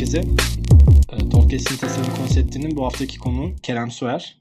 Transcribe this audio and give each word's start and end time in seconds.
herkese. 0.00 0.18
E, 1.12 1.28
Talkcast'in 1.28 1.76
tasarım 1.76 2.14
konseptinin 2.16 2.76
bu 2.76 2.84
haftaki 2.84 3.18
konu 3.18 3.52
Kerem 3.62 3.90
Suer. 3.90 4.36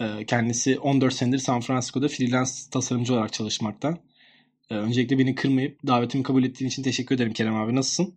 E, 0.00 0.26
kendisi 0.26 0.78
14 0.78 1.12
senedir 1.12 1.38
San 1.38 1.60
Francisco'da 1.60 2.08
freelance 2.08 2.50
tasarımcı 2.72 3.14
olarak 3.14 3.32
çalışmakta. 3.32 3.98
E, 4.70 4.74
öncelikle 4.74 5.18
beni 5.18 5.34
kırmayıp 5.34 5.86
davetimi 5.86 6.24
kabul 6.24 6.44
ettiğin 6.44 6.68
için 6.68 6.82
teşekkür 6.82 7.14
ederim 7.14 7.32
Kerem 7.32 7.56
abi. 7.56 7.76
Nasılsın? 7.76 8.14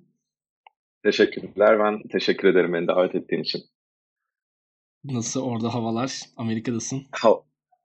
Teşekkürler. 1.04 1.80
Ben 1.80 2.02
teşekkür 2.12 2.48
ederim 2.48 2.74
beni 2.74 2.88
davet 2.88 3.16
ettiğin 3.16 3.42
için. 3.42 3.62
Nasıl 5.04 5.42
orada 5.42 5.74
havalar? 5.74 6.20
Amerika'dasın. 6.38 7.04
Ha 7.12 7.30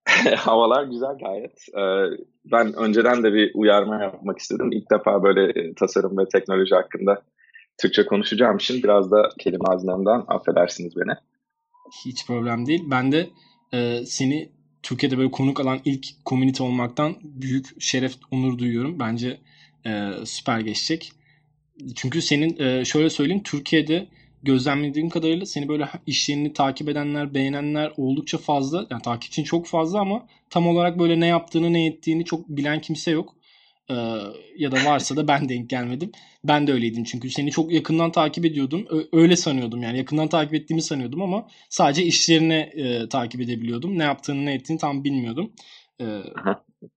Havalar 0.36 0.84
güzel 0.84 1.18
gayet. 1.18 1.68
Ee, 1.74 2.16
ben 2.44 2.72
önceden 2.72 3.22
de 3.22 3.32
bir 3.32 3.50
uyarma 3.54 4.02
yapmak 4.02 4.38
istedim. 4.38 4.72
İlk 4.72 4.90
defa 4.90 5.22
böyle 5.22 5.60
e, 5.60 5.74
tasarım 5.74 6.18
ve 6.18 6.28
teknoloji 6.32 6.74
hakkında 6.74 7.22
Türkçe 7.78 8.06
konuşacağım 8.06 8.56
için 8.56 8.82
biraz 8.82 9.10
da 9.10 9.28
kelime 9.38 9.64
hazinemden 9.66 10.24
affedersiniz 10.28 10.96
beni. 10.96 11.12
Hiç 12.04 12.26
problem 12.26 12.66
değil. 12.66 12.82
Ben 12.86 13.12
de 13.12 13.30
e, 13.72 14.06
seni 14.06 14.48
Türkiye'de 14.82 15.18
böyle 15.18 15.30
konuk 15.30 15.60
alan 15.60 15.80
ilk 15.84 16.06
komünite 16.24 16.62
olmaktan 16.62 17.16
büyük 17.22 17.82
şeref, 17.82 18.14
onur 18.30 18.58
duyuyorum. 18.58 18.98
Bence 18.98 19.40
e, 19.86 20.10
süper 20.24 20.60
geçecek. 20.60 21.12
Çünkü 21.94 22.22
senin 22.22 22.58
e, 22.58 22.84
şöyle 22.84 23.10
söyleyeyim 23.10 23.42
Türkiye'de 23.42 24.08
gözlemlediğim 24.42 25.08
kadarıyla 25.08 25.46
seni 25.46 25.68
böyle 25.68 25.88
işlerini 26.06 26.52
takip 26.52 26.88
edenler, 26.88 27.34
beğenenler 27.34 27.92
oldukça 27.96 28.38
fazla. 28.38 28.86
Yani 28.90 29.02
takipçin 29.02 29.44
çok 29.44 29.66
fazla 29.66 30.00
ama 30.00 30.26
tam 30.50 30.66
olarak 30.66 30.98
böyle 30.98 31.20
ne 31.20 31.26
yaptığını, 31.26 31.72
ne 31.72 31.86
ettiğini 31.86 32.24
çok 32.24 32.48
bilen 32.48 32.80
kimse 32.80 33.10
yok. 33.10 33.34
Ee, 33.90 33.94
ya 34.58 34.72
da 34.72 34.84
varsa 34.84 35.16
da 35.16 35.28
ben 35.28 35.48
denk 35.48 35.70
gelmedim. 35.70 36.12
Ben 36.44 36.66
de 36.66 36.72
öyleydim 36.72 37.04
çünkü 37.04 37.30
seni 37.30 37.50
çok 37.50 37.72
yakından 37.72 38.12
takip 38.12 38.44
ediyordum. 38.44 38.86
Ö- 38.90 39.08
öyle 39.12 39.36
sanıyordum 39.36 39.82
yani 39.82 39.98
yakından 39.98 40.28
takip 40.28 40.54
ettiğimi 40.54 40.82
sanıyordum 40.82 41.22
ama 41.22 41.48
sadece 41.68 42.04
işlerini 42.04 42.54
e, 42.54 43.08
takip 43.08 43.40
edebiliyordum. 43.40 43.98
Ne 43.98 44.02
yaptığını, 44.02 44.46
ne 44.46 44.54
ettiğini 44.54 44.78
tam 44.78 45.04
bilmiyordum. 45.04 45.52
Ee, 46.00 46.22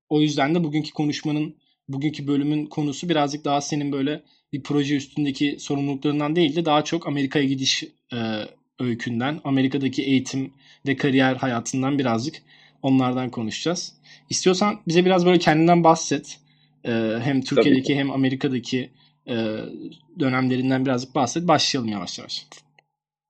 o 0.09 0.21
yüzden 0.21 0.55
de 0.55 0.63
bugünkü 0.63 0.91
konuşmanın, 0.91 1.55
bugünkü 1.89 2.27
bölümün 2.27 2.65
konusu 2.65 3.09
birazcık 3.09 3.45
daha 3.45 3.61
senin 3.61 3.91
böyle 3.91 4.23
bir 4.53 4.63
proje 4.63 4.95
üstündeki 4.95 5.57
sorumluluklarından 5.59 6.35
değil 6.35 6.55
de 6.55 6.65
daha 6.65 6.83
çok 6.83 7.07
Amerika'ya 7.07 7.45
gidiş 7.45 7.83
e, 8.13 8.17
öykünden, 8.79 9.41
Amerika'daki 9.43 10.03
eğitim 10.03 10.53
ve 10.87 10.95
kariyer 10.95 11.35
hayatından 11.35 11.99
birazcık 11.99 12.41
onlardan 12.81 13.29
konuşacağız. 13.29 13.93
İstiyorsan 14.29 14.79
bize 14.87 15.05
biraz 15.05 15.25
böyle 15.25 15.39
kendinden 15.39 15.83
bahset. 15.83 16.39
E, 16.85 16.91
hem 17.23 17.41
Türkiye'deki 17.41 17.95
hem 17.95 18.11
Amerika'daki 18.11 18.89
e, 19.27 19.35
dönemlerinden 20.19 20.85
birazcık 20.85 21.15
bahset. 21.15 21.47
Başlayalım 21.47 21.91
yavaş 21.91 22.19
yavaş. 22.19 22.45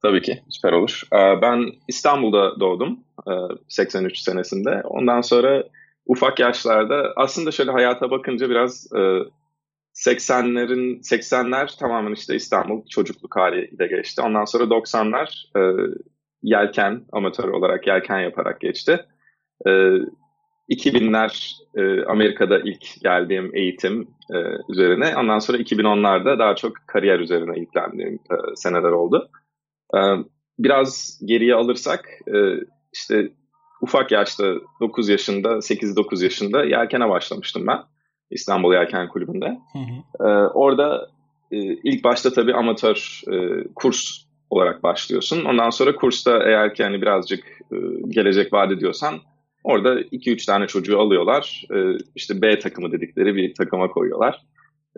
Tabii 0.02 0.21
ki 0.21 0.41
süper 0.49 0.73
olur. 0.73 1.02
E, 1.13 1.41
ben 1.41 1.66
İstanbul'da 1.88 2.59
doğdum 2.59 2.99
83 3.67 4.19
e, 4.19 4.22
senesinde. 4.22 4.81
Ondan 4.83 5.22
sonra 5.22 5.63
ufak 6.05 6.39
yaşlarda 6.39 7.13
aslında 7.16 7.52
şöyle 7.52 7.72
hayata 7.72 8.11
bakınca 8.11 8.49
biraz 8.49 8.88
e, 8.94 8.99
80'lerin 9.94 10.99
80'ler 11.02 11.79
tamamen 11.79 12.13
işte 12.13 12.35
İstanbul 12.35 12.85
çocukluk 12.89 13.35
haliyle 13.35 13.88
geçti. 13.88 14.22
Ondan 14.22 14.45
sonra 14.45 14.63
90'lar 14.63 15.57
e, 15.57 15.61
yelken 16.44 17.02
amatör 17.11 17.47
olarak 17.47 17.88
yelken 17.88 18.19
yaparak 18.19 18.61
geçti. 18.61 19.05
E, 20.72 20.73
2000'ler 20.73 21.53
e, 21.75 22.05
Amerika'da 22.05 22.59
ilk 22.59 23.02
geldiğim 23.03 23.55
eğitim 23.55 24.08
e, 24.33 24.38
üzerine. 24.69 25.17
Ondan 25.17 25.39
sonra 25.39 25.58
2010'larda 25.58 26.39
daha 26.39 26.55
çok 26.55 26.73
kariyer 26.88 27.19
üzerine 27.19 27.59
ilgilendiğim 27.59 28.13
e, 28.13 28.35
seneler 28.56 28.91
oldu. 28.91 29.29
E, 29.95 30.00
biraz 30.59 31.19
geriye 31.25 31.56
alırsak 31.56 32.06
e, 32.28 32.38
işte 32.94 33.31
ufak 33.81 34.12
yaşta 34.12 34.53
9 34.81 35.09
yaşında 35.09 35.50
8-9 35.50 36.23
yaşında 36.23 36.66
yelkene 36.66 37.09
başlamıştım 37.09 37.68
ben. 37.68 37.79
İstanbul 38.31 38.74
Yelken 38.74 39.09
Kulübü'nde. 39.09 39.57
Hı 39.74 39.79
hı. 39.79 40.28
Ee, 40.28 40.47
orada 40.47 41.07
e, 41.51 41.57
ilk 41.57 42.03
başta 42.03 42.34
tabii 42.34 42.53
amatör 42.53 43.22
e, 43.31 43.63
kurs 43.75 44.25
olarak 44.50 44.84
başlıyorsun. 44.84 45.45
Ondan 45.45 45.69
sonra 45.69 45.95
kursta 45.95 46.44
eğer 46.44 46.74
ki 46.74 46.84
hani 46.84 47.01
birazcık 47.01 47.44
e, 47.72 47.75
gelecek 48.09 48.53
vaat 48.53 48.72
ediyorsan 48.72 49.19
orada 49.63 50.01
2-3 50.01 50.45
tane 50.45 50.67
çocuğu 50.67 50.99
alıyorlar. 50.99 51.63
E, 51.73 51.97
işte 52.16 52.41
B 52.41 52.59
takımı 52.59 52.91
dedikleri 52.91 53.35
bir 53.35 53.53
takıma 53.53 53.88
koyuyorlar. 53.88 54.41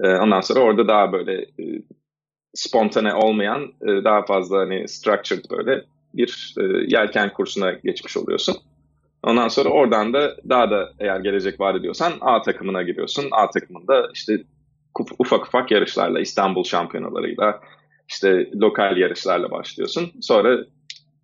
E, 0.03 0.07
ondan 0.07 0.41
sonra 0.41 0.59
orada 0.59 0.87
daha 0.87 1.11
böyle 1.11 1.41
e, 1.41 1.81
spontane 2.53 3.13
olmayan 3.13 3.61
e, 3.61 4.03
daha 4.03 4.25
fazla 4.25 4.59
hani 4.59 4.87
structured 4.87 5.45
böyle 5.51 5.83
bir 6.13 6.55
e, 6.59 6.63
yelken 6.87 7.33
kursuna 7.33 7.71
geçmiş 7.71 8.17
oluyorsun. 8.17 8.55
Ondan 9.23 9.47
sonra 9.47 9.69
oradan 9.69 10.13
da 10.13 10.35
daha 10.49 10.71
da 10.71 10.93
eğer 10.99 11.19
gelecek 11.19 11.59
var 11.59 11.75
ediyorsan 11.75 12.13
A 12.21 12.41
takımına 12.41 12.83
giriyorsun. 12.83 13.27
A 13.31 13.49
takımında 13.49 14.09
işte 14.13 14.43
ufak 15.19 15.47
ufak 15.47 15.71
yarışlarla, 15.71 16.19
İstanbul 16.19 16.63
şampiyonalarıyla, 16.63 17.61
işte 18.09 18.49
lokal 18.55 18.97
yarışlarla 18.97 19.51
başlıyorsun. 19.51 20.11
Sonra 20.21 20.65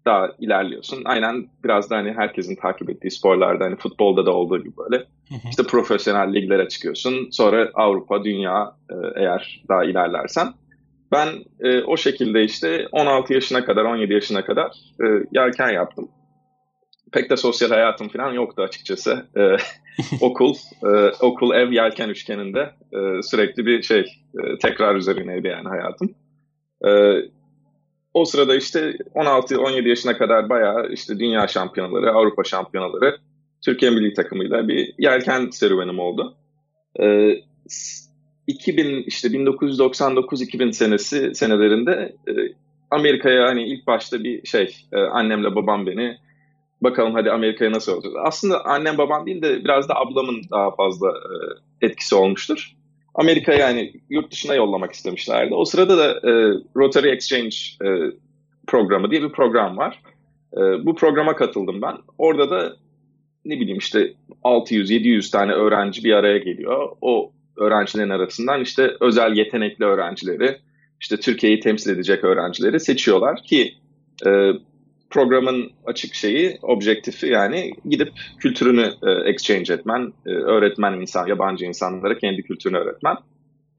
daha 0.05 0.31
ilerliyorsun. 0.39 1.01
Aynen 1.05 1.47
biraz 1.63 1.89
da 1.89 1.97
hani 1.97 2.13
herkesin 2.13 2.55
takip 2.55 2.89
ettiği 2.89 3.11
sporlarda 3.11 3.65
hani 3.65 3.75
futbolda 3.75 4.25
da 4.25 4.33
olduğu 4.33 4.59
gibi 4.59 4.77
böyle. 4.77 5.05
işte 5.49 5.63
profesyonel 5.63 6.33
liglere 6.33 6.67
çıkıyorsun. 6.67 7.29
Sonra 7.31 7.71
Avrupa, 7.73 8.23
dünya 8.23 8.75
e, 8.89 8.95
eğer 9.21 9.63
daha 9.69 9.83
ilerlersen. 9.83 10.47
Ben 11.11 11.27
e, 11.59 11.81
o 11.81 11.97
şekilde 11.97 12.43
işte 12.43 12.87
16 12.91 13.33
yaşına 13.33 13.65
kadar, 13.65 13.85
17 13.85 14.13
yaşına 14.13 14.45
kadar 14.45 14.71
e, 15.03 15.05
yelken 15.31 15.69
yaptım 15.69 16.09
pek 17.11 17.29
de 17.29 17.37
sosyal 17.37 17.69
hayatım 17.69 18.07
falan 18.09 18.33
yoktu 18.33 18.61
açıkçası. 18.61 19.25
Ee, 19.37 19.55
okul, 20.21 20.55
e, 20.83 21.11
okul 21.21 21.55
ev 21.55 21.71
yelken 21.71 22.09
üçgeninde 22.09 22.71
e, 22.93 23.21
sürekli 23.21 23.66
bir 23.66 23.81
şey 23.81 23.99
e, 23.99 24.57
tekrar 24.61 24.95
üzerineydi 24.95 25.47
yani 25.47 25.67
hayatım. 25.67 26.16
E, 26.85 26.89
o 28.14 28.25
sırada 28.25 28.56
işte 28.56 28.80
16-17 29.16 29.88
yaşına 29.88 30.18
kadar 30.18 30.50
bayağı 30.50 30.90
işte 30.92 31.20
dünya 31.20 31.47
şampiyonaları, 31.47 32.12
Avrupa 32.12 32.44
şampiyonaları, 32.44 33.18
Türkiye 33.66 33.92
milli 33.92 34.14
takımıyla 34.14 34.68
bir 34.68 34.94
yelken 34.97 35.50
serüvenim 35.50 36.00
oldu. 36.00 36.38
E, 37.02 37.34
2000 38.47 39.03
işte 39.03 39.28
1999-2000 39.28 40.74
senesi 40.74 41.36
senelerinde 41.36 42.16
e, 42.28 42.31
Amerika'ya 42.92 43.47
hani 43.47 43.64
ilk 43.64 43.88
başta 43.88 44.24
bir 44.24 44.47
şey 44.47 44.76
e, 44.91 45.00
annemle 45.00 45.56
babam 45.56 45.86
beni 45.86 46.18
bakalım 46.81 47.14
hadi 47.14 47.31
Amerika'ya 47.31 47.72
nasıl 47.72 47.94
olacağız. 47.94 48.16
Aslında 48.24 48.66
annem 48.66 48.97
babam 48.97 49.26
değil 49.26 49.41
de 49.41 49.64
biraz 49.64 49.90
da 49.90 49.96
ablamın 49.96 50.41
daha 50.52 50.76
fazla 50.76 51.09
e, 51.09 51.86
etkisi 51.86 52.16
olmuştur. 52.16 52.78
Amerika'ya 53.19 53.59
yani 53.59 53.94
yurt 54.09 54.31
dışına 54.31 54.56
yollamak 54.56 54.94
istemişlerdi. 54.94 55.53
O 55.53 55.66
sırada 55.66 55.97
da 55.97 56.30
e, 56.30 56.31
Rotary 56.78 57.12
Exchange 57.12 57.56
e, 57.85 58.12
programı 58.68 59.12
diye 59.12 59.24
bir 59.24 59.30
program 59.30 59.78
var. 59.78 60.02
E, 60.53 60.59
bu 60.85 60.96
programa 60.96 61.35
katıldım 61.35 61.81
ben. 61.81 61.96
Orada 62.18 62.50
da 62.50 62.75
ne 63.46 63.59
bileyim 63.59 63.78
işte 63.78 64.13
600-700 64.44 65.31
tane 65.31 65.52
öğrenci 65.52 66.03
bir 66.03 66.13
araya 66.13 66.38
geliyor. 66.38 66.90
O 67.02 67.31
öğrencilerin 67.58 68.09
arasından 68.09 68.62
işte 68.62 68.91
özel 69.00 69.38
yetenekli 69.38 69.85
öğrencileri, 69.85 70.58
işte 71.02 71.18
Türkiye'yi 71.18 71.59
temsil 71.59 71.91
edecek 71.91 72.24
öğrencileri 72.24 72.79
seçiyorlar 72.79 73.44
ki 73.44 73.74
e, 74.25 74.52
programın 75.09 75.72
açık 75.86 76.16
şeyi, 76.16 76.58
objektifi 76.62 77.28
yani 77.28 77.72
gidip 77.90 78.12
kültürünü 78.38 78.94
e, 79.08 79.29
exchange 79.29 79.73
etmen, 79.73 80.14
e, 80.26 80.29
öğretmen 80.29 80.94
insan, 80.94 81.28
yabancı 81.28 81.66
insanlara 81.66 82.17
kendi 82.17 82.44
kültürünü 82.44 82.78
öğretmen. 82.78 83.17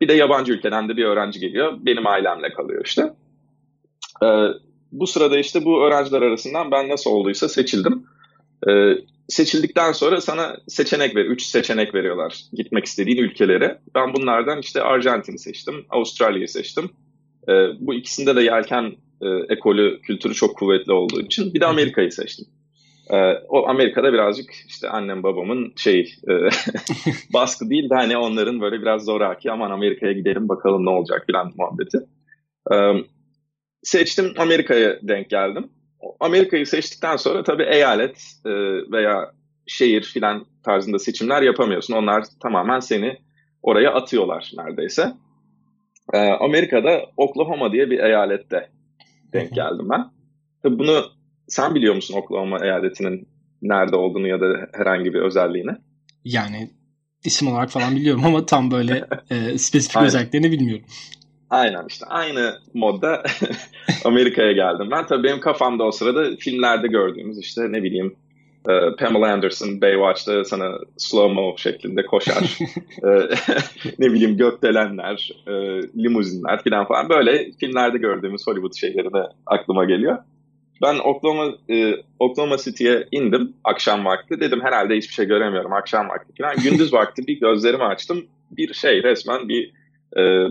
Bir 0.01 0.09
de 0.09 0.13
yabancı 0.13 0.53
ülkeden 0.53 0.89
de 0.89 0.97
bir 0.97 1.05
öğrenci 1.05 1.41
geliyor, 1.41 1.79
benim 1.81 2.07
ailemle 2.07 2.53
kalıyor 2.53 2.85
işte. 2.85 3.03
E, 4.23 4.27
bu 4.93 5.07
sırada 5.07 5.39
işte 5.39 5.65
bu 5.65 5.85
öğrenciler 5.85 6.23
arasından 6.23 6.71
ben 6.71 6.89
nasıl 6.89 7.11
olduysa 7.11 7.49
seçildim. 7.49 8.05
Seçildikten 9.29 9.93
sonra 9.93 10.21
sana 10.21 10.57
seçenek 10.69 11.17
ver, 11.17 11.25
üç 11.25 11.43
seçenek 11.43 11.95
veriyorlar 11.95 12.41
gitmek 12.53 12.85
istediğin 12.85 13.17
ülkelere. 13.17 13.79
Ben 13.95 14.15
bunlardan 14.15 14.59
işte 14.59 14.83
Arjantin'i 14.83 15.39
seçtim, 15.39 15.75
Avustralya'yı 15.91 16.49
seçtim. 16.49 16.91
Bu 17.81 17.95
ikisinde 17.95 18.37
de 18.37 18.43
yelken 18.43 18.93
e, 19.23 19.55
ekolü, 19.55 20.01
kültürü 20.01 20.35
çok 20.35 20.57
kuvvetli 20.57 20.93
olduğu 20.93 21.21
için 21.21 21.55
bir 21.55 21.61
de 21.61 21.67
Amerika'yı 21.67 22.13
seçtim. 22.13 22.47
E, 23.11 23.17
o 23.49 23.69
Amerika'da 23.69 24.13
birazcık 24.13 24.51
işte 24.69 24.89
annem 24.89 25.23
babamın 25.23 25.73
şey 25.77 26.15
e, 26.29 26.33
baskı 27.35 27.71
değil 27.71 27.91
de 27.91 27.95
hani 27.95 28.17
onların 28.17 28.61
böyle 28.61 28.83
biraz 28.83 29.05
zoraki 29.05 29.51
aman 29.51 29.71
Amerika'ya 29.71 30.13
gidelim 30.13 30.49
bakalım 30.49 30.87
ne 30.87 30.91
olacak 30.91 31.25
filan 31.27 31.53
muhabbeti. 31.57 31.99
E, 32.73 32.77
seçtim 33.83 34.35
Amerika'ya 34.39 34.99
denk 35.03 35.31
geldim. 35.31 35.71
Amerika'yı 36.21 36.67
seçtikten 36.67 37.17
sonra 37.17 37.43
tabii 37.43 37.63
eyalet 37.63 38.23
e, 38.47 38.51
veya 38.93 39.33
şehir 39.67 40.03
filan 40.03 40.47
tarzında 40.65 40.99
seçimler 40.99 41.43
yapamıyorsun. 41.43 41.95
Onlar 41.95 42.25
tamamen 42.43 42.81
seni 42.81 43.19
oraya 43.63 43.95
atıyorlar 43.95 44.53
neredeyse. 44.57 45.13
e, 46.13 46.19
Amerika'da 46.19 47.03
Oklahoma 47.17 47.73
diye 47.73 47.91
bir 47.91 47.99
eyalette 47.99 48.69
denk 49.33 49.55
geldim 49.55 49.89
ben. 49.91 50.05
Tabii 50.63 50.79
bunu 50.79 51.05
sen 51.49 51.75
biliyor 51.75 51.95
musun 51.95 52.15
Oklahoma 52.15 52.65
eyaletinin 52.65 53.29
nerede 53.63 53.97
olduğunu 53.97 54.29
ya 54.29 54.41
da 54.41 54.69
herhangi 54.73 55.15
bir 55.15 55.21
özelliğini? 55.21 55.73
Yani 56.25 56.71
isim 57.25 57.49
olarak 57.49 57.71
falan 57.71 57.97
biliyorum 57.97 58.25
ama 58.25 58.47
tam 58.47 58.71
böyle 58.71 59.07
e, 59.31 59.59
spesifik 59.59 60.03
özelliklerini 60.03 60.53
bilmiyorum. 60.53 60.85
Aynen 61.51 61.87
işte 61.89 62.07
aynı 62.07 62.59
modda 62.75 63.23
Amerika'ya 64.05 64.53
geldim. 64.53 64.89
Ben 64.91 65.07
tabii 65.07 65.25
benim 65.25 65.41
kafamda 65.41 65.85
o 65.85 65.93
sırada 65.93 66.37
filmlerde 66.37 66.89
gördüğümüz 66.89 67.39
işte 67.39 67.73
ne 67.73 67.83
bileyim 67.83 68.17
e, 68.69 68.97
Pamela 68.99 69.33
Anderson 69.33 69.81
Baywatch'ta 69.81 70.45
sana 70.45 70.79
slow-mo 70.99 71.59
şeklinde 71.59 72.07
koşar. 72.07 72.59
E, 73.05 73.29
ne 73.99 74.13
bileyim 74.13 74.37
gökdelenler, 74.37 75.31
e, 75.47 75.53
limuzinler 76.03 76.65
falan 76.65 76.87
falan 76.87 77.09
böyle 77.09 77.51
filmlerde 77.61 77.99
gördüğümüz 77.99 78.47
Hollywood 78.47 78.75
şeyleri 78.75 79.13
de 79.13 79.23
aklıma 79.47 79.85
geliyor. 79.85 80.19
Ben 80.83 80.99
Oklahoma, 80.99 81.55
e, 81.71 81.95
Oklahoma 82.19 82.57
City'ye 82.57 83.07
indim 83.13 83.53
akşam 83.65 84.05
vakti. 84.05 84.41
Dedim 84.41 84.61
herhalde 84.63 84.97
hiçbir 84.97 85.15
şey 85.15 85.27
göremiyorum 85.27 85.73
akşam 85.73 86.09
vakti 86.09 86.33
falan. 86.43 86.57
Gündüz 86.57 86.93
vakti 86.93 87.27
bir 87.27 87.41
gözlerimi 87.41 87.85
açtım. 87.85 88.27
Bir 88.51 88.75
şey 88.75 89.03
resmen 89.03 89.49
bir 89.49 89.73
e, 90.19 90.47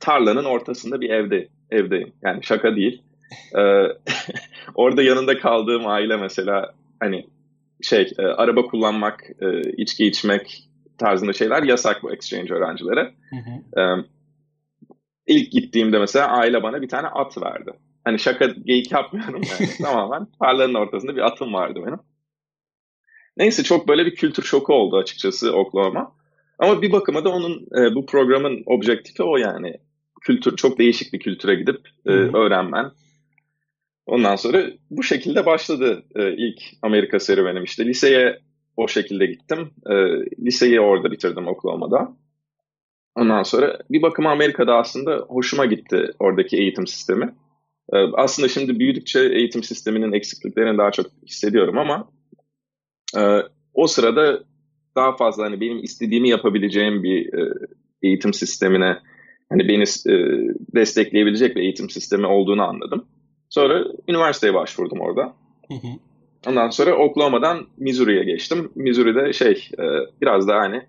tarlanın 0.00 0.44
ortasında 0.44 1.00
bir 1.00 1.10
evde 1.10 1.48
evdeyim. 1.70 2.12
Yani 2.22 2.44
şaka 2.44 2.76
değil. 2.76 3.02
Ee, 3.58 3.86
orada 4.74 5.02
yanında 5.02 5.38
kaldığım 5.38 5.86
aile 5.86 6.16
mesela 6.16 6.74
hani 7.02 7.26
şey 7.82 8.12
e, 8.18 8.22
araba 8.22 8.62
kullanmak, 8.62 9.30
e, 9.40 9.60
içki 9.76 10.06
içmek 10.06 10.68
tarzında 10.98 11.32
şeyler 11.32 11.62
yasak 11.62 12.02
bu 12.02 12.12
exchange 12.12 12.54
öğrencilere. 12.54 13.14
Hı 13.30 13.36
hı. 13.36 13.80
Ee, 13.80 14.04
ilk 15.26 15.52
gittiğimde 15.52 15.98
mesela 15.98 16.28
aile 16.28 16.62
bana 16.62 16.82
bir 16.82 16.88
tane 16.88 17.06
at 17.06 17.42
verdi. 17.42 17.70
Hani 18.04 18.18
şaka 18.18 18.46
geyik 18.46 18.92
yapmıyorum 18.92 19.42
yani. 19.50 19.70
Tamamen 19.82 20.26
tarlanın 20.40 20.74
ortasında 20.74 21.16
bir 21.16 21.26
atım 21.26 21.54
vardı 21.54 21.80
benim. 21.86 21.98
Neyse 23.36 23.62
çok 23.62 23.88
böyle 23.88 24.06
bir 24.06 24.14
kültür 24.14 24.42
şoku 24.42 24.74
oldu 24.74 24.96
açıkçası 24.96 25.52
Oklahoma. 25.52 26.12
Ama 26.58 26.82
bir 26.82 26.92
bakıma 26.92 27.24
da 27.24 27.30
onun 27.30 27.66
e, 27.78 27.94
bu 27.94 28.06
programın 28.06 28.62
objektifi 28.66 29.22
o 29.22 29.36
yani 29.36 29.74
kültür 30.20 30.56
çok 30.56 30.78
değişik 30.78 31.12
bir 31.12 31.18
kültüre 31.18 31.54
gidip 31.54 31.88
e, 32.06 32.10
öğrenmen. 32.10 32.90
Ondan 34.06 34.36
sonra 34.36 34.66
bu 34.90 35.02
şekilde 35.02 35.46
başladı 35.46 36.04
e, 36.14 36.32
ilk 36.32 36.60
Amerika 36.82 37.20
serüvenim. 37.20 37.64
İşte 37.64 37.86
liseye 37.86 38.38
o 38.76 38.88
şekilde 38.88 39.26
gittim. 39.26 39.70
E, 39.90 39.94
liseyi 40.44 40.80
orada 40.80 41.10
bitirdim 41.10 41.48
Oklahoma'da. 41.48 42.16
Ondan 43.14 43.42
sonra 43.42 43.78
bir 43.90 44.02
bakıma 44.02 44.30
Amerika'da 44.30 44.76
aslında 44.76 45.16
hoşuma 45.28 45.66
gitti 45.66 46.10
oradaki 46.18 46.56
eğitim 46.56 46.86
sistemi. 46.86 47.34
E, 47.92 47.96
aslında 47.96 48.48
şimdi 48.48 48.78
büyüdükçe 48.78 49.20
eğitim 49.20 49.62
sisteminin 49.62 50.12
eksikliklerini 50.12 50.78
daha 50.78 50.90
çok 50.90 51.06
hissediyorum 51.26 51.78
ama 51.78 52.08
e, 53.16 53.20
o 53.74 53.86
sırada 53.86 54.44
daha 54.96 55.16
fazla 55.16 55.44
hani 55.44 55.60
benim 55.60 55.82
istediğimi 55.82 56.28
yapabileceğim 56.28 57.02
bir 57.02 57.34
e, 57.34 57.52
eğitim 58.02 58.34
sistemine 58.34 58.98
hani 59.48 59.68
beni 59.68 59.82
e, 59.82 60.14
destekleyebilecek 60.74 61.56
bir 61.56 61.60
eğitim 61.60 61.90
sistemi 61.90 62.26
olduğunu 62.26 62.62
anladım. 62.62 63.06
Sonra 63.52 63.84
üniversiteye 64.08 64.54
başvurdum 64.54 65.00
orada. 65.00 65.34
Ondan 66.46 66.70
sonra 66.70 66.96
Oklahoma'dan 66.96 67.66
Missouri'ye 67.78 68.24
geçtim. 68.24 68.72
Missouri'de 68.74 69.32
şey 69.32 69.68
e, 69.78 69.84
biraz 70.20 70.48
daha 70.48 70.60
hani 70.60 70.82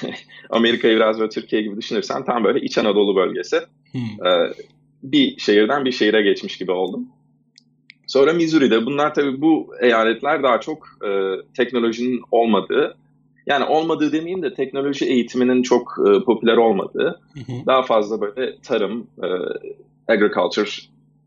Amerika'yı 0.50 0.96
biraz 0.96 1.18
böyle 1.18 1.30
Türkiye 1.30 1.62
gibi 1.62 1.76
düşünürsen 1.76 2.24
tam 2.24 2.44
böyle 2.44 2.60
İç 2.60 2.78
Anadolu 2.78 3.16
bölgesi. 3.16 3.56
e, 4.26 4.30
bir 5.02 5.38
şehirden 5.38 5.84
bir 5.84 5.92
şehire 5.92 6.22
geçmiş 6.22 6.58
gibi 6.58 6.72
oldum. 6.72 7.08
Sonra 8.06 8.32
Missouri'de 8.32 8.86
bunlar 8.86 9.14
tabii 9.14 9.40
bu 9.40 9.74
eyaletler 9.80 10.42
daha 10.42 10.60
çok 10.60 10.86
e, 11.08 11.10
teknolojinin 11.56 12.20
olmadığı 12.30 12.96
yani 13.46 13.64
olmadığı 13.64 14.12
demeyeyim 14.12 14.42
de 14.42 14.54
teknoloji 14.54 15.04
eğitiminin 15.04 15.62
çok 15.62 15.94
e, 16.08 16.24
popüler 16.24 16.56
olmadığı, 16.56 17.20
hı 17.34 17.40
hı. 17.40 17.66
daha 17.66 17.82
fazla 17.82 18.20
böyle 18.20 18.60
tarım, 18.60 19.06
e, 19.22 19.28
agriculture 20.12 20.70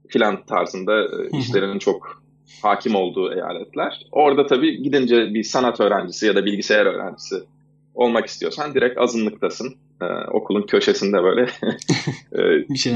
filan 0.10 0.46
tarzında 0.46 1.04
e, 1.04 1.38
işlerin 1.40 1.80
çok 1.80 2.24
hakim 2.62 2.96
olduğu 2.96 3.34
eyaletler. 3.34 4.08
Orada 4.12 4.48
tabii 4.48 4.84
gidince 4.84 5.34
bir 5.34 5.44
sanat 5.44 5.80
öğrencisi 5.80 6.26
ya 6.26 6.36
da 6.36 6.46
bilgisayar 6.46 6.86
öğrencisi 6.86 7.36
olmak 7.94 8.26
istiyorsan 8.26 8.74
direkt 8.74 8.98
azınlıktasın. 8.98 9.76
Ee, 10.02 10.06
okulun 10.32 10.62
köşesinde 10.62 11.24
böyle 11.24 11.42
e, 12.32 12.42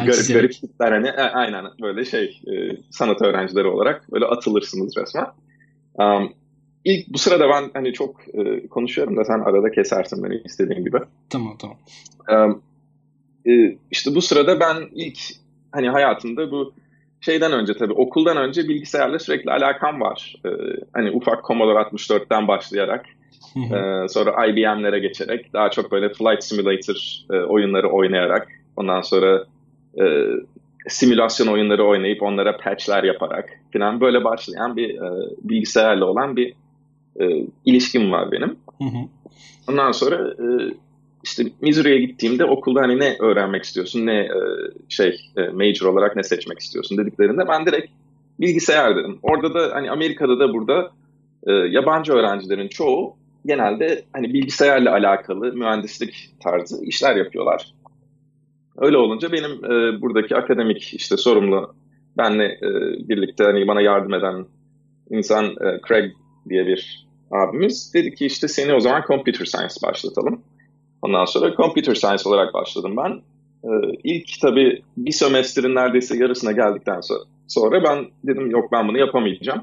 garip 0.05 0.27
garip 0.27 0.53
tipler 0.53 0.91
hani 0.91 1.07
e, 1.07 1.21
aynen 1.21 1.65
böyle 1.81 2.05
şey 2.05 2.41
e, 2.47 2.77
sanat 2.89 3.21
öğrencileri 3.21 3.67
olarak 3.67 4.11
böyle 4.11 4.25
atılırsınız 4.25 4.97
resmen. 4.97 5.25
Um, 5.93 6.33
ilk 6.85 7.07
bu 7.07 7.17
sırada 7.17 7.49
ben 7.49 7.71
hani 7.73 7.93
çok 7.93 8.15
e, 8.33 8.67
konuşuyorum 8.67 9.17
da 9.17 9.25
sen 9.25 9.39
arada 9.39 9.71
kesersin 9.71 10.23
beni 10.23 10.41
istediğin 10.45 10.83
gibi. 10.83 10.97
Tamam 11.29 11.57
tamam. 11.57 11.77
E, 12.29 13.51
e, 13.51 13.77
işte 13.91 14.15
bu 14.15 14.21
sırada 14.21 14.59
ben 14.59 14.89
ilk 14.91 15.19
hani 15.71 15.89
hayatımda 15.89 16.51
bu 16.51 16.73
şeyden 17.25 17.51
önce 17.51 17.73
tabii 17.73 17.93
okuldan 17.93 18.37
önce 18.37 18.67
bilgisayarla 18.69 19.19
sürekli 19.19 19.51
alakam 19.51 20.01
var. 20.01 20.35
E, 20.45 20.49
hani 20.93 21.11
ufak 21.11 21.45
Commodore 21.45 21.79
64'ten 21.79 22.47
başlayarak 22.47 23.05
e, 23.55 24.07
sonra 24.07 24.47
IBM'lere 24.47 24.99
geçerek 24.99 25.53
daha 25.53 25.69
çok 25.69 25.91
böyle 25.91 26.09
Flight 26.09 26.43
Simulator 26.43 26.95
e, 27.33 27.37
oyunları 27.37 27.89
oynayarak 27.89 28.47
ondan 28.77 29.01
sonra 29.01 29.45
e, 29.99 30.03
simülasyon 30.87 31.47
oyunları 31.47 31.85
oynayıp 31.85 32.23
onlara 32.23 32.57
patchler 32.57 33.03
yaparak 33.03 33.49
falan 33.73 34.01
böyle 34.01 34.23
başlayan 34.23 34.77
bir 34.77 34.89
e, 34.95 35.11
bilgisayarla 35.43 36.05
olan 36.05 36.35
bir 36.35 36.53
e, 37.19 37.47
ilişkim 37.65 38.11
var 38.11 38.31
benim. 38.31 38.55
Ondan 39.69 39.91
sonra 39.91 40.15
e, 40.31 40.45
işte 41.23 41.43
Missouri'ye 41.61 41.99
gittiğimde 41.99 42.45
okulda 42.45 42.81
hani 42.81 42.99
ne 42.99 43.17
öğrenmek 43.19 43.63
istiyorsun, 43.63 44.05
ne 44.05 44.19
e, 44.19 44.37
şey 44.89 45.19
e, 45.37 45.41
major 45.41 45.87
olarak 45.87 46.15
ne 46.15 46.23
seçmek 46.23 46.59
istiyorsun 46.59 46.97
dediklerinde 46.97 47.47
ben 47.47 47.65
direkt 47.65 47.91
bilgisayar 48.39 48.95
dedim. 48.95 49.19
Orada 49.21 49.53
da 49.53 49.75
hani 49.75 49.91
Amerika'da 49.91 50.39
da 50.39 50.53
burada 50.53 50.91
e, 51.47 51.51
yabancı 51.51 52.13
öğrencilerin 52.13 52.67
çoğu 52.67 53.15
genelde 53.45 54.05
hani 54.13 54.33
bilgisayarla 54.33 54.91
alakalı 54.91 55.53
mühendislik 55.53 56.29
tarzı 56.43 56.85
işler 56.85 57.15
yapıyorlar. 57.15 57.73
Öyle 58.77 58.97
olunca 58.97 59.31
benim 59.31 59.65
e, 59.65 60.01
buradaki 60.01 60.35
akademik 60.35 60.93
işte 60.93 61.17
sorumlu 61.17 61.75
benle 62.17 62.59
birlikte 63.09 63.43
hani 63.43 63.67
bana 63.67 63.81
yardım 63.81 64.13
eden 64.13 64.45
insan 65.09 65.55
Craig 65.87 66.11
diye 66.49 66.67
bir 66.67 67.07
abimiz. 67.31 67.93
Dedi 67.93 68.15
ki 68.15 68.25
işte 68.25 68.47
seni 68.47 68.73
o 68.73 68.79
zaman 68.79 69.03
computer 69.07 69.45
science 69.45 69.75
başlatalım. 69.83 70.41
Ondan 71.03 71.25
sonra 71.25 71.55
computer 71.55 71.95
science 71.95 72.29
olarak 72.29 72.53
başladım 72.53 72.95
ben. 72.97 73.21
Ee, 73.63 73.95
ilk 74.03 74.41
tabii 74.41 74.81
bir 74.97 75.11
sömestrin 75.11 75.75
neredeyse 75.75 76.17
yarısına 76.17 76.51
geldikten 76.51 77.01
sonra, 77.01 77.19
sonra 77.47 77.83
ben 77.83 78.05
dedim 78.23 78.51
yok 78.51 78.71
ben 78.71 78.87
bunu 78.87 78.97
yapamayacağım. 78.97 79.61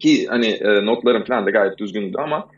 Ki 0.00 0.26
hani 0.26 0.46
e, 0.46 0.86
notlarım 0.86 1.24
falan 1.24 1.46
da 1.46 1.50
gayet 1.50 1.78
düzgündü 1.78 2.16
ama 2.18 2.48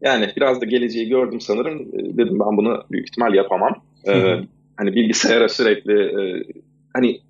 yani 0.00 0.32
biraz 0.36 0.60
da 0.60 0.64
geleceği 0.64 1.08
gördüm 1.08 1.40
sanırım. 1.40 1.80
E, 1.82 2.16
dedim 2.16 2.40
ben 2.40 2.56
bunu 2.56 2.82
büyük 2.90 3.08
ihtimal 3.08 3.34
yapamam. 3.34 3.74
Ee, 4.08 4.40
hani 4.76 4.94
bilgisayara 4.94 5.48
sürekli 5.48 6.02
e, 6.02 6.44
hani 6.94 7.20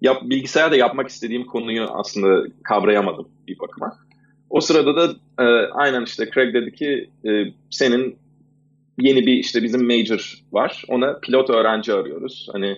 yap, 0.00 0.22
bilgisayarda 0.22 0.76
yapmak 0.76 1.08
istediğim 1.08 1.46
konuyu 1.46 1.82
aslında 1.82 2.46
kavrayamadım 2.64 3.28
bir 3.48 3.58
bakıma. 3.58 3.98
O 4.50 4.60
sırada 4.60 4.96
da 4.96 5.14
e, 5.38 5.44
aynen 5.72 6.04
işte 6.04 6.30
Craig 6.34 6.54
dedi 6.54 6.72
ki 6.72 7.10
e, 7.24 7.30
senin 7.70 8.18
yeni 8.98 9.26
bir 9.26 9.32
işte 9.32 9.62
bizim 9.62 9.86
major 9.86 10.42
var. 10.52 10.84
Ona 10.88 11.18
pilot 11.18 11.50
öğrenci 11.50 11.92
arıyoruz. 11.92 12.48
Hani 12.52 12.76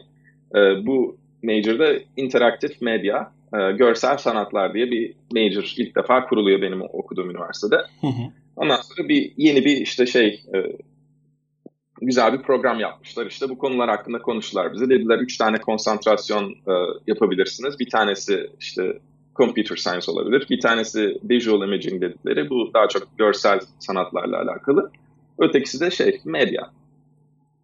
e, 0.55 0.87
bu 0.87 1.19
major'da 1.43 1.93
interaktif 2.17 2.83
medya, 2.83 3.33
e, 3.55 3.73
görsel 3.73 4.17
sanatlar 4.17 4.75
diye 4.75 4.91
bir 4.91 5.15
major 5.33 5.75
ilk 5.77 5.97
defa 5.97 6.27
kuruluyor 6.27 6.63
benim 6.63 6.83
okuduğum 6.83 7.31
üniversitede. 7.31 7.77
Hı 7.77 8.07
hı. 8.07 8.23
Ondan 8.57 8.77
sonra 8.77 9.09
bir 9.09 9.33
yeni 9.37 9.65
bir 9.65 9.77
işte 9.77 10.07
şey 10.07 10.43
e, 10.55 10.59
güzel 12.01 12.33
bir 12.33 12.43
program 12.43 12.81
yapmışlar. 12.81 13.27
İşte 13.27 13.49
bu 13.49 13.59
konular 13.59 13.91
hakkında 13.91 14.19
konuştular 14.19 14.73
bize. 14.73 14.91
Dediler 14.91 15.19
üç 15.19 15.37
tane 15.37 15.59
konsantrasyon 15.59 16.51
e, 16.51 16.73
yapabilirsiniz. 17.07 17.79
Bir 17.79 17.91
tanesi 17.91 18.51
işte 18.61 18.99
computer 19.37 19.77
science 19.77 20.11
olabilir. 20.11 20.47
Bir 20.51 20.61
tanesi 20.61 21.19
visual 21.31 21.69
imaging 21.69 22.03
dedikleri. 22.03 22.51
Bu 22.51 22.71
daha 22.75 22.89
çok 22.89 23.19
görsel 23.19 23.61
sanatlarla 23.79 24.41
alakalı. 24.41 24.91
Ötekisi 25.41 25.81
de 25.81 25.91
şey 25.91 26.21
medya. 26.25 26.71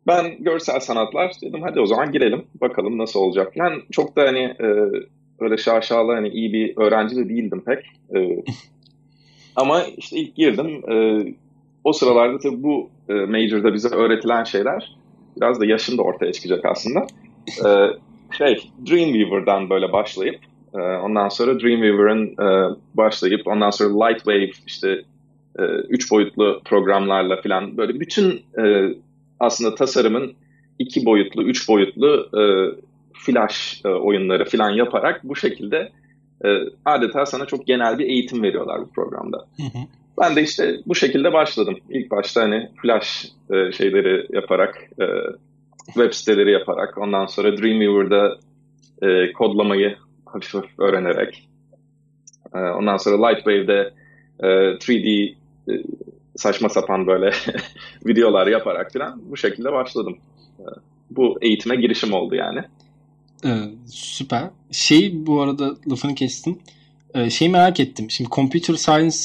Ben 0.06 0.42
görsel 0.42 0.80
sanatlar 0.80 1.32
dedim 1.42 1.62
hadi 1.62 1.80
o 1.80 1.86
zaman 1.86 2.12
girelim 2.12 2.44
bakalım 2.60 2.98
nasıl 2.98 3.20
olacak. 3.20 3.52
Yani 3.56 3.82
çok 3.92 4.16
da 4.16 4.22
hani 4.22 4.38
e, 4.38 4.66
öyle 5.40 5.56
şaşalı 5.56 6.12
hani 6.12 6.28
iyi 6.28 6.52
bir 6.52 6.76
öğrenci 6.76 7.16
de 7.16 7.28
değildim 7.28 7.64
pek. 7.66 7.78
E, 8.16 8.44
ama 9.56 9.82
işte 9.96 10.16
ilk 10.16 10.36
girdim. 10.36 10.90
E, 10.90 11.24
o 11.84 11.92
sıralarda 11.92 12.38
tabii 12.38 12.62
bu 12.62 12.90
e, 13.08 13.12
major'da 13.12 13.74
bize 13.74 13.88
öğretilen 13.88 14.44
şeyler 14.44 14.96
biraz 15.36 15.60
da 15.60 15.66
yaşım 15.66 15.98
da 15.98 16.02
ortaya 16.02 16.32
çıkacak 16.32 16.64
aslında. 16.64 17.06
Ee, 17.66 17.86
şey, 18.38 18.70
Dreamweaver'dan 18.90 19.70
böyle 19.70 19.92
başlayıp 19.92 20.40
e, 20.74 20.78
ondan 20.78 21.28
sonra 21.28 21.60
Dreamweaver'ın 21.60 22.26
e, 22.26 22.76
başlayıp 22.94 23.46
ondan 23.46 23.70
sonra 23.70 24.06
Lightwave 24.06 24.50
işte 24.66 25.02
e, 25.58 25.62
üç 25.88 26.10
boyutlu 26.10 26.62
programlarla 26.64 27.42
falan 27.42 27.76
böyle 27.76 28.00
bütün 28.00 28.42
e, 28.58 28.94
aslında 29.40 29.74
tasarımın 29.74 30.34
iki 30.78 31.04
boyutlu, 31.04 31.42
üç 31.42 31.68
boyutlu 31.68 32.30
e, 32.40 32.42
flash 33.12 33.80
e, 33.84 33.88
oyunları 33.88 34.44
falan 34.44 34.70
yaparak 34.70 35.24
bu 35.24 35.36
şekilde 35.36 35.92
e, 36.44 36.48
adeta 36.84 37.26
sana 37.26 37.46
çok 37.46 37.66
genel 37.66 37.98
bir 37.98 38.06
eğitim 38.06 38.42
veriyorlar 38.42 38.80
bu 38.80 38.90
programda. 38.90 39.36
Hı 39.56 39.62
hı. 39.62 39.78
Ben 40.20 40.36
de 40.36 40.42
işte 40.42 40.76
bu 40.86 40.94
şekilde 40.94 41.32
başladım. 41.32 41.78
İlk 41.90 42.10
başta 42.10 42.42
hani 42.42 42.68
flash 42.82 43.24
e, 43.50 43.72
şeyleri 43.72 44.26
yaparak, 44.32 44.90
e, 45.00 45.04
web 45.86 46.12
siteleri 46.12 46.52
yaparak, 46.52 46.98
ondan 46.98 47.26
sonra 47.26 47.56
Dreamweaver'da 47.56 48.38
e, 49.02 49.32
kodlamayı 49.32 49.96
hafif 50.26 50.54
hafif 50.54 50.78
öğrenerek, 50.78 51.48
e, 52.54 52.58
ondan 52.58 52.96
sonra 52.96 53.28
Lightwave'de 53.28 53.92
e, 54.40 54.46
3D 54.46 55.30
e, 55.30 55.34
saçma 56.36 56.68
sapan 56.68 57.06
böyle 57.06 57.30
videolar 58.06 58.46
yaparak 58.46 58.92
falan 58.92 59.22
bu 59.30 59.36
şekilde 59.36 59.72
başladım. 59.72 60.18
E, 60.60 60.64
bu 61.10 61.38
eğitime 61.42 61.76
girişim 61.76 62.12
oldu 62.12 62.34
yani. 62.34 62.60
Ee, 63.44 63.48
süper. 63.86 64.50
Şey 64.70 65.26
bu 65.26 65.40
arada 65.40 65.76
lafını 65.90 66.14
kestim. 66.14 66.58
Ee, 67.14 67.30
şeyi 67.30 67.50
merak 67.50 67.80
ettim. 67.80 68.10
Şimdi 68.10 68.30
computer 68.30 68.74
science 68.74 69.16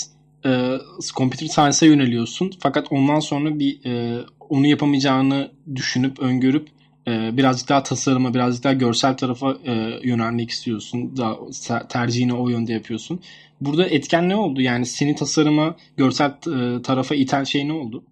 e, 0.45 0.77
computer 1.15 1.47
science'a 1.47 1.89
yöneliyorsun. 1.89 2.51
Fakat 2.59 2.91
ondan 2.91 3.19
sonra 3.19 3.59
bir 3.59 3.85
e, 3.85 4.23
onu 4.49 4.67
yapamayacağını 4.67 5.51
düşünüp 5.75 6.19
öngörüp 6.19 6.67
e, 7.07 7.37
birazcık 7.37 7.69
daha 7.69 7.83
tasarıma, 7.83 8.33
birazcık 8.33 8.63
daha 8.63 8.73
görsel 8.73 9.17
tarafa 9.17 9.57
e, 9.65 9.99
yönelmek 10.03 10.49
istiyorsun. 10.49 11.17
Daha 11.17 11.87
tercihini 11.87 12.33
o 12.33 12.49
yönde 12.49 12.73
yapıyorsun. 12.73 13.21
Burada 13.61 13.85
etken 13.85 14.29
ne 14.29 14.35
oldu? 14.35 14.61
Yani 14.61 14.85
seni 14.85 15.15
tasarıma, 15.15 15.75
görsel 15.97 16.29
e, 16.29 16.81
tarafa 16.81 17.15
iten 17.15 17.43
şey 17.43 17.67
ne 17.67 17.73
oldu? 17.73 18.03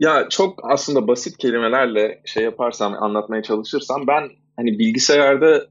Ya 0.00 0.26
çok 0.30 0.72
aslında 0.72 1.08
basit 1.08 1.38
kelimelerle 1.38 2.22
şey 2.24 2.44
yaparsam, 2.44 3.02
anlatmaya 3.02 3.42
çalışırsam 3.42 4.06
ben 4.06 4.28
hani 4.56 4.78
bilgisayarda 4.78 5.66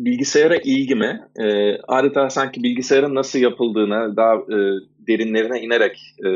bilgisayara 0.00 0.56
ilgimi 0.56 1.20
e, 1.40 1.76
adeta 1.88 2.30
sanki 2.30 2.62
bilgisayarın 2.62 3.14
nasıl 3.14 3.38
yapıldığını 3.38 4.16
daha 4.16 4.34
e, 4.34 4.58
derinlerine 5.08 5.60
inerek 5.60 6.14
e, 6.24 6.28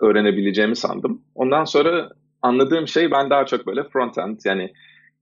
öğrenebileceğimi 0.00 0.76
sandım. 0.76 1.22
Ondan 1.34 1.64
sonra 1.64 2.10
anladığım 2.46 2.88
şey 2.88 3.10
ben 3.10 3.30
daha 3.30 3.46
çok 3.46 3.66
böyle 3.66 3.80
front-end 3.80 4.48
yani 4.48 4.72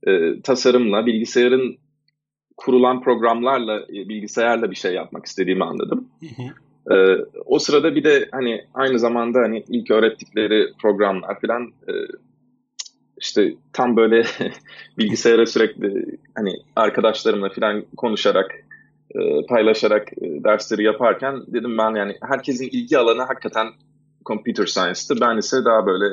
e, 0.06 0.40
tasarımla, 0.42 1.06
bilgisayarın 1.06 1.76
kurulan 2.56 3.02
programlarla, 3.02 3.80
e, 3.80 4.08
bilgisayarla 4.08 4.70
bir 4.70 4.76
şey 4.76 4.94
yapmak 4.94 5.26
istediğimi 5.26 5.64
anladım. 5.64 6.08
Ee, 6.90 7.16
o 7.46 7.58
sırada 7.58 7.94
bir 7.94 8.04
de 8.04 8.28
hani 8.32 8.64
aynı 8.74 8.98
zamanda 8.98 9.38
hani 9.38 9.64
ilk 9.68 9.90
öğrettikleri 9.90 10.72
programlar 10.82 11.40
falan 11.40 11.62
e, 11.62 11.92
işte 13.20 13.54
tam 13.72 13.96
böyle 13.96 14.24
bilgisayara 14.98 15.46
sürekli 15.46 16.18
hani 16.34 16.52
arkadaşlarımla 16.76 17.48
falan 17.48 17.84
konuşarak 17.96 18.50
e, 19.14 19.46
paylaşarak 19.46 20.12
e, 20.12 20.44
dersleri 20.44 20.84
yaparken 20.84 21.42
dedim 21.46 21.78
ben 21.78 21.94
yani 21.94 22.16
herkesin 22.28 22.68
ilgi 22.72 22.98
alanı 22.98 23.22
hakikaten 23.22 23.66
computer 24.26 24.66
science'tı. 24.66 25.20
Ben 25.20 25.36
ise 25.36 25.64
daha 25.64 25.86
böyle 25.86 26.04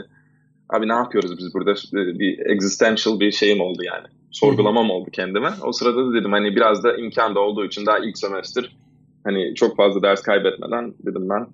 abi 0.71 0.87
ne 0.87 0.93
yapıyoruz 0.93 1.37
biz 1.37 1.53
burada 1.53 1.73
bir 2.19 2.39
existential 2.45 3.19
bir 3.19 3.31
şeyim 3.31 3.61
oldu 3.61 3.83
yani. 3.83 4.07
Sorgulamam 4.31 4.89
oldu 4.89 5.09
kendime. 5.11 5.49
O 5.63 5.71
sırada 5.71 6.05
da 6.07 6.13
dedim 6.13 6.31
hani 6.31 6.55
biraz 6.55 6.83
da 6.83 6.97
imkan 6.97 7.35
da 7.35 7.39
olduğu 7.39 7.65
için 7.65 7.85
daha 7.85 7.99
ilk 7.99 8.17
semester 8.17 8.75
hani 9.23 9.55
çok 9.55 9.77
fazla 9.77 10.01
ders 10.01 10.21
kaybetmeden 10.21 10.93
dedim 11.05 11.29
ben 11.29 11.47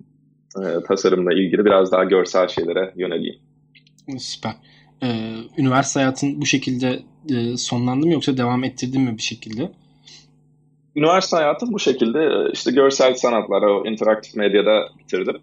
e, 0.62 0.82
tasarımla 0.88 1.34
ilgili 1.34 1.64
biraz 1.64 1.92
daha 1.92 2.04
görsel 2.04 2.48
şeylere 2.48 2.92
yöneleyim. 2.96 3.38
Süper. 4.18 4.52
Ee, 5.02 5.34
üniversite 5.58 6.00
hayatın 6.00 6.40
bu 6.40 6.46
şekilde 6.46 7.02
e, 7.30 7.56
sonlandı 7.56 8.06
mı 8.06 8.12
yoksa 8.12 8.36
devam 8.36 8.64
ettirdin 8.64 9.02
mi 9.02 9.16
bir 9.16 9.22
şekilde? 9.22 9.72
Üniversite 10.96 11.36
hayatım 11.36 11.72
bu 11.72 11.78
şekilde 11.78 12.18
e, 12.18 12.52
işte 12.52 12.70
görsel 12.70 13.14
sanatlar, 13.14 13.62
o 13.62 13.86
interaktif 13.86 14.34
medyada 14.36 14.88
bitirdim. 14.98 15.36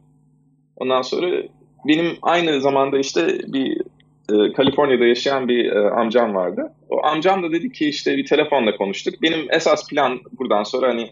Ondan 0.75 1.01
sonra 1.01 1.43
benim 1.87 2.17
aynı 2.21 2.61
zamanda 2.61 2.99
işte 2.99 3.27
bir 3.47 3.81
e, 4.29 4.53
Kaliforniya'da 4.53 5.05
yaşayan 5.05 5.47
bir 5.47 5.71
e, 5.71 5.89
amcam 5.89 6.35
vardı. 6.35 6.73
O 6.89 7.05
amcam 7.05 7.43
da 7.43 7.51
dedi 7.51 7.71
ki 7.71 7.89
işte 7.89 8.17
bir 8.17 8.25
telefonla 8.25 8.75
konuştuk. 8.77 9.21
Benim 9.21 9.47
esas 9.49 9.89
plan 9.89 10.19
buradan 10.39 10.63
sonra 10.63 10.87
hani 10.87 11.11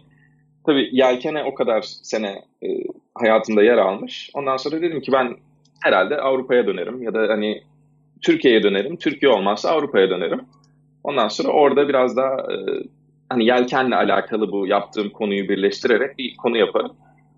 tabii 0.65 0.89
yelkene 0.91 1.43
o 1.43 1.53
kadar 1.53 1.81
sene 1.81 2.41
e, 2.63 2.67
hayatımda 3.15 3.63
yer 3.63 3.77
almış. 3.77 4.29
Ondan 4.33 4.57
sonra 4.57 4.81
dedim 4.81 5.01
ki 5.01 5.11
ben 5.11 5.35
herhalde 5.83 6.17
Avrupa'ya 6.17 6.67
dönerim 6.67 7.03
ya 7.03 7.13
da 7.13 7.19
hani 7.19 7.63
Türkiye'ye 8.21 8.63
dönerim. 8.63 8.97
Türkiye 8.97 9.31
olmazsa 9.31 9.69
Avrupa'ya 9.69 10.09
dönerim. 10.09 10.41
Ondan 11.03 11.27
sonra 11.27 11.49
orada 11.49 11.87
biraz 11.87 12.17
daha 12.17 12.33
e, 12.33 12.57
hani 13.29 13.45
yelkenle 13.45 13.95
alakalı 13.95 14.51
bu 14.51 14.67
yaptığım 14.67 15.09
konuyu 15.09 15.49
birleştirerek 15.49 16.17
bir 16.17 16.35
konu 16.35 16.57
yaparım. 16.57 16.91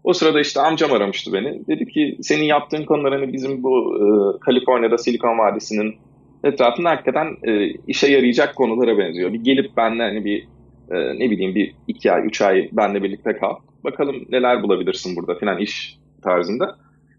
O 0.05 0.13
sırada 0.13 0.41
işte 0.41 0.61
amcam 0.61 0.93
aramıştı 0.93 1.33
beni. 1.33 1.67
Dedi 1.67 1.85
ki 1.85 2.17
senin 2.21 2.43
yaptığın 2.43 2.83
konular 2.83 3.13
hani 3.13 3.33
bizim 3.33 3.63
bu 3.63 3.95
e, 3.95 4.05
Kaliforniya'da 4.39 4.97
Silikon 4.97 5.37
Vadisi'nin 5.37 5.95
etrafında 6.43 6.89
hakikaten 6.89 7.27
e, 7.43 7.69
işe 7.87 8.11
yarayacak 8.11 8.55
konulara 8.55 8.97
benziyor. 8.97 9.33
Bir 9.33 9.43
gelip 9.43 9.77
benle 9.77 10.03
hani 10.03 10.25
bir 10.25 10.47
e, 10.91 11.19
ne 11.19 11.31
bileyim 11.31 11.55
bir 11.55 11.75
iki 11.87 12.11
ay, 12.11 12.27
üç 12.27 12.41
ay 12.41 12.69
benle 12.71 13.03
birlikte 13.03 13.37
kal. 13.37 13.55
Bakalım 13.83 14.15
neler 14.29 14.63
bulabilirsin 14.63 15.15
burada 15.15 15.35
filan 15.35 15.57
iş 15.57 15.97
tarzında. 16.23 16.75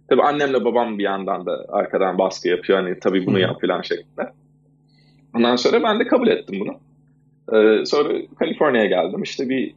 Tabii 0.09 0.23
annemle 0.23 0.65
babam 0.65 0.99
bir 0.99 1.05
yandan 1.05 1.47
da 1.47 1.67
arkadan 1.69 2.19
baskı 2.19 2.49
yapıyor. 2.49 2.79
Hani 2.79 3.01
tabii 3.01 3.27
bunu 3.27 3.39
yap 3.39 3.61
filan 3.61 3.83
şeklinde. 3.83 4.33
Ondan 5.35 5.57
sonra 5.57 5.83
ben 5.83 6.01
de 6.01 6.07
kabul 6.07 6.29
ettim 6.29 6.61
bunu. 6.61 6.73
Ee, 7.53 7.85
sonra 7.85 8.13
Kaliforniya'ya 8.39 8.89
geldim. 8.89 9.23
İşte 9.23 9.49
bir 9.49 9.75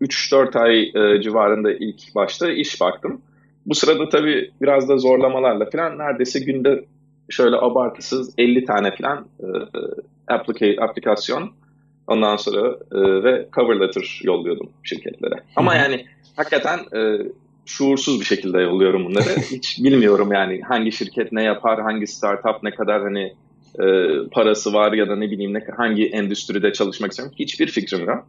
3-4 0.00 0.58
ay 0.58 0.82
e, 0.94 1.22
civarında 1.22 1.72
ilk 1.72 2.14
başta 2.14 2.52
iş 2.52 2.80
baktım. 2.80 3.20
Bu 3.66 3.74
sırada 3.74 4.08
tabii 4.08 4.50
biraz 4.62 4.88
da 4.88 4.98
zorlamalarla 4.98 5.70
falan 5.70 5.98
neredeyse 5.98 6.40
günde 6.40 6.84
şöyle 7.30 7.56
abartısız 7.56 8.34
50 8.38 8.64
tane 8.64 8.96
falan 8.96 9.26
e, 9.40 10.66
e 10.66 10.80
aplikasyon 10.80 11.50
ondan 12.06 12.36
sonra 12.36 12.76
e, 12.92 13.24
ve 13.24 13.48
cover 13.54 13.80
letter 13.80 14.20
yolluyordum 14.22 14.70
şirketlere. 14.82 15.34
Ama 15.56 15.74
yani 15.74 16.06
hakikaten 16.36 16.78
e, 16.78 17.18
şuursuz 17.66 18.20
bir 18.20 18.24
şekilde 18.24 18.60
yolluyorum 18.60 19.04
bunları. 19.04 19.40
Hiç 19.50 19.84
bilmiyorum 19.84 20.32
yani 20.32 20.60
hangi 20.68 20.92
şirket 20.92 21.32
ne 21.32 21.42
yapar, 21.42 21.82
hangi 21.82 22.06
startup 22.06 22.62
ne 22.62 22.70
kadar 22.70 23.02
hani 23.02 23.32
e, 23.80 23.84
parası 24.32 24.72
var 24.72 24.92
ya 24.92 25.08
da 25.08 25.16
ne 25.16 25.30
bileyim 25.30 25.54
ne, 25.54 25.66
hangi 25.76 26.06
endüstride 26.06 26.72
çalışmak 26.72 27.10
istiyorum. 27.10 27.34
Hiçbir 27.38 27.66
fikrim 27.66 28.06
yok. 28.06 28.26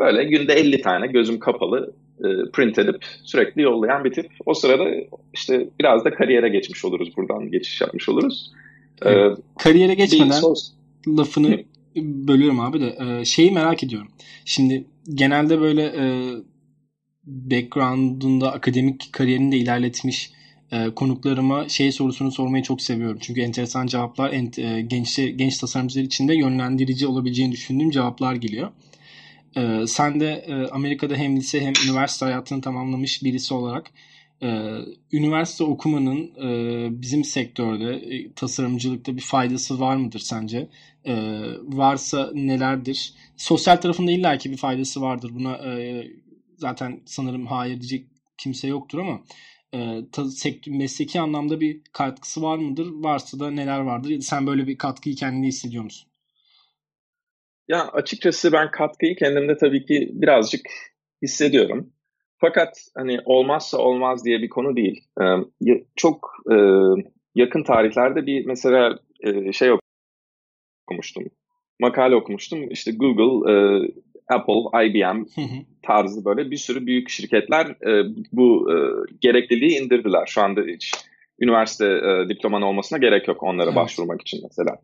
Böyle 0.00 0.24
günde 0.24 0.54
50 0.54 0.82
tane 0.82 1.06
gözüm 1.06 1.38
kapalı 1.38 1.94
e, 2.18 2.50
print 2.52 2.78
edip 2.78 3.04
sürekli 3.24 3.62
yollayan 3.62 4.04
bir 4.04 4.12
tip. 4.12 4.30
O 4.46 4.54
sırada 4.54 4.84
işte 5.34 5.68
biraz 5.80 6.04
da 6.04 6.10
kariyere 6.10 6.48
geçmiş 6.48 6.84
oluruz 6.84 7.16
buradan 7.16 7.50
geçiş 7.50 7.80
yapmış 7.80 8.08
oluruz. 8.08 8.52
Ee, 9.06 9.28
kariyere 9.58 9.94
geçmeden 9.94 10.42
lafını 11.08 11.64
bölüyorum 11.96 12.60
abi 12.60 12.80
de 12.80 12.96
e, 13.00 13.24
şeyi 13.24 13.50
merak 13.50 13.84
ediyorum. 13.84 14.08
Şimdi 14.44 14.84
genelde 15.14 15.60
böyle 15.60 15.82
e, 15.82 16.04
background'unda 17.26 18.52
akademik 18.52 19.12
kariyerini 19.12 19.52
de 19.52 19.56
ilerletmiş 19.56 20.30
e, 20.72 20.90
konuklarıma 20.90 21.68
şey 21.68 21.92
sorusunu 21.92 22.32
sormayı 22.32 22.62
çok 22.62 22.82
seviyorum. 22.82 23.18
Çünkü 23.20 23.40
enteresan 23.40 23.86
cevaplar 23.86 24.32
ent, 24.32 24.58
e, 24.58 24.80
genç 24.80 25.16
genç 25.16 25.58
tasarımcılar 25.58 26.04
için 26.04 26.28
de 26.28 26.34
yönlendirici 26.34 27.06
olabileceğini 27.06 27.52
düşündüğüm 27.52 27.90
cevaplar 27.90 28.34
geliyor. 28.34 28.70
E, 29.56 29.86
sen 29.86 30.20
de 30.20 30.44
e, 30.46 30.68
Amerika'da 30.68 31.14
hem 31.16 31.36
lise 31.36 31.60
hem 31.60 31.72
üniversite 31.86 32.24
hayatını 32.26 32.60
tamamlamış 32.60 33.24
birisi 33.24 33.54
olarak 33.54 33.90
e, 34.42 34.78
üniversite 35.12 35.64
okumanın 35.64 36.30
e, 36.42 37.02
bizim 37.02 37.24
sektörde 37.24 37.94
e, 37.94 38.32
tasarımcılıkta 38.32 39.16
bir 39.16 39.22
faydası 39.22 39.80
var 39.80 39.96
mıdır 39.96 40.18
sence? 40.18 40.68
E, 41.06 41.14
varsa 41.62 42.30
nelerdir? 42.34 43.14
Sosyal 43.36 43.76
tarafında 43.76 44.10
illaki 44.10 44.50
bir 44.50 44.56
faydası 44.56 45.00
vardır. 45.00 45.30
Buna 45.34 45.56
e, 45.56 46.06
zaten 46.56 47.00
sanırım 47.06 47.46
hayır 47.46 47.80
diyecek 47.80 48.06
kimse 48.38 48.68
yoktur 48.68 48.98
ama 48.98 49.20
e, 49.74 50.00
mesleki 50.66 51.20
anlamda 51.20 51.60
bir 51.60 51.80
katkısı 51.92 52.42
var 52.42 52.58
mıdır? 52.58 52.88
Varsa 52.90 53.40
da 53.40 53.50
neler 53.50 53.80
vardır? 53.80 54.20
Sen 54.20 54.46
böyle 54.46 54.66
bir 54.66 54.78
katkıyı 54.78 55.16
kendinde 55.16 55.46
hissediyor 55.46 55.84
musun? 55.84 56.09
Ya 57.70 57.88
açıkçası 57.88 58.52
ben 58.52 58.70
katkıyı 58.70 59.16
kendimde 59.16 59.56
tabii 59.56 59.84
ki 59.84 60.10
birazcık 60.12 60.60
hissediyorum. 61.22 61.92
Fakat 62.38 62.88
hani 62.96 63.18
olmazsa 63.24 63.78
olmaz 63.78 64.24
diye 64.24 64.42
bir 64.42 64.48
konu 64.48 64.76
değil. 64.76 65.04
Ee, 65.22 65.24
çok 65.96 66.30
e, 66.52 66.56
yakın 67.34 67.62
tarihlerde 67.62 68.26
bir 68.26 68.46
mesela 68.46 68.98
e, 69.20 69.52
şey 69.52 69.70
okumuştum. 70.86 71.24
Makale 71.80 72.16
okumuştum. 72.16 72.70
İşte 72.70 72.92
Google, 72.92 73.52
e, 73.52 73.56
Apple, 74.28 74.86
IBM 74.86 75.24
tarzı 75.82 76.24
böyle 76.24 76.50
bir 76.50 76.56
sürü 76.56 76.86
büyük 76.86 77.08
şirketler 77.08 77.66
e, 77.66 78.14
bu 78.32 78.72
e, 78.72 78.76
gerekliliği 79.20 79.80
indirdiler. 79.80 80.26
Şu 80.26 80.42
anda 80.42 80.60
hiç 80.60 80.92
üniversite 81.40 81.86
e, 81.86 82.28
diploman 82.28 82.62
olmasına 82.62 82.98
gerek 82.98 83.28
yok 83.28 83.42
onlara 83.42 83.66
evet. 83.66 83.76
başvurmak 83.76 84.20
için 84.20 84.40
mesela. 84.42 84.78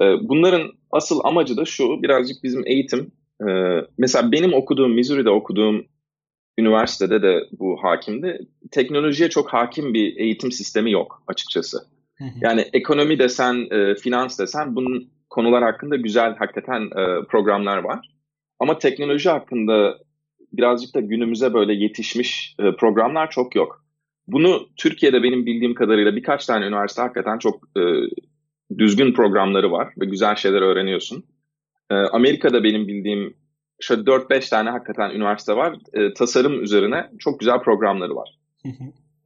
E, 0.00 0.28
bunların 0.28 0.72
asıl 0.90 1.20
amacı 1.24 1.56
da 1.56 1.64
şu, 1.64 2.02
birazcık 2.02 2.42
bizim 2.42 2.66
eğitim. 2.66 3.12
E, 3.40 3.46
mesela 3.98 4.32
benim 4.32 4.54
okuduğum, 4.54 4.94
Missouri'de 4.94 5.30
okuduğum 5.30 5.86
üniversitede 6.58 7.22
de 7.22 7.46
bu 7.52 7.76
hakimdi. 7.82 8.38
Teknolojiye 8.70 9.30
çok 9.30 9.52
hakim 9.52 9.94
bir 9.94 10.16
eğitim 10.16 10.52
sistemi 10.52 10.92
yok 10.92 11.22
açıkçası. 11.26 11.78
Yani 12.40 12.64
ekonomi 12.72 13.18
desen, 13.18 13.66
e, 13.70 13.94
finans 13.94 14.38
desen 14.38 14.76
bunun 14.76 15.10
konular 15.30 15.64
hakkında 15.64 15.96
güzel 15.96 16.36
hakikaten 16.36 16.82
e, 16.82 17.24
programlar 17.28 17.78
var. 17.78 18.08
Ama 18.58 18.78
teknoloji 18.78 19.30
hakkında 19.30 19.98
birazcık 20.52 20.94
da 20.94 21.00
günümüze 21.00 21.54
böyle 21.54 21.74
yetişmiş 21.74 22.56
e, 22.58 22.76
programlar 22.76 23.30
çok 23.30 23.54
yok. 23.54 23.84
Bunu 24.26 24.68
Türkiye'de 24.76 25.22
benim 25.22 25.46
bildiğim 25.46 25.74
kadarıyla 25.74 26.16
birkaç 26.16 26.46
tane 26.46 26.66
üniversite 26.66 27.02
hakikaten 27.02 27.38
çok 27.38 27.54
e, 27.76 27.80
düzgün 28.78 29.12
programları 29.12 29.72
var 29.72 29.92
ve 30.00 30.04
güzel 30.04 30.36
şeyler 30.36 30.62
öğreniyorsun. 30.62 31.24
E, 31.90 31.94
Amerika'da 31.94 32.64
benim 32.64 32.88
bildiğim 32.88 33.34
şöyle 33.80 34.02
4-5 34.02 34.50
tane 34.50 34.70
hakikaten 34.70 35.10
üniversite 35.10 35.56
var. 35.56 35.76
E, 35.92 36.14
tasarım 36.14 36.62
üzerine 36.62 37.10
çok 37.18 37.40
güzel 37.40 37.60
programları 37.60 38.16
var. 38.16 38.38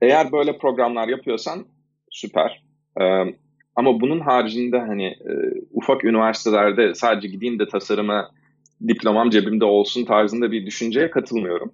Eğer 0.03 0.33
böyle 0.33 0.59
programlar 0.59 1.09
yapıyorsan 1.09 1.67
süper. 2.11 2.63
E, 3.01 3.05
ama 3.77 4.01
bunun 4.01 4.21
haricinde 4.21 4.79
hani 4.79 5.07
e, 5.07 5.33
ufak 5.73 6.05
üniversitelerde 6.05 6.95
sadece 6.95 7.29
gideyim 7.29 7.59
de 7.59 7.69
tasarıma 7.69 8.31
diplomam 8.89 9.31
cebimde 9.31 9.65
olsun 9.65 10.05
tarzında 10.05 10.53
bir 10.53 10.67
düşünceye 10.67 11.11
katılmıyorum. 11.11 11.73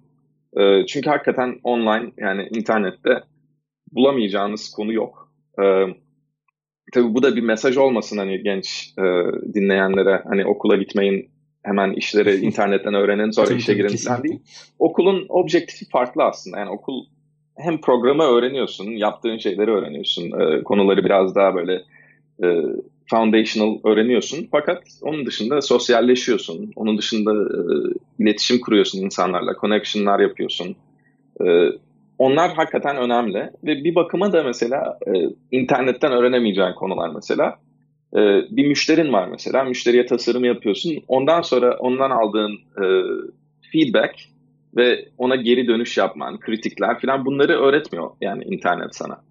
E, 0.57 0.85
çünkü 0.85 1.09
hakikaten 1.09 1.59
online 1.63 2.11
yani 2.17 2.47
internette 2.51 3.23
bulamayacağınız 3.91 4.71
konu 4.71 4.93
yok. 4.93 5.31
E, 5.63 5.63
tabii 6.93 7.13
bu 7.13 7.23
da 7.23 7.35
bir 7.35 7.41
mesaj 7.41 7.77
olmasın 7.77 8.17
hani 8.17 8.43
genç 8.43 8.93
e, 8.97 9.03
dinleyenlere 9.53 10.23
hani 10.29 10.45
okula 10.45 10.75
gitmeyin 10.75 11.29
hemen 11.63 11.93
işleri 11.93 12.35
internetten 12.45 12.93
öğrenin 12.93 13.31
sonra 13.31 13.53
işe 13.53 13.73
girin 13.73 13.97
falan 13.97 14.23
değil. 14.23 14.39
Okulun 14.79 15.25
objektifi 15.29 15.89
farklı 15.89 16.23
aslında. 16.23 16.59
Yani 16.59 16.69
okul 16.69 17.05
hem 17.57 17.81
programı 17.81 18.23
öğreniyorsun, 18.23 18.91
yaptığın 18.91 19.37
şeyleri 19.37 19.71
öğreniyorsun, 19.71 20.31
e, 20.41 20.63
konuları 20.63 21.05
biraz 21.05 21.35
daha 21.35 21.55
böyle 21.55 21.81
e, 22.43 22.47
foundational 23.09 23.79
öğreniyorsun. 23.83 24.47
Fakat 24.51 24.83
onun 25.01 25.25
dışında 25.25 25.61
sosyalleşiyorsun. 25.61 26.71
Onun 26.75 26.97
dışında 26.97 27.31
e, 27.31 27.63
iletişim 28.19 28.59
kuruyorsun 28.59 28.99
insanlarla, 29.01 29.53
connection'lar 29.61 30.19
yapıyorsun. 30.19 30.75
E, 31.41 31.45
onlar 32.17 32.53
hakikaten 32.53 32.97
önemli 32.97 33.49
ve 33.63 33.83
bir 33.83 33.95
bakıma 33.95 34.33
da 34.33 34.43
mesela 34.43 34.99
e, 35.07 35.11
internetten 35.51 36.11
öğrenemeyeceğin 36.11 36.73
konular 36.73 37.09
mesela. 37.15 37.55
E, 38.13 38.19
bir 38.51 38.67
müşterin 38.67 39.13
var 39.13 39.27
mesela, 39.27 39.63
müşteriye 39.63 40.05
tasarım 40.05 40.45
yapıyorsun. 40.45 40.93
Ondan 41.07 41.41
sonra 41.41 41.77
ondan 41.77 42.11
aldığın 42.11 42.53
e, 42.53 42.85
feedback 43.71 44.15
ve 44.75 45.05
ona 45.17 45.35
geri 45.35 45.67
dönüş 45.67 45.97
yapman, 45.97 46.39
kritikler 46.39 46.99
falan 46.99 47.25
bunları 47.25 47.53
öğretmiyor 47.53 48.11
yani 48.21 48.43
internet 48.43 48.95
sana. 48.95 49.21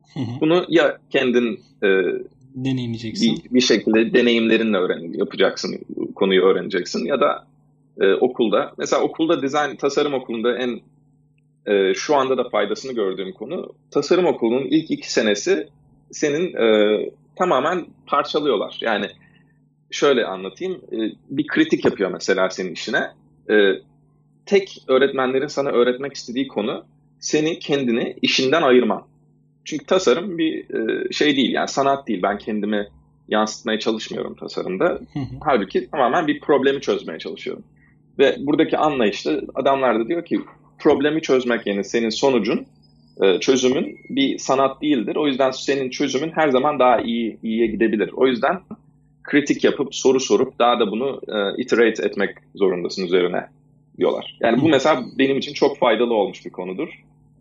Bunu 0.41 0.65
ya 0.69 0.99
kendin 1.11 1.61
e, 1.83 1.89
deneyimleyeceksin. 2.55 3.43
Bir, 3.45 3.55
bir 3.55 3.61
şekilde 3.61 4.15
deneyimlerinle 4.15 4.77
öğren 4.77 5.13
yapacaksın, 5.19 5.79
konuyu 6.15 6.43
öğreneceksin 6.43 7.07
ya 7.07 7.21
da 7.21 7.47
e, 8.01 8.15
okulda. 8.15 8.73
Mesela 8.79 9.03
okulda 9.03 9.43
dizayn, 9.43 9.77
tasarım 9.77 10.15
okulunda 10.15 10.59
en 10.59 10.81
e, 11.67 11.95
şu 11.95 12.17
anda 12.17 12.39
da 12.39 12.49
faydasını 12.49 12.93
gördüğüm 12.93 13.33
konu 13.33 13.73
tasarım 13.91 14.27
okulunun 14.27 14.67
ilk 14.71 14.91
iki 14.91 15.13
senesi 15.13 15.69
senin 16.11 16.57
e, 16.57 16.99
tamamen 17.37 17.87
parçalıyorlar. 18.07 18.79
Yani 18.81 19.07
şöyle 19.91 20.27
anlatayım. 20.27 20.75
E, 20.93 20.97
bir 21.31 21.47
kritik 21.47 21.85
yapıyor 21.85 22.11
mesela 22.11 22.51
senin 22.51 22.73
işine. 22.73 23.11
E, 23.51 23.55
tek 24.47 24.83
öğretmenlerin 24.89 25.47
sana 25.47 25.69
öğretmek 25.69 26.15
istediği 26.15 26.49
konu 26.49 26.85
seni 27.21 27.59
kendini 27.59 28.17
işinden 28.23 28.63
ayırman. 28.63 29.07
Çünkü 29.65 29.87
tasarım 29.87 30.39
bir 30.39 30.75
e, 30.75 31.13
şey 31.13 31.37
değil 31.37 31.53
yani 31.53 31.69
sanat 31.69 32.09
değil. 32.09 32.23
Ben 32.23 32.39
kendimi 32.39 32.89
yansıtmaya 33.29 33.79
çalışmıyorum 33.79 34.35
tasarımda. 34.35 35.01
Halbuki 35.45 35.91
tamamen 35.91 36.27
bir 36.27 36.41
problemi 36.41 36.81
çözmeye 36.81 37.19
çalışıyorum. 37.19 37.65
Ve 38.19 38.37
buradaki 38.39 38.79
anlayışta 38.79 39.41
adamlar 39.55 40.01
da 40.01 40.09
diyor 40.09 40.25
ki 40.25 40.41
problemi 40.79 41.23
çözmek 41.23 41.67
yani 41.67 41.85
senin 41.85 42.11
sonucun, 42.11 42.67
e, 43.23 43.41
çözümün 43.41 43.99
bir 44.11 44.39
sanat 44.39 44.83
değildir. 44.83 45.17
O 45.17 45.27
yüzden 45.27 45.51
senin 45.51 45.91
çözümün 45.91 46.31
her 46.31 46.49
zaman 46.49 46.79
daha 46.79 47.01
iyi 47.01 47.39
iyiye 47.43 47.67
gidebilir. 47.67 48.11
O 48.17 48.27
yüzden 48.27 48.61
kritik 49.23 49.65
yapıp 49.65 49.95
soru 49.95 50.21
sorup 50.21 50.59
daha 50.59 50.81
da 50.81 50.91
bunu 50.91 51.21
e, 51.29 51.63
iterate 51.63 52.07
etmek 52.07 52.37
zorundasın 52.55 53.07
üzerine 53.07 53.47
diyorlar. 53.99 54.39
Yani 54.41 54.61
bu 54.61 54.69
mesela 54.69 55.05
benim 55.19 55.39
için 55.39 55.53
çok 55.53 55.79
faydalı 55.79 56.15
olmuş 56.15 56.47
bir 56.47 56.51
konudur. 56.51 56.89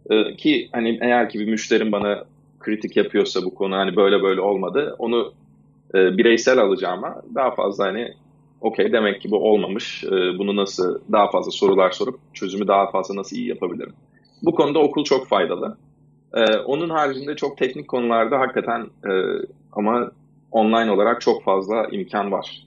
Ee, 0.10 0.36
ki 0.36 0.70
hani 0.72 1.00
eğer 1.02 1.30
ki 1.30 1.40
bir 1.40 1.46
müşterim 1.46 1.92
bana 1.92 2.26
kritik 2.60 2.98
yapıyorsa 2.98 3.44
bu 3.44 3.56
konu 3.56 3.76
hani 3.76 3.96
böyle 3.96 4.24
böyle 4.24 4.42
olmadı 4.42 4.96
onu 5.00 5.34
e, 5.96 6.18
bireysel 6.18 6.60
alacağıma 6.60 7.22
daha 7.36 7.52
fazla 7.52 7.86
hani 7.86 8.14
okey 8.62 8.94
demek 8.94 9.22
ki 9.22 9.32
bu 9.32 9.38
olmamış 9.38 10.04
e, 10.04 10.10
bunu 10.12 10.56
nasıl 10.56 11.00
daha 11.12 11.32
fazla 11.32 11.52
sorular 11.52 11.92
sorup 11.92 12.20
çözümü 12.34 12.68
daha 12.68 12.92
fazla 12.92 13.16
nasıl 13.16 13.36
iyi 13.36 13.48
yapabilirim. 13.48 13.94
Bu 14.44 14.56
konuda 14.56 14.80
okul 14.80 15.04
çok 15.04 15.28
faydalı. 15.28 15.78
E, 16.34 16.58
onun 16.58 16.90
haricinde 16.90 17.36
çok 17.36 17.58
teknik 17.58 17.88
konularda 17.88 18.40
hakikaten 18.40 18.82
e, 18.82 19.12
ama 19.72 20.12
online 20.52 20.92
olarak 20.92 21.22
çok 21.22 21.44
fazla 21.44 21.88
imkan 21.92 22.32
var. 22.32 22.66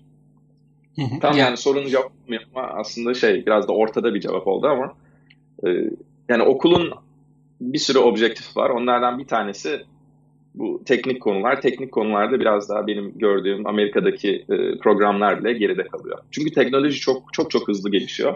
Hı 0.96 1.02
hı. 1.02 1.20
Tam 1.20 1.36
yani 1.36 1.56
sorunun 1.56 1.88
cevap 1.88 2.12
aslında 2.54 3.14
şey 3.14 3.46
biraz 3.46 3.68
da 3.68 3.72
ortada 3.72 4.14
bir 4.14 4.20
cevap 4.20 4.46
oldu 4.46 4.66
ama 4.66 4.94
e, 5.66 5.68
yani 6.28 6.42
okulun 6.42 6.92
bir 7.60 7.78
sürü 7.78 7.98
objektif 7.98 8.56
var. 8.56 8.70
Onlardan 8.70 9.18
bir 9.18 9.26
tanesi 9.26 9.82
bu 10.54 10.82
teknik 10.86 11.22
konular. 11.22 11.60
Teknik 11.60 11.92
konularda 11.92 12.40
biraz 12.40 12.68
daha 12.68 12.86
benim 12.86 13.18
gördüğüm 13.18 13.66
Amerika'daki 13.66 14.44
e, 14.48 14.78
programlar 14.78 15.44
bile 15.44 15.52
geride 15.52 15.84
kalıyor. 15.84 16.18
Çünkü 16.30 16.52
teknoloji 16.52 17.00
çok 17.00 17.34
çok 17.34 17.50
çok 17.50 17.68
hızlı 17.68 17.90
gelişiyor. 17.90 18.34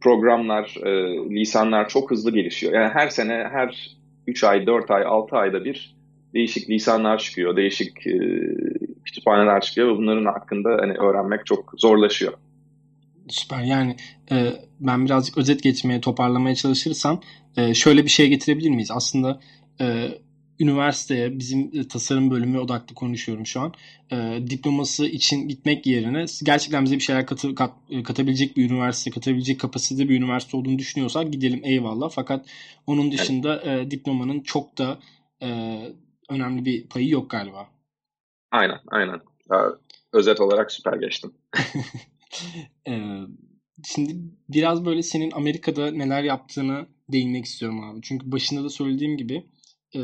Programlar, 0.00 0.76
e, 0.84 0.90
lisanlar 1.34 1.88
çok 1.88 2.10
hızlı 2.10 2.30
gelişiyor. 2.30 2.72
Yani 2.72 2.88
her 2.94 3.08
sene, 3.08 3.48
her 3.52 3.96
3 4.26 4.44
ay, 4.44 4.66
4 4.66 4.90
ay, 4.90 5.04
6 5.06 5.36
ayda 5.36 5.64
bir 5.64 5.94
değişik 6.34 6.70
lisanlar 6.70 7.18
çıkıyor, 7.18 7.56
değişik 7.56 8.06
e, 8.06 8.18
kütüphaneler 9.04 9.60
çıkıyor 9.60 9.88
ve 9.88 9.96
bunların 9.96 10.24
hakkında 10.24 10.68
hani 10.80 10.92
öğrenmek 10.92 11.46
çok 11.46 11.72
zorlaşıyor. 11.76 12.32
Süper 13.28 13.62
yani 13.62 13.96
e, 14.32 14.52
ben 14.80 15.04
birazcık 15.04 15.38
özet 15.38 15.62
geçmeye 15.62 16.00
toparlamaya 16.00 16.54
çalışırsam 16.54 17.20
e, 17.56 17.74
şöyle 17.74 18.04
bir 18.04 18.10
şey 18.10 18.28
getirebilir 18.28 18.70
miyiz? 18.70 18.90
Aslında 18.90 19.40
e, 19.80 20.08
üniversiteye 20.60 21.38
bizim 21.38 21.70
e, 21.74 21.88
tasarım 21.88 22.30
bölümü 22.30 22.58
odaklı 22.58 22.94
konuşuyorum 22.94 23.46
şu 23.46 23.60
an. 23.60 23.74
E, 24.12 24.38
diploması 24.50 25.06
için 25.06 25.48
gitmek 25.48 25.86
yerine 25.86 26.24
gerçekten 26.44 26.84
bize 26.84 26.94
bir 26.94 27.00
şeyler 27.00 27.26
katı, 27.26 27.54
kat, 27.54 27.72
e, 27.90 28.02
katabilecek 28.02 28.56
bir 28.56 28.70
üniversite, 28.70 29.10
katabilecek 29.10 29.60
kapasitede 29.60 30.08
bir 30.08 30.18
üniversite 30.18 30.56
olduğunu 30.56 30.78
düşünüyorsak 30.78 31.32
gidelim 31.32 31.60
eyvallah. 31.64 32.10
Fakat 32.10 32.46
onun 32.86 33.12
dışında 33.12 33.62
e, 33.62 33.90
diplomanın 33.90 34.40
çok 34.40 34.78
da 34.78 34.98
e, 35.42 35.78
önemli 36.30 36.64
bir 36.64 36.86
payı 36.86 37.08
yok 37.08 37.30
galiba. 37.30 37.68
Aynen, 38.50 38.78
aynen. 38.86 39.20
Özet 40.12 40.40
olarak 40.40 40.72
süper 40.72 40.92
geçtim. 40.92 41.32
Ee, 42.88 42.92
şimdi 43.84 44.16
biraz 44.48 44.84
böyle 44.86 45.02
senin 45.02 45.30
Amerika'da 45.30 45.90
neler 45.90 46.22
yaptığını 46.22 46.86
değinmek 47.08 47.44
istiyorum 47.44 47.84
abi. 47.84 48.00
Çünkü 48.02 48.32
başında 48.32 48.64
da 48.64 48.68
söylediğim 48.68 49.16
gibi 49.16 49.46
e, 49.96 50.00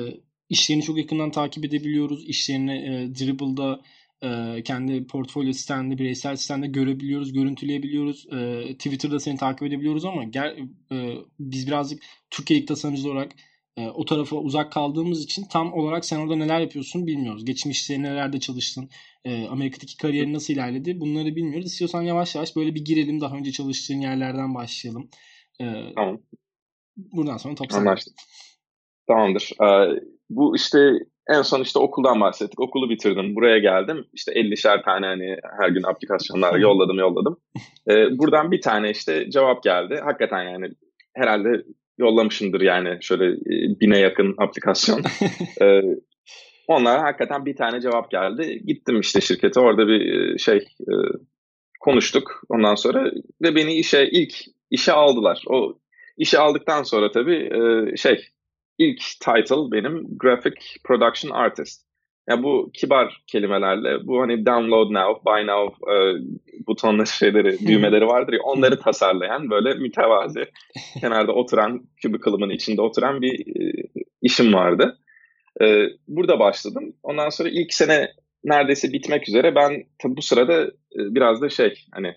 işlerini 0.51 0.83
çok 0.83 0.99
yakından 0.99 1.31
takip 1.31 1.65
edebiliyoruz. 1.65 2.29
İşlerini 2.29 2.73
e, 2.73 3.15
Dribble'da 3.15 3.81
e, 4.23 4.63
kendi 4.63 5.07
portfolyo 5.07 5.53
sitende, 5.53 5.99
bireysel 5.99 6.37
sitende 6.37 6.67
görebiliyoruz, 6.67 7.33
görüntüleyebiliyoruz. 7.33 8.27
E, 8.33 8.69
Twitter'da 8.75 9.21
seni 9.21 9.37
takip 9.37 9.63
edebiliyoruz 9.63 10.05
ama 10.05 10.25
gel, 10.25 10.59
e, 10.93 11.15
biz 11.39 11.67
birazcık 11.67 12.03
Türkiye'lik 12.31 12.69
tasarımcı 12.69 13.11
olarak 13.11 13.33
e, 13.77 13.89
o 13.89 14.05
tarafa 14.05 14.37
uzak 14.37 14.73
kaldığımız 14.73 15.25
için 15.25 15.45
tam 15.45 15.73
olarak 15.73 16.05
sen 16.05 16.19
orada 16.19 16.37
neler 16.37 16.61
yapıyorsun 16.61 17.07
bilmiyoruz. 17.07 17.45
Geçmişte 17.45 18.03
nelerde 18.03 18.41
çalıştın, 18.41 18.91
e, 19.25 19.47
Amerika'daki 19.47 19.97
kariyerin 19.97 20.35
nasıl 20.35 20.55
ilerledi 20.55 21.01
bunları 21.01 21.37
bilmiyoruz. 21.37 21.67
İstiyorsan 21.67 22.03
yavaş 22.03 22.35
yavaş 22.35 22.57
böyle 22.57 22.75
bir 22.75 22.85
girelim 22.85 23.21
daha 23.21 23.37
önce 23.37 23.53
çalıştığın 23.53 24.01
yerlerden 24.01 24.55
başlayalım. 24.55 25.11
E, 25.61 25.65
tamam. 25.95 26.21
Buradan 26.97 27.37
sonra 27.37 27.55
top 27.55 27.75
Anlaştık. 27.75 28.15
Tamamdır. 29.07 29.53
Ee, 29.63 30.01
bu 30.31 30.57
işte 30.57 30.93
en 31.29 31.43
son 31.43 31.61
işte 31.61 31.79
okuldan 31.79 32.21
bahsettik. 32.21 32.61
Okulu 32.61 32.91
bitirdim. 32.91 33.37
Buraya 33.37 33.59
geldim. 33.59 34.05
İşte 34.13 34.33
50'şer 34.33 34.85
tane 34.85 35.07
hani 35.07 35.37
her 35.61 35.69
gün 35.69 35.83
aplikasyonlar 35.83 36.59
yolladım 36.59 36.99
yolladım. 36.99 37.37
Ee, 37.91 38.19
buradan 38.19 38.53
bir 38.53 38.61
tane 38.61 38.91
işte 38.91 39.31
cevap 39.31 39.63
geldi. 39.63 40.01
Hakikaten 40.05 40.43
yani 40.43 40.71
herhalde 41.15 41.65
yollamışımdır 41.99 42.61
yani 42.61 42.99
şöyle 43.01 43.27
e, 43.27 43.81
bine 43.81 43.99
yakın 43.99 44.35
aplikasyon. 44.39 45.03
ee, 45.63 45.83
onlara 46.69 47.03
hakikaten 47.03 47.47
bir 47.47 47.57
tane 47.57 47.81
cevap 47.81 48.11
geldi. 48.11 48.63
Gittim 48.67 49.01
işte 49.01 49.21
şirkete 49.21 49.61
orada 49.61 49.89
bir 49.89 50.01
e, 50.35 50.39
şey 50.39 50.57
e, 50.81 50.95
konuştuk 51.81 52.43
ondan 52.49 52.75
sonra 52.75 53.11
ve 53.43 53.55
beni 53.55 53.75
işe 53.75 54.09
ilk 54.13 54.35
işe 54.71 54.93
aldılar. 54.93 55.45
O 55.49 55.79
işe 56.17 56.39
aldıktan 56.39 56.83
sonra 56.83 57.11
tabii 57.11 57.51
e, 57.53 57.97
şey 57.97 58.25
ilk 58.81 59.01
title 59.21 59.73
benim 59.73 60.19
Graphic 60.19 60.57
Production 60.85 61.31
Artist. 61.31 61.91
Ya 62.29 62.35
yani 62.35 62.45
bu 62.45 62.71
kibar 62.75 63.23
kelimelerle 63.27 64.07
bu 64.07 64.21
hani 64.21 64.47
download 64.47 64.91
now, 64.91 65.25
buy 65.25 65.47
now 65.47 65.93
e, 65.93 65.97
butonları 66.67 67.07
şeyleri, 67.07 67.59
düğmeleri 67.67 68.07
vardır 68.07 68.33
ya 68.33 68.39
onları 68.43 68.81
tasarlayan 68.81 69.51
böyle 69.51 69.75
mütevazi 69.75 70.45
kenarda 71.01 71.33
oturan 71.33 71.83
cubicle'ımın 71.97 72.51
içinde 72.51 72.83
oturan 72.83 73.23
bir 73.23 73.33
e, 73.33 73.73
işim 74.23 74.55
vardı. 74.55 74.99
E, 75.63 75.87
burada 76.09 76.39
başladım. 76.39 76.97
Ondan 77.03 77.29
sonra 77.29 77.49
ilk 77.49 77.75
sene 77.75 78.13
neredeyse 78.45 78.93
bitmek 78.93 79.29
üzere. 79.29 79.55
Ben 79.55 79.85
tabi 79.99 80.17
bu 80.17 80.23
sırada 80.23 80.63
e, 80.67 80.99
biraz 81.15 81.43
da 81.43 81.49
şey 81.49 81.75
hani 81.93 82.15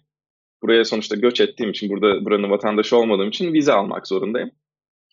buraya 0.62 0.86
sonuçta 0.86 1.16
göç 1.16 1.42
ettiğim 1.42 1.72
için 1.72 1.90
burada 1.90 2.26
buranın 2.26 2.52
vatandaşı 2.52 2.98
olmadığım 2.98 3.30
için 3.30 3.54
vize 3.54 3.74
almak 3.74 4.08
zorundayım. 4.08 4.52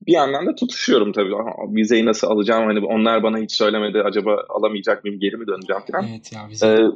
Bir 0.07 0.13
yandan 0.13 0.47
da 0.47 0.55
tutuşuyorum 0.55 1.13
tabii. 1.13 1.33
Vizeyi 1.77 2.07
nasıl 2.07 2.27
alacağım 2.27 2.67
hani 2.67 2.87
onlar 2.87 3.23
bana 3.23 3.39
hiç 3.39 3.53
söylemedi. 3.53 4.03
Acaba 4.03 4.45
alamayacak 4.49 5.05
mıyım 5.05 5.21
geri 5.21 5.37
mi 5.37 5.47
döneceğim 5.47 5.83
falan. 5.93 6.07
Evet 6.11 6.33
ya 6.33 6.49
vize. 6.49 6.67
Ee, 6.67 6.91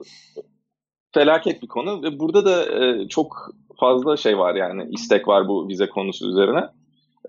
felaket 1.14 1.62
bir 1.62 1.68
konu 1.68 2.02
ve 2.02 2.18
burada 2.18 2.44
da 2.44 2.84
e, 2.84 3.08
çok 3.08 3.54
fazla 3.80 4.16
şey 4.16 4.38
var 4.38 4.54
yani 4.54 4.88
istek 4.90 5.28
var 5.28 5.48
bu 5.48 5.68
vize 5.68 5.86
konusu 5.86 6.30
üzerine. 6.30 6.64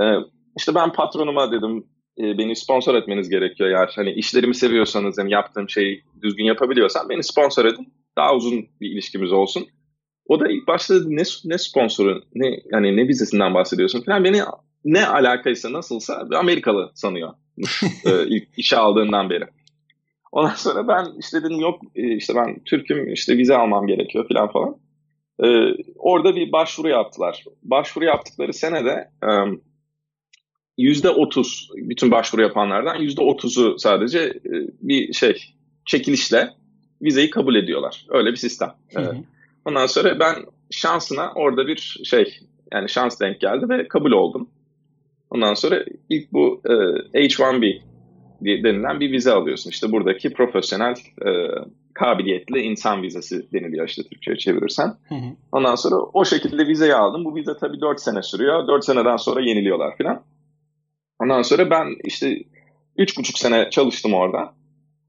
E, 0.01 0.05
işte 0.57 0.75
ben 0.75 0.91
patronuma 0.91 1.51
dedim 1.51 1.83
e, 2.19 2.37
beni 2.37 2.55
sponsor 2.55 2.95
etmeniz 2.95 3.29
gerekiyor 3.29 3.69
ya. 3.69 3.87
Hani 3.95 4.11
işlerimi 4.11 4.55
seviyorsanız 4.55 5.17
yani 5.17 5.31
yaptığım 5.31 5.69
şeyi 5.69 6.03
düzgün 6.21 6.45
yapabiliyorsan 6.45 7.09
beni 7.09 7.23
sponsor 7.23 7.65
edin. 7.65 7.93
Daha 8.17 8.35
uzun 8.35 8.67
bir 8.81 8.91
ilişkimiz 8.91 9.31
olsun. 9.31 9.67
O 10.27 10.39
da 10.39 10.47
ilk 10.47 10.67
başta 10.67 10.95
dedi, 10.95 11.15
ne, 11.15 11.23
ne 11.45 11.57
sponsoru, 11.57 12.21
ne 12.35 12.59
yani 12.71 12.97
ne 12.97 13.07
vizesinden 13.07 13.53
bahsediyorsun 13.53 14.01
falan. 14.01 14.23
Beni 14.23 14.41
ne 14.85 15.07
alakaysa 15.07 15.73
nasılsa 15.73 16.27
Amerikalı 16.35 16.91
sanıyor 16.93 17.33
e, 18.05 18.27
ilk 18.27 18.47
işe 18.57 18.77
aldığından 18.77 19.29
beri. 19.29 19.45
Ondan 20.31 20.55
sonra 20.55 20.87
ben 20.87 21.07
işte 21.19 21.43
dedim 21.43 21.59
yok 21.59 21.81
e, 21.95 22.15
işte 22.15 22.35
ben 22.35 22.63
Türk'üm 22.63 23.13
işte 23.13 23.37
vize 23.37 23.57
almam 23.57 23.87
gerekiyor 23.87 24.27
falan 24.27 24.51
falan. 24.51 24.77
Ee, 25.43 25.73
orada 25.95 26.35
bir 26.35 26.51
başvuru 26.51 26.89
yaptılar. 26.89 27.43
Başvuru 27.63 28.05
yaptıkları 28.05 28.53
senede 28.53 29.09
yüzde 30.77 31.09
otuz 31.09 31.69
bütün 31.75 32.11
başvuru 32.11 32.41
yapanlardan 32.41 32.95
yüzde 32.95 33.21
otuzu 33.21 33.79
sadece 33.79 34.19
e, 34.19 34.51
bir 34.81 35.13
şey 35.13 35.53
çekilişle 35.85 36.49
vizeyi 37.01 37.29
kabul 37.29 37.55
ediyorlar. 37.55 38.05
Öyle 38.09 38.31
bir 38.31 38.35
sistem. 38.35 38.73
Hı 38.93 39.01
hı. 39.01 39.17
Ondan 39.65 39.85
sonra 39.85 40.19
ben 40.19 40.35
şansına 40.71 41.31
orada 41.35 41.67
bir 41.67 42.01
şey 42.03 42.39
yani 42.73 42.89
şans 42.89 43.19
denk 43.19 43.41
geldi 43.41 43.69
ve 43.69 43.87
kabul 43.87 44.11
oldum. 44.11 44.49
Ondan 45.29 45.53
sonra 45.53 45.85
ilk 46.09 46.33
bu 46.33 46.61
e, 46.65 46.73
H1B 47.19 47.81
denilen 48.41 48.99
bir 48.99 49.11
vize 49.11 49.31
alıyorsun. 49.31 49.69
İşte 49.69 49.91
buradaki 49.91 50.33
profesyonel 50.33 50.95
e, 51.25 51.29
kabiliyetli 51.93 52.59
insan 52.59 53.03
vizesi 53.03 53.51
deniliyor 53.53 53.87
işte 53.87 54.03
Türkçe'ye 54.03 54.37
çevirirsen. 54.37 54.87
Hı 55.09 55.15
hı. 55.15 55.35
Ondan 55.51 55.75
sonra 55.75 55.95
o 55.95 56.25
şekilde 56.25 56.67
vizeyi 56.67 56.95
aldım. 56.95 57.25
Bu 57.25 57.35
vize 57.35 57.57
tabii 57.59 57.81
4 57.81 58.01
sene 58.01 58.21
sürüyor. 58.21 58.67
4 58.67 58.85
seneden 58.85 59.17
sonra 59.17 59.41
yeniliyorlar 59.41 59.97
filan. 59.97 60.21
Ondan 61.19 61.41
sonra 61.41 61.69
ben 61.69 61.87
işte 62.03 62.37
üç 62.97 63.17
buçuk 63.17 63.37
sene 63.37 63.69
çalıştım 63.69 64.13
orada. 64.13 64.53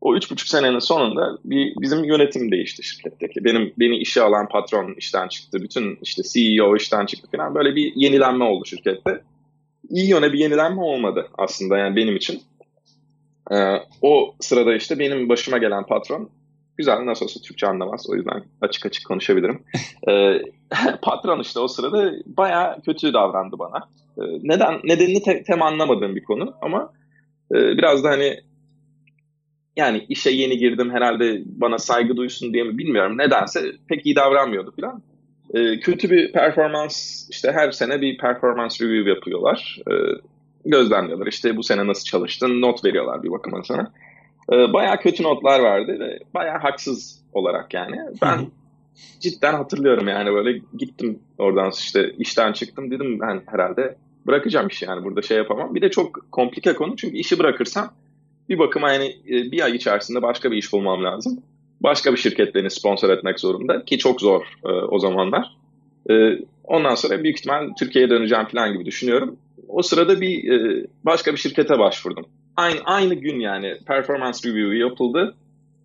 O 0.00 0.16
üç 0.16 0.30
buçuk 0.30 0.48
senenin 0.48 0.78
sonunda 0.78 1.38
bir 1.44 1.74
bizim 1.80 2.04
yönetim 2.04 2.52
değişti 2.52 2.82
şirketteki. 2.82 3.44
Benim 3.44 3.72
beni 3.78 3.96
işe 3.96 4.22
alan 4.22 4.48
patron 4.48 4.94
işten 4.98 5.28
çıktı. 5.28 5.58
Bütün 5.62 5.98
işte 6.02 6.22
CEO 6.22 6.76
işten 6.76 7.06
çıktı 7.06 7.28
falan. 7.36 7.54
Böyle 7.54 7.76
bir 7.76 7.92
yenilenme 7.96 8.44
oldu 8.44 8.64
şirkette. 8.64 9.22
İyi 9.90 10.08
yöne 10.08 10.32
bir 10.32 10.38
yenilenme 10.38 10.82
olmadı 10.82 11.28
aslında 11.38 11.78
yani 11.78 11.96
benim 11.96 12.16
için. 12.16 12.42
Ee, 13.50 13.76
o 14.02 14.34
sırada 14.40 14.74
işte 14.74 14.98
benim 14.98 15.28
başıma 15.28 15.58
gelen 15.58 15.86
patron 15.86 16.30
güzel 16.76 17.06
nasıl 17.06 17.24
olsa 17.24 17.40
Türkçe 17.40 17.66
anlamaz 17.66 18.10
o 18.10 18.14
yüzden 18.14 18.44
açık 18.60 18.86
açık 18.86 19.06
konuşabilirim. 19.06 19.62
Ee, 20.08 20.42
patron 21.02 21.40
işte 21.40 21.60
o 21.60 21.68
sırada 21.68 22.12
baya 22.26 22.78
kötü 22.84 23.12
davrandı 23.12 23.58
bana. 23.58 23.88
Ee, 24.18 24.22
neden 24.42 24.80
nedenini 24.84 25.22
te, 25.22 25.42
tem 25.42 25.62
anlamadığım 25.62 26.16
bir 26.16 26.24
konu 26.24 26.54
ama 26.62 26.92
e, 27.54 27.54
biraz 27.54 28.04
da 28.04 28.10
hani 28.10 28.40
yani 29.76 30.06
işe 30.08 30.30
yeni 30.30 30.58
girdim 30.58 30.90
herhalde 30.90 31.42
bana 31.46 31.78
saygı 31.78 32.16
duysun 32.16 32.52
diye 32.52 32.64
mi 32.64 32.78
bilmiyorum. 32.78 33.18
Nedense 33.18 33.72
pek 33.88 34.06
iyi 34.06 34.16
davranmıyordu 34.16 34.74
falan. 34.80 35.02
E, 35.54 35.80
kötü 35.80 36.10
bir 36.10 36.32
performans 36.32 37.26
işte 37.30 37.52
her 37.52 37.70
sene 37.70 38.00
bir 38.00 38.18
performans 38.18 38.80
review 38.80 39.10
yapıyorlar. 39.10 39.78
E, 39.90 39.94
gözlemliyorlar. 40.64 41.26
İşte 41.26 41.56
bu 41.56 41.62
sene 41.62 41.86
nasıl 41.86 42.04
çalıştın 42.04 42.60
not 42.60 42.84
veriyorlar 42.84 43.22
bir 43.22 43.30
bakıma 43.30 43.62
sana. 43.64 43.92
E, 44.52 44.72
bayağı 44.72 45.00
kötü 45.00 45.22
notlar 45.22 45.62
verdi 45.62 46.00
ve 46.00 46.18
bayağı 46.34 46.58
haksız 46.58 47.22
olarak 47.32 47.74
yani. 47.74 47.96
Ben 48.22 48.46
cidden 49.20 49.54
hatırlıyorum 49.54 50.08
yani 50.08 50.32
böyle 50.32 50.60
gittim 50.78 51.18
oradan 51.38 51.70
işte 51.70 52.12
işten 52.18 52.52
çıktım 52.52 52.90
dedim 52.90 53.20
ben 53.20 53.42
herhalde 53.46 53.96
bırakacağım 54.26 54.68
işi 54.68 54.84
yani 54.84 55.04
burada 55.04 55.22
şey 55.22 55.36
yapamam. 55.36 55.74
Bir 55.74 55.82
de 55.82 55.90
çok 55.90 56.32
komplike 56.32 56.74
konu 56.74 56.96
çünkü 56.96 57.16
işi 57.16 57.38
bırakırsam 57.38 57.92
bir 58.48 58.58
bakıma 58.58 58.92
yani 58.92 59.06
e, 59.06 59.52
bir 59.52 59.64
ay 59.64 59.76
içerisinde 59.76 60.22
başka 60.22 60.50
bir 60.50 60.56
iş 60.56 60.72
bulmam 60.72 61.04
lazım. 61.04 61.42
Başka 61.80 62.12
bir 62.12 62.16
şirket 62.16 62.54
beni 62.54 62.70
sponsor 62.70 63.10
etmek 63.10 63.40
zorunda 63.40 63.84
ki 63.84 63.98
çok 63.98 64.20
zor 64.20 64.42
e, 64.64 64.68
o 64.68 64.98
zamanlar. 64.98 65.56
E, 66.10 66.14
ondan 66.64 66.94
sonra 66.94 67.22
büyük 67.22 67.38
ihtimal 67.38 67.68
Türkiye'ye 67.78 68.10
döneceğim 68.10 68.46
falan 68.46 68.72
gibi 68.72 68.84
düşünüyorum. 68.84 69.36
O 69.68 69.82
sırada 69.82 70.20
bir 70.20 70.52
e, 70.52 70.86
başka 71.04 71.32
bir 71.32 71.36
şirkete 71.36 71.78
başvurdum. 71.78 72.26
Aynı 72.56 72.80
aynı 72.84 73.14
gün 73.14 73.40
yani 73.40 73.74
performance 73.86 74.38
review 74.48 74.76
yapıldı. 74.76 75.34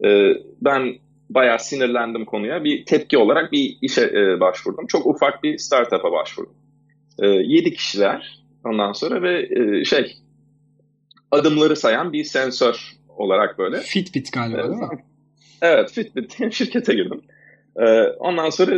E, 0.06 0.34
ben 0.62 0.95
bayağı 1.30 1.60
sinirlendim 1.60 2.25
konuya. 2.25 2.63
Bir 2.63 2.86
tepki 2.86 3.17
olarak 3.17 3.51
bir 3.51 3.77
işe 3.82 4.01
e, 4.01 4.39
başvurdum. 4.39 4.88
Çok 4.88 5.06
ufak 5.06 5.43
bir 5.43 5.58
startup'a 5.58 6.12
başvurdum. 6.12 6.56
E, 7.19 7.27
7 7.27 7.73
kişiler 7.73 8.43
ondan 8.65 8.93
sonra 8.93 9.21
ve 9.21 9.49
e, 9.51 9.86
şey 9.86 10.17
adımları 11.32 11.75
sayan 11.75 12.13
bir 12.13 12.23
sensör 12.23 12.97
olarak 13.17 13.58
böyle. 13.58 13.80
Fitbit 13.80 14.34
galiba 14.34 14.63
değil 14.63 14.82
mi? 14.82 15.04
Evet 15.62 15.91
Fitbit 15.91 16.54
şirkete 16.54 16.93
girdim. 16.93 17.21
E, 17.80 18.04
ondan 18.04 18.50
sonra 18.50 18.76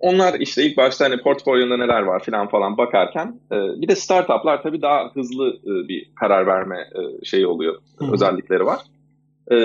onlar 0.00 0.40
işte 0.40 0.62
ilk 0.64 0.76
başta 0.76 1.04
hani 1.04 1.22
portfolyonda 1.22 1.76
neler 1.76 2.02
var 2.02 2.22
filan 2.22 2.48
falan 2.48 2.76
bakarken 2.76 3.40
e, 3.52 3.56
bir 3.56 3.88
de 3.88 3.96
startuplar 3.96 4.62
tabii 4.62 4.82
daha 4.82 5.10
hızlı 5.14 5.48
e, 5.48 5.88
bir 5.88 6.10
karar 6.20 6.46
verme 6.46 6.76
e, 6.76 7.24
şeyi 7.24 7.46
oluyor, 7.46 7.78
Hı-hı. 7.98 8.12
özellikleri 8.12 8.66
var. 8.66 8.80
E, 9.52 9.56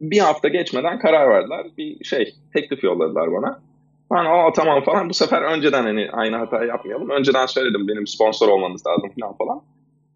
bir 0.00 0.18
hafta 0.18 0.48
geçmeden 0.48 0.98
karar 0.98 1.30
verdiler. 1.30 1.66
Bir 1.78 2.04
şey 2.04 2.34
teklif 2.52 2.84
yolladılar 2.84 3.32
bana. 3.32 3.60
Ben 4.10 4.24
aa 4.24 4.52
tamam 4.52 4.84
falan 4.84 5.08
bu 5.08 5.14
sefer 5.14 5.42
önceden 5.42 5.82
hani 5.82 6.10
aynı 6.12 6.36
hata 6.36 6.64
yapmayalım. 6.64 7.10
Önceden 7.10 7.46
söyledim 7.46 7.88
benim 7.88 8.06
sponsor 8.06 8.48
olmanız 8.48 8.86
lazım 8.86 9.10
falan 9.20 9.36
falan. 9.36 9.62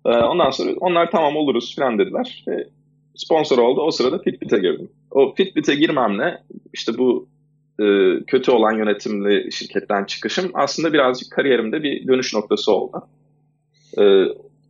Ee, 0.06 0.24
ondan 0.24 0.50
sonra 0.50 0.70
onlar 0.80 1.10
tamam 1.10 1.36
oluruz 1.36 1.76
falan 1.76 1.98
dediler. 1.98 2.44
Ve 2.48 2.68
sponsor 3.16 3.58
oldu. 3.58 3.80
O 3.80 3.90
sırada 3.90 4.18
Fitbit'e 4.18 4.58
girdim. 4.58 4.90
O 5.10 5.34
Fitbit'e 5.34 5.74
girmemle 5.74 6.42
işte 6.72 6.98
bu 6.98 7.28
e, 7.80 7.84
kötü 8.26 8.50
olan 8.50 8.78
yönetimli 8.78 9.52
şirketten 9.52 10.04
çıkışım 10.04 10.50
aslında 10.54 10.92
birazcık 10.92 11.32
kariyerimde 11.32 11.82
bir 11.82 12.08
dönüş 12.08 12.34
noktası 12.34 12.72
oldu. 12.72 13.08
E, 13.98 14.24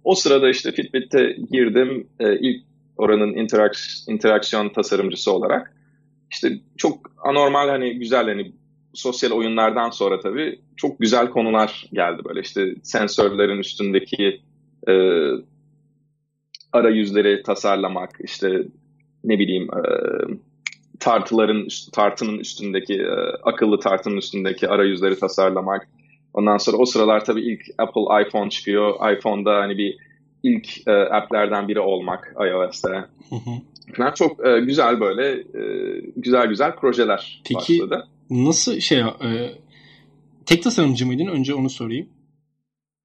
o 0.05 0.15
sırada 0.15 0.51
işte 0.51 0.73
Fitbit'e 0.73 1.37
girdim. 1.51 2.07
E, 2.21 2.39
ilk 2.39 2.65
oranın 2.97 3.35
interaks 3.35 4.09
interaksiyon 4.09 4.69
tasarımcısı 4.69 5.33
olarak. 5.33 5.75
İşte 6.31 6.59
çok 6.77 7.11
anormal 7.25 7.69
hani 7.69 7.99
güzel 7.99 8.25
hani 8.25 8.53
sosyal 8.95 9.31
oyunlardan 9.31 9.91
sonra 9.91 10.21
tabii 10.21 10.59
çok 10.77 11.01
güzel 11.01 11.31
konular 11.31 11.89
geldi 11.93 12.23
böyle 12.25 12.41
işte 12.41 12.75
sensörlerin 12.83 13.59
üstündeki 13.59 14.41
e, 14.89 14.93
arayüzleri 16.73 17.43
tasarlamak 17.43 18.11
işte 18.21 18.63
ne 19.25 19.39
bileyim 19.39 19.63
e, 19.63 19.83
tartıların 21.01 21.69
tartının 21.93 22.39
üstündeki 22.39 22.95
e, 22.95 23.15
akıllı 23.43 23.81
tartının 23.81 24.17
üstündeki 24.17 24.69
arayüzleri 24.69 25.19
tasarlamak 25.19 25.89
ondan 26.35 26.57
sonra 26.57 26.77
o 26.77 26.87
sıralar 26.87 27.25
tabii 27.25 27.43
ilk 27.43 27.63
Apple 27.79 28.27
iPhone 28.27 28.51
çıkıyor 28.51 29.13
iPhone'da 29.17 29.55
hani 29.55 29.79
bir 29.79 29.97
ilk 30.43 30.89
e, 30.89 30.93
app'lerden 30.93 31.69
biri 31.69 31.81
olmak 31.81 32.35
iOS'te. 32.51 33.05
Falan 33.97 34.15
çok 34.15 34.47
e, 34.47 34.61
güzel 34.61 35.01
böyle 35.01 35.31
e, 35.31 35.63
güzel 36.17 36.47
güzel 36.47 36.77
projeler 36.77 37.43
Peki, 37.45 37.79
başladı. 37.79 38.09
nasıl 38.31 38.81
şey 38.81 38.99
e, 39.01 39.05
tek 40.47 40.63
tasarımcı 40.63 41.07
mıydın? 41.07 41.27
Önce 41.27 41.55
onu 41.55 41.71
sorayım. 41.71 42.09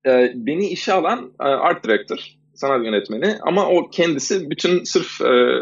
E, 0.06 0.32
beni 0.36 0.67
işe 0.67 0.93
alan 0.93 1.32
e, 1.39 1.43
art 1.43 1.84
director, 1.84 2.36
sanat 2.56 2.86
yönetmeni 2.86 3.38
ama 3.41 3.70
o 3.70 3.89
kendisi 3.89 4.50
bütün 4.50 4.84
sırf 4.84 5.22
e, 5.22 5.62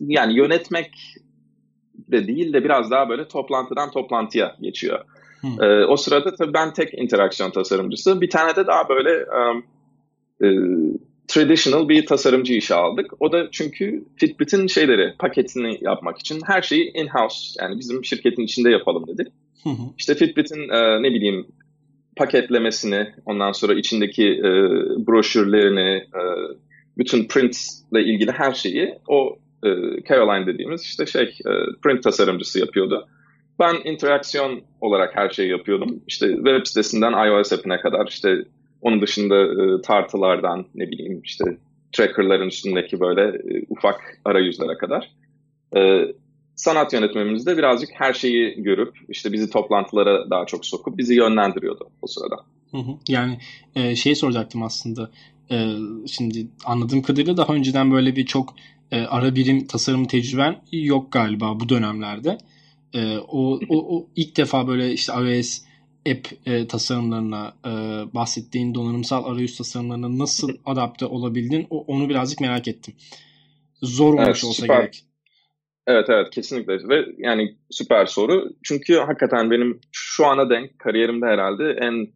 yani 0.00 0.36
yönetmek 0.36 0.90
de 1.94 2.26
değil 2.26 2.52
de 2.52 2.64
biraz 2.64 2.90
daha 2.90 3.08
böyle 3.08 3.28
toplantıdan 3.28 3.90
toplantıya 3.90 4.56
geçiyor. 4.60 5.04
E, 5.60 5.84
o 5.84 5.96
sırada 5.96 6.34
tabii 6.34 6.54
ben 6.54 6.72
tek 6.72 6.94
interaksiyon 6.94 7.50
tasarımcısı. 7.50 8.20
Bir 8.20 8.30
tane 8.30 8.56
de 8.56 8.66
daha 8.66 8.88
böyle 8.88 9.24
um, 9.24 9.64
e, 10.42 10.48
traditional 11.28 11.88
bir 11.88 12.06
tasarımcı 12.06 12.54
işe 12.54 12.74
aldık. 12.74 13.06
O 13.20 13.32
da 13.32 13.48
çünkü 13.52 14.04
Fitbit'in 14.16 14.66
şeyleri, 14.66 15.14
paketini 15.18 15.78
yapmak 15.80 16.18
için 16.18 16.40
her 16.46 16.62
şeyi 16.62 16.92
in-house 16.94 17.62
yani 17.62 17.78
bizim 17.78 18.04
şirketin 18.04 18.42
içinde 18.42 18.70
yapalım 18.70 19.06
dedik. 19.06 19.32
Hı 19.64 19.70
İşte 19.98 20.14
Fitbit'in 20.14 20.68
e, 20.68 21.02
ne 21.02 21.14
bileyim 21.14 21.46
paketlemesini, 22.18 23.06
ondan 23.26 23.52
sonra 23.52 23.74
içindeki 23.74 24.32
e, 24.32 24.52
broşürlerini, 25.06 25.90
e, 25.90 26.22
bütün 26.98 27.28
printle 27.28 28.04
ilgili 28.04 28.30
her 28.30 28.52
şeyi 28.52 28.94
o 29.08 29.38
e, 29.64 29.68
Caroline 30.08 30.46
dediğimiz 30.46 30.82
işte 30.82 31.06
şey 31.06 31.22
e, 31.22 31.52
print 31.82 32.02
tasarımcısı 32.02 32.60
yapıyordu. 32.60 33.08
Ben 33.58 33.74
interaksiyon 33.84 34.60
olarak 34.80 35.16
her 35.16 35.30
şeyi 35.30 35.50
yapıyordum. 35.50 36.00
İşte 36.06 36.34
web 36.34 36.66
sitesinden 36.66 37.12
iOS 37.12 37.52
app'ine 37.52 37.80
kadar 37.80 38.06
işte 38.06 38.44
onun 38.82 39.02
dışında 39.02 39.36
e, 39.36 39.82
tartılardan 39.82 40.66
ne 40.74 40.90
bileyim 40.90 41.20
işte 41.24 41.44
trackerların 41.92 42.48
üstündeki 42.48 43.00
böyle 43.00 43.22
e, 43.22 43.64
ufak 43.68 44.00
arayüzlere 44.24 44.78
kadar. 44.78 45.10
E, 45.76 45.80
sanat 46.58 46.92
yönetmemiz 46.92 47.46
de 47.46 47.56
birazcık 47.56 47.90
her 47.92 48.12
şeyi 48.12 48.62
görüp 48.62 48.96
işte 49.08 49.32
bizi 49.32 49.50
toplantılara 49.50 50.30
daha 50.30 50.46
çok 50.46 50.66
sokup 50.66 50.98
bizi 50.98 51.14
yönlendiriyordu 51.14 51.90
o 52.02 52.06
sırada. 52.06 52.36
Hı 52.70 52.76
hı. 52.76 52.90
Yani 53.08 53.38
e, 53.76 53.96
şey 53.96 54.14
soracaktım 54.14 54.62
aslında. 54.62 55.10
E, 55.50 55.74
şimdi 56.06 56.46
anladığım 56.64 57.02
kadarıyla 57.02 57.36
daha 57.36 57.54
önceden 57.54 57.92
böyle 57.92 58.16
bir 58.16 58.26
çok 58.26 58.54
e, 58.90 59.00
ara 59.00 59.34
birim 59.34 59.66
tasarım 59.66 60.04
tecrüben 60.04 60.56
yok 60.72 61.12
galiba 61.12 61.60
bu 61.60 61.68
dönemlerde. 61.68 62.38
E, 62.94 63.18
o, 63.18 63.60
o, 63.68 63.96
o 63.96 64.06
ilk 64.16 64.36
defa 64.36 64.68
böyle 64.68 64.92
işte 64.92 65.12
iOS 65.12 65.60
app 66.10 66.28
e, 66.46 66.66
tasarımlarına 66.66 67.54
e, 67.64 67.70
bahsettiğin 68.14 68.74
donanımsal 68.74 69.24
arayüz 69.24 69.56
tasarımlarına 69.56 70.18
nasıl 70.18 70.50
adapte 70.66 71.06
olabildin? 71.06 71.66
O, 71.70 71.84
onu 71.86 72.08
birazcık 72.08 72.40
merak 72.40 72.68
ettim. 72.68 72.94
Zor 73.82 74.14
olmuş 74.14 74.26
evet, 74.26 74.44
olsa 74.44 74.62
süper. 74.62 74.80
gerek. 74.80 75.04
Evet 75.88 76.10
evet 76.10 76.30
kesinlikle 76.30 76.88
ve 76.88 77.06
yani 77.18 77.56
süper 77.70 78.06
soru. 78.06 78.50
Çünkü 78.64 78.94
hakikaten 78.94 79.50
benim 79.50 79.80
şu 79.92 80.26
ana 80.26 80.50
denk 80.50 80.78
kariyerimde 80.78 81.26
herhalde 81.26 81.76
en 81.80 82.08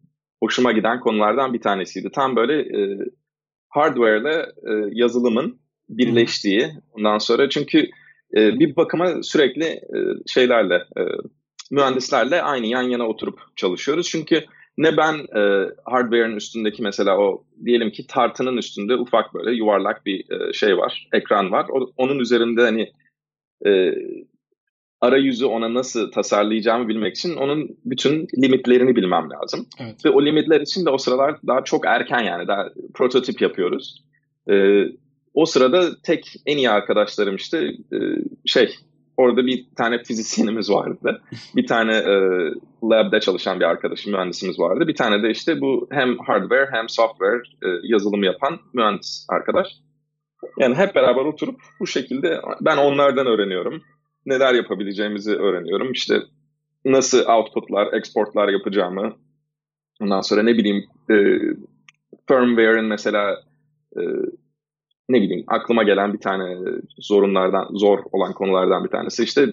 hoşuma 0.43 0.73
giden 0.73 1.01
konulardan 1.01 1.55
bir 1.55 1.61
tanesiydi. 1.61 2.11
Tam 2.11 2.37
böyle 2.37 2.61
e, 2.61 2.99
hardware 3.69 4.21
ile 4.21 4.35
e, 4.41 4.91
yazılımın 4.93 5.61
birleştiği 5.89 6.71
ondan 6.93 7.19
sonra 7.19 7.49
çünkü 7.49 7.79
e, 8.37 8.59
bir 8.59 8.77
bakıma 8.77 9.23
sürekli 9.23 9.65
e, 9.65 9.99
şeylerle 10.27 10.75
e, 10.75 11.03
mühendislerle 11.71 12.43
aynı 12.43 12.67
yan 12.67 12.83
yana 12.83 13.09
oturup 13.09 13.41
çalışıyoruz. 13.57 14.09
Çünkü 14.09 14.45
ne 14.79 14.97
ben 14.97 15.15
e, 15.15 15.69
hardware'ın 15.85 16.37
üstündeki 16.37 16.83
mesela 16.83 17.19
o 17.19 17.45
diyelim 17.65 17.91
ki 17.91 18.07
tartının 18.07 18.57
üstünde 18.57 18.97
ufak 18.97 19.35
böyle 19.35 19.57
yuvarlak 19.57 20.07
bir 20.07 20.31
e, 20.31 20.53
şey 20.53 20.79
var, 20.79 21.09
ekran 21.13 21.53
var. 21.53 21.67
O, 21.73 21.93
onun 21.97 22.19
üzerinde 22.19 22.63
hani 22.63 22.93
e, 23.67 23.95
arayüzü 25.01 25.47
ona 25.47 25.75
nasıl 25.75 26.11
tasarlayacağımı 26.11 26.89
bilmek 26.89 27.17
için 27.17 27.37
onun 27.37 27.77
bütün 27.85 28.29
limitlerini 28.39 28.97
bilmem 28.97 29.31
lazım. 29.31 29.67
Evet. 29.81 30.05
Ve 30.05 30.11
o 30.11 30.25
limitler 30.25 30.61
için 30.61 30.87
de 30.87 30.91
o 30.91 30.99
sıralar 30.99 31.37
daha 31.47 31.65
çok 31.65 31.87
erken 31.87 32.23
yani 32.23 32.49
daha 32.49 32.69
prototip 32.95 33.43
yapıyoruz. 33.43 34.05
E, 34.51 34.85
o 35.35 35.47
sırada 35.47 36.03
tek 36.03 36.35
en 36.47 36.57
iyi 36.57 36.71
arkadaşlarım 36.71 37.37
işte 37.37 37.59
e, 37.93 37.99
şey 38.47 38.75
orada 39.17 39.47
bir 39.47 39.67
tane 39.77 40.03
fizisyenimiz 40.03 40.71
vardı. 40.71 41.23
Bir 41.57 41.67
tane 41.67 41.97
e, 41.97 42.15
lab'de 42.91 43.21
çalışan 43.21 43.61
bir 43.61 43.65
arkadaşım, 43.65 44.13
mühendisimiz 44.13 44.59
vardı. 44.59 44.89
Bir 44.89 44.95
tane 44.95 45.23
de 45.23 45.31
işte 45.31 45.61
bu 45.61 45.89
hem 45.91 46.19
hardware 46.19 46.69
hem 46.73 46.89
software 46.89 47.43
e, 47.63 47.69
yazılımı 47.83 48.27
yapan 48.27 48.59
mühendis 48.73 49.27
arkadaş. 49.29 49.69
Yani 50.59 50.75
hep 50.75 50.95
beraber 50.95 51.25
oturup 51.25 51.61
bu 51.81 51.87
şekilde 51.87 52.41
ben 52.61 52.77
onlardan 52.77 53.27
öğreniyorum. 53.27 53.83
Neler 54.27 54.55
yapabileceğimizi 54.55 55.37
öğreniyorum. 55.37 55.93
İşte 55.93 56.23
nasıl 56.85 57.27
outputlar, 57.27 57.93
exportlar 57.93 58.49
yapacağımı. 58.49 59.17
Ondan 60.01 60.21
sonra 60.21 60.43
ne 60.43 60.55
bileyim 60.55 60.85
e, 61.11 61.17
firmware'in 62.29 62.85
mesela 62.85 63.43
e, 63.97 64.01
ne 65.09 65.23
bileyim 65.23 65.45
aklıma 65.49 65.83
gelen 65.83 66.13
bir 66.13 66.21
tane 66.21 66.57
zorunlardan 66.99 67.69
zor 67.73 67.99
olan 68.13 68.33
konulardan 68.33 68.85
bir 68.85 68.91
tanesi 68.91 69.25
işte 69.25 69.47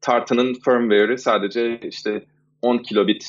tartının 0.00 0.54
firmware'i 0.54 1.18
sadece 1.18 1.80
işte 1.82 2.24
10 2.62 2.78
kilobit 2.78 3.26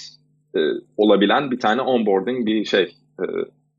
e, 0.55 0.59
olabilen 0.97 1.51
bir 1.51 1.59
tane 1.59 1.81
onboarding 1.81 2.45
bir 2.45 2.65
şey 2.65 2.95
e, 3.19 3.25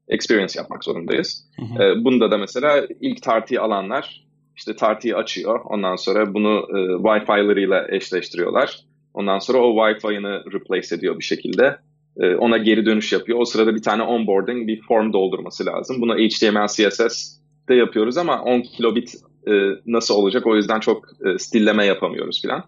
experience 0.09 0.61
yapmak 0.61 0.85
zorundayız. 0.85 1.45
Hı 1.57 1.65
hı. 1.65 1.83
E, 1.83 2.05
bunda 2.05 2.31
da 2.31 2.39
mesela 2.39 2.87
ilk 3.01 3.23
tartıyı 3.23 3.63
alanlar 3.63 4.29
işte 4.57 4.77
tartıyı 4.77 5.17
açıyor. 5.17 5.61
Ondan 5.65 5.97
sonra 5.97 6.35
bunu 6.35 6.67
e, 6.71 6.79
Wi-Fi'larıyla 7.03 7.87
eşleştiriyorlar. 7.91 8.81
Ondan 9.15 9.39
sonra 9.39 9.59
o 9.59 9.75
Wi-Fi'ını 9.77 10.53
replace 10.53 10.95
ediyor 10.95 11.19
bir 11.19 11.25
şekilde. 11.25 11.77
E, 12.21 12.35
ona 12.35 12.57
geri 12.57 12.87
dönüş 12.87 13.13
yapıyor. 13.13 13.39
O 13.39 13.45
sırada 13.45 13.75
bir 13.75 13.83
tane 13.83 14.03
onboarding 14.03 14.69
bir 14.69 14.83
form 14.83 15.13
doldurması 15.13 15.67
lazım. 15.67 16.01
Bunu 16.01 16.15
HTML, 16.15 16.67
CSS 16.67 17.39
de 17.69 17.75
yapıyoruz 17.75 18.17
ama 18.19 18.43
10 18.43 18.61
kilobit 18.61 19.15
e, 19.49 19.53
nasıl 19.87 20.15
olacak 20.15 20.47
o 20.47 20.57
yüzden 20.57 20.81
çok 20.81 21.05
e, 21.27 21.39
stilleme 21.39 21.85
yapamıyoruz 21.85 22.43
falan. 22.43 22.65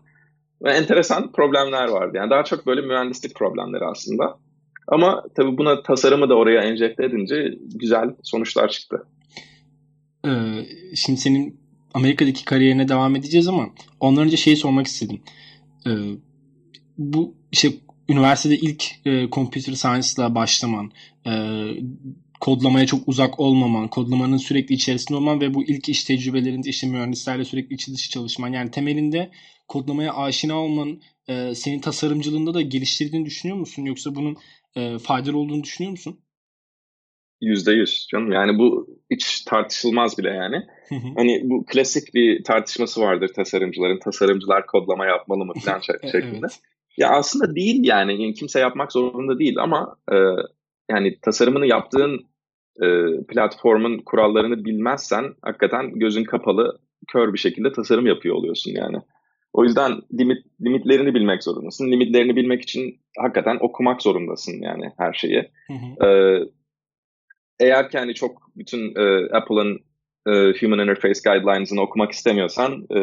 Ve 0.63 0.71
enteresan 0.71 1.33
problemler 1.33 1.89
vardı. 1.89 2.17
Yani 2.17 2.31
daha 2.31 2.45
çok 2.45 2.67
böyle 2.67 2.81
mühendislik 2.81 3.35
problemleri 3.35 3.85
aslında. 3.85 4.39
Ama 4.91 5.25
tabii 5.37 5.59
buna 5.59 5.83
tasarımı 5.83 6.29
da 6.29 6.35
oraya 6.35 6.63
enjekte 6.63 7.05
edince 7.05 7.55
güzel 7.75 8.15
sonuçlar 8.23 8.69
çıktı. 8.69 9.07
Ee, 10.27 10.31
şimdi 10.95 11.21
senin 11.21 11.61
Amerika'daki 11.95 12.45
kariyerine 12.45 12.89
devam 12.89 13.17
edeceğiz 13.17 13.49
ama 13.49 13.71
ondan 14.01 14.25
önce 14.25 14.37
şeyi 14.37 14.57
sormak 14.57 14.87
istedim. 14.87 15.21
Ee, 15.87 15.91
bu 16.99 17.35
işte 17.53 17.69
üniversitede 18.09 18.57
ilk 18.57 18.85
e, 19.07 19.29
computer 19.33 19.73
science'la 19.73 20.35
başlaman, 20.35 20.91
e, 21.27 21.33
kodlamaya 22.41 22.87
çok 22.87 23.09
uzak 23.09 23.41
olmaman, 23.41 23.89
kodlamanın 23.89 24.37
sürekli 24.37 24.75
içerisinde 24.75 25.19
olman 25.19 25.41
ve 25.41 25.55
bu 25.55 25.65
ilk 25.65 25.89
iş 25.89 26.05
tecrübelerinde 26.05 26.69
işte 26.69 26.87
mühendislerle 26.87 27.45
sürekli 27.45 27.75
içi 27.75 27.95
dışı 27.95 28.11
çalışman. 28.11 28.53
Yani 28.53 28.71
temelinde 28.71 29.31
kodlamaya 29.69 30.15
aşina 30.15 30.55
olman 30.55 31.01
e, 31.29 31.55
senin 31.55 31.81
tasarımcılığında 31.81 32.55
da 32.55 32.61
geliştirdiğini 32.61 33.27
düşünüyor 33.27 33.59
musun? 33.59 33.85
Yoksa 33.85 34.15
bunun 34.15 34.37
e, 34.77 34.99
faydalı 34.99 35.39
olduğunu 35.39 35.63
düşünüyor 35.63 35.91
musun? 35.91 36.21
Yüzde 37.41 37.73
yüz 37.73 38.07
canım. 38.11 38.33
Yani 38.33 38.59
bu 38.59 38.87
hiç 39.11 39.41
tartışılmaz 39.41 40.19
bile 40.19 40.29
yani. 40.31 40.67
hani 41.17 41.41
bu 41.45 41.65
klasik 41.67 42.15
bir 42.15 42.45
tartışması 42.45 43.01
vardır 43.01 43.31
tasarımcıların. 43.37 43.99
Tasarımcılar 43.99 44.67
kodlama 44.67 45.07
yapmalı 45.07 45.45
mı 45.45 45.53
falan 45.65 45.81
şeklinde. 46.03 46.39
evet. 46.43 46.61
Ya 46.97 47.11
aslında 47.11 47.55
değil 47.55 47.81
yani. 47.85 48.35
Kimse 48.35 48.61
yapmak 48.61 48.93
zorunda 48.93 49.39
değil 49.39 49.59
ama 49.59 49.97
e, 50.13 50.17
yani 50.91 51.19
tasarımını 51.23 51.67
yaptığın 51.67 52.27
e, 52.83 52.87
platformun 53.29 53.99
kurallarını 53.99 54.65
bilmezsen 54.65 55.35
hakikaten 55.43 55.99
gözün 55.99 56.25
kapalı 56.25 56.79
kör 57.09 57.33
bir 57.33 57.39
şekilde 57.39 57.73
tasarım 57.73 58.07
yapıyor 58.07 58.35
oluyorsun 58.35 58.71
yani. 58.71 58.97
O 59.53 59.65
yüzden 59.65 59.93
limit, 60.19 60.47
limitlerini 60.61 61.15
bilmek 61.15 61.43
zorundasın. 61.43 61.93
Limitlerini 61.93 62.37
bilmek 62.37 62.63
için 62.63 63.01
hakikaten 63.19 63.59
okumak 63.61 64.03
zorundasın 64.03 64.63
yani 64.63 64.93
her 64.99 65.13
şeyi. 65.13 65.51
Hı 65.67 65.73
hı. 65.73 66.07
Ee, 66.07 66.45
eğer 67.61 67.91
ki 67.91 67.99
hani 67.99 68.15
çok 68.15 68.43
bütün 68.57 68.95
e, 68.97 69.29
Apple'ın 69.33 69.81
e, 70.27 70.33
Human 70.61 70.79
Interface 70.79 71.21
Guidelines'ını 71.25 71.81
okumak 71.81 72.13
istemiyorsan 72.13 72.87
e, 72.97 72.99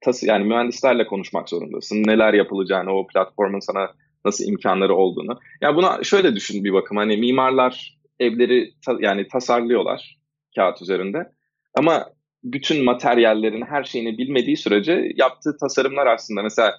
tas 0.00 0.22
yani 0.22 0.44
mühendislerle 0.44 1.06
konuşmak 1.06 1.48
zorundasın. 1.48 2.02
Neler 2.02 2.34
yapılacağını, 2.34 2.92
o 2.92 3.06
platformun 3.06 3.60
sana 3.60 3.90
nasıl 4.24 4.44
imkanları 4.44 4.94
olduğunu. 4.94 5.30
Ya 5.30 5.38
yani 5.60 5.76
buna 5.76 6.04
şöyle 6.04 6.36
düşün 6.36 6.64
bir 6.64 6.72
bakım 6.72 6.96
hani 6.96 7.16
mimarlar 7.16 7.98
evleri 8.20 8.70
ta, 8.86 8.96
yani 9.00 9.28
tasarlıyorlar 9.28 10.18
kağıt 10.56 10.82
üzerinde. 10.82 11.32
Ama 11.74 12.06
bütün 12.44 12.84
materyallerin 12.84 13.62
her 13.62 13.84
şeyini 13.84 14.18
bilmediği 14.18 14.56
sürece 14.56 15.12
yaptığı 15.16 15.56
tasarımlar 15.60 16.06
aslında 16.06 16.42
mesela 16.42 16.72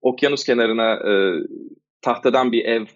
okyanus 0.00 0.44
kenarına 0.44 0.94
e, 0.94 1.12
tahtadan 2.02 2.52
bir 2.52 2.64
ev 2.64 2.86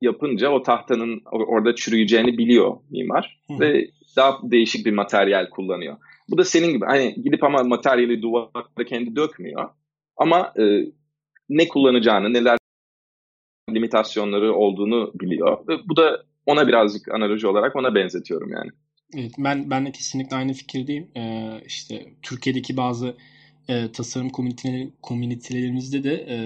yapınca 0.00 0.50
o 0.50 0.62
tahtanın 0.62 1.22
orada 1.32 1.74
çürüyeceğini 1.74 2.38
biliyor 2.38 2.76
mimar 2.90 3.40
Hı. 3.48 3.60
ve 3.60 3.90
daha 4.16 4.38
değişik 4.42 4.86
bir 4.86 4.92
materyal 4.92 5.50
kullanıyor. 5.50 5.96
Bu 6.28 6.38
da 6.38 6.44
senin 6.44 6.72
gibi 6.72 6.84
hani 6.84 7.14
gidip 7.14 7.44
ama 7.44 7.62
materyali 7.62 8.22
duvara 8.22 8.84
kendi 8.86 9.16
dökmüyor. 9.16 9.68
Ama 10.16 10.52
e, 10.58 10.62
ne 11.48 11.68
kullanacağını, 11.68 12.32
neler 12.32 12.58
limitasyonları 13.70 14.54
olduğunu 14.54 15.12
biliyor. 15.14 15.58
Bu 15.88 15.96
da 15.96 16.22
ona 16.46 16.68
birazcık 16.68 17.14
analoji 17.14 17.46
olarak 17.46 17.76
ona 17.76 17.94
benzetiyorum 17.94 18.52
yani. 18.52 18.70
Evet, 19.16 19.32
ben 19.38 19.70
ben 19.70 19.86
de 19.86 19.92
kesinlikle 19.92 20.36
aynı 20.36 20.52
fikirdeyim. 20.52 21.08
Ee, 21.16 21.60
işte 21.66 22.12
Türkiye'deki 22.22 22.76
bazı 22.76 23.16
e, 23.68 23.92
tasarım 23.92 24.30
komünitelerimizde 25.02 26.04
de 26.04 26.14
e, 26.28 26.36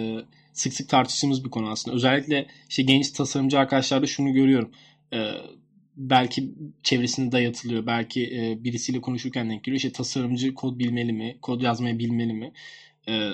sık 0.52 0.72
sık 0.72 0.88
tartıştığımız 0.88 1.44
bir 1.44 1.50
konu 1.50 1.68
aslında. 1.70 1.96
Özellikle 1.96 2.46
işte 2.68 2.82
genç 2.82 3.10
tasarımcı 3.10 3.58
arkadaşlarda 3.58 4.06
şunu 4.06 4.32
görüyorum. 4.32 4.70
E, 5.12 5.32
belki 5.96 6.50
çevresinde 6.82 7.32
dayatılıyor. 7.32 7.86
Belki 7.86 8.24
e, 8.24 8.64
birisiyle 8.64 9.00
konuşurken 9.00 9.50
denk 9.50 9.64
geliyor. 9.64 9.76
İşte 9.76 9.92
tasarımcı 9.92 10.54
kod 10.54 10.78
bilmeli 10.78 11.12
mi? 11.12 11.38
Kod 11.42 11.62
yazmayı 11.62 11.98
bilmeli 11.98 12.32
mi? 12.32 12.52
E, 13.08 13.30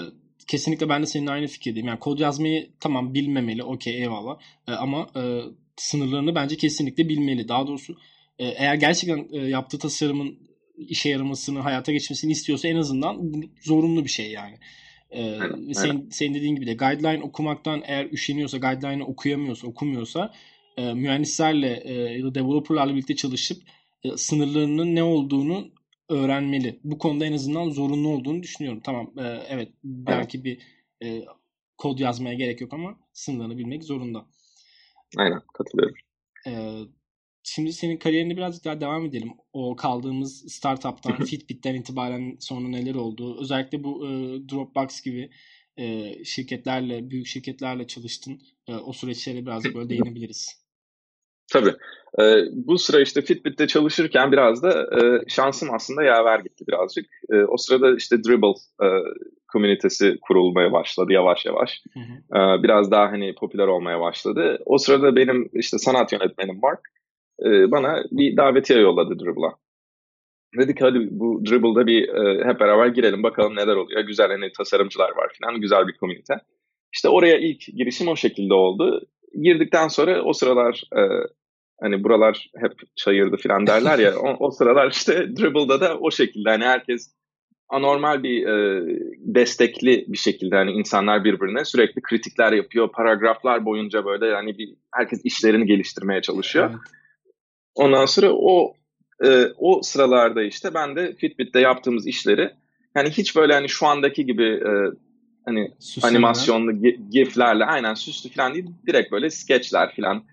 kesinlikle 0.47 0.89
ben 0.89 1.03
de 1.03 1.07
seninle 1.07 1.31
aynı 1.31 1.47
fikirdeyim. 1.47 1.89
Yani 1.89 1.99
kod 1.99 2.19
yazmayı 2.19 2.71
tamam 2.81 3.15
bilmemeli. 3.15 3.63
Okey 3.65 4.03
eyvallah. 4.03 4.39
E, 4.69 4.73
ama 4.73 5.07
e, 5.17 5.41
sınırlarını 5.77 6.35
bence 6.35 6.57
kesinlikle 6.57 7.09
bilmeli. 7.09 7.49
Daha 7.49 7.67
doğrusu 7.67 7.97
eğer 8.45 8.75
gerçekten 8.75 9.29
e, 9.33 9.39
yaptığı 9.39 9.79
tasarımın 9.79 10.39
işe 10.77 11.09
yaramasını, 11.09 11.59
hayata 11.59 11.93
geçmesini 11.93 12.33
istiyorsa 12.33 12.69
en 12.69 12.77
azından 12.77 13.33
zorunlu 13.61 14.05
bir 14.05 14.11
şey 14.11 14.31
yani. 14.31 14.59
Ee, 15.11 15.41
aynen, 15.41 15.73
sen, 15.73 15.89
aynen. 15.89 16.09
senin 16.11 16.35
dediğin 16.35 16.55
gibi 16.55 16.67
de 16.67 16.75
guideline 16.75 17.23
okumaktan 17.23 17.83
eğer 17.85 18.07
üşeniyorsa, 18.07 18.59
guideline'ı 18.59 19.07
okuyamıyorsa, 19.07 19.67
okumuyorsa 19.67 20.33
e, 20.77 20.95
mühendislerle 20.95 21.83
e, 21.85 21.93
ya 21.93 22.25
da 22.25 22.35
developerlarla 22.35 22.93
birlikte 22.93 23.17
çalışıp 23.17 23.63
e, 24.05 24.17
sınırlarının 24.17 24.95
ne 24.95 25.03
olduğunu 25.03 25.71
öğrenmeli. 26.09 26.81
Bu 26.85 26.99
konuda 26.99 27.27
en 27.27 27.33
azından 27.33 27.71
zorunlu 27.71 28.09
olduğunu 28.09 28.43
düşünüyorum. 28.43 28.81
Tamam 28.85 29.13
e, 29.19 29.23
evet 29.49 29.69
belki 29.85 30.45
bir 30.45 30.59
e, 31.05 31.25
kod 31.79 31.99
yazmaya 31.99 32.35
gerek 32.35 32.61
yok 32.61 32.73
ama 32.73 32.99
sınırlarını 33.13 33.59
bilmek 33.59 33.85
zorunda. 33.85 34.27
Aynen 35.17 35.41
katılıyorum. 35.55 35.97
E, 36.47 36.53
şimdi 37.43 37.73
senin 37.73 37.97
kariyerine 37.97 38.37
birazcık 38.37 38.65
daha 38.65 38.81
devam 38.81 39.07
edelim. 39.07 39.33
O 39.53 39.77
kaldığımız 39.77 40.45
startup'tan, 40.49 41.17
Fitbit'ten 41.25 41.75
itibaren 41.75 42.37
sonra 42.41 42.69
neler 42.69 42.95
oldu? 42.95 43.37
Özellikle 43.41 43.85
bu 43.85 44.07
e, 44.07 44.11
Dropbox 44.49 45.03
gibi 45.03 45.31
e, 45.77 46.15
şirketlerle, 46.25 47.11
büyük 47.11 47.27
şirketlerle 47.27 47.87
çalıştın. 47.87 48.41
E, 48.69 48.75
o 48.75 48.93
süreçlere 48.93 49.47
biraz 49.47 49.65
böyle 49.65 49.89
değinebiliriz. 49.89 50.63
Tabii. 51.53 51.75
E, 52.21 52.23
bu 52.53 52.79
sıra 52.79 53.01
işte 53.01 53.23
Fitbit'te 53.23 53.67
çalışırken 53.67 54.33
biraz 54.33 54.63
da 54.63 54.83
e, 54.83 55.29
şansım 55.29 55.75
aslında 55.75 56.03
yaver 56.03 56.39
gitti 56.39 56.65
birazcık. 56.69 57.07
E, 57.33 57.37
o 57.37 57.57
sırada 57.57 57.97
işte 57.97 58.25
Dribble 58.25 58.55
e, 58.83 58.87
komünitesi 59.53 60.19
kurulmaya 60.23 60.73
başladı 60.73 61.13
yavaş 61.13 61.47
yavaş. 61.47 61.83
Hı 61.95 62.01
hı. 62.01 62.39
E, 62.39 62.63
biraz 62.63 62.91
daha 62.91 63.07
hani 63.07 63.35
popüler 63.35 63.67
olmaya 63.67 64.01
başladı. 64.01 64.59
O 64.67 64.79
sırada 64.79 65.17
benim 65.17 65.51
işte 65.53 65.79
sanat 65.79 66.13
yönetmenim 66.13 66.61
Mark 66.63 66.81
e, 67.45 67.71
bana 67.71 68.05
bir 68.11 68.37
davetiye 68.37 68.81
yolladı 68.81 69.19
Dribble'a. 69.19 69.55
Dedik 70.59 70.81
hadi 70.81 71.09
bu 71.11 71.47
Dribble'da 71.47 71.87
bir 71.87 72.09
e, 72.09 72.45
hep 72.45 72.61
beraber 72.61 72.87
girelim 72.87 73.23
bakalım 73.23 73.57
neler 73.57 73.77
oluyor. 73.77 74.01
Güzel 74.01 74.29
hani 74.29 74.53
tasarımcılar 74.53 75.11
var 75.11 75.33
falan 75.41 75.61
güzel 75.61 75.89
bir 75.89 75.97
komünite. 75.97 76.35
İşte 76.93 77.09
oraya 77.09 77.39
ilk 77.39 77.67
girişim 77.67 78.09
o 78.09 78.17
şekilde 78.17 78.55
oldu. 78.55 79.01
Girdikten 79.43 79.89
sonra 79.89 80.23
o 80.23 80.33
sıralar 80.33 80.83
e, 80.97 81.01
hani 81.81 82.05
buralar 82.05 82.51
hep 82.57 82.73
çayırdı 82.97 83.37
falan 83.37 83.67
derler 83.67 83.99
ya 83.99 84.17
o, 84.17 84.47
o 84.47 84.51
sıralar 84.51 84.91
işte 84.91 85.37
Dribble'da 85.37 85.81
da 85.81 85.99
o 85.99 86.11
şekilde 86.11 86.51
hani 86.51 86.65
herkes 86.65 87.15
anormal 87.69 88.23
bir 88.23 88.47
e, 88.47 88.85
destekli 89.19 90.05
bir 90.09 90.19
şekilde 90.19 90.57
hani 90.57 90.71
insanlar 90.71 91.25
birbirine 91.25 91.65
sürekli 91.65 92.03
kritikler 92.03 92.53
yapıyor 92.53 92.93
paragraflar 92.93 93.65
boyunca 93.65 94.05
böyle 94.05 94.27
yani 94.27 94.59
bir 94.59 94.75
herkes 94.95 95.21
işlerini 95.25 95.67
geliştirmeye 95.67 96.23
çalışıyor. 96.23 96.71
Evet. 96.71 97.02
Ondan 97.75 98.07
sonra 98.07 98.33
o 98.33 98.75
e, 99.25 99.47
o 99.57 99.83
sıralarda 99.83 100.43
işte 100.43 100.75
ben 100.75 100.97
de 100.97 101.15
Fitbit'te 101.15 101.61
yaptığımız 101.61 102.07
işleri 102.07 102.51
yani 102.97 103.11
hiç 103.11 103.37
böyle 103.37 103.53
hani 103.55 103.69
şu 103.69 103.87
andaki 103.87 104.27
gibi 104.27 104.45
e, 104.45 104.71
hani 105.45 105.73
Süslenme. 105.79 106.17
animasyonlu 106.17 106.73
giflerle 107.11 107.65
aynen 107.65 107.95
süslü 107.95 108.31
falan 108.31 108.55
değil 108.55 108.67
direkt 108.87 109.13
böyle 109.13 109.31
sketchler 109.31 109.97
falan 109.97 110.25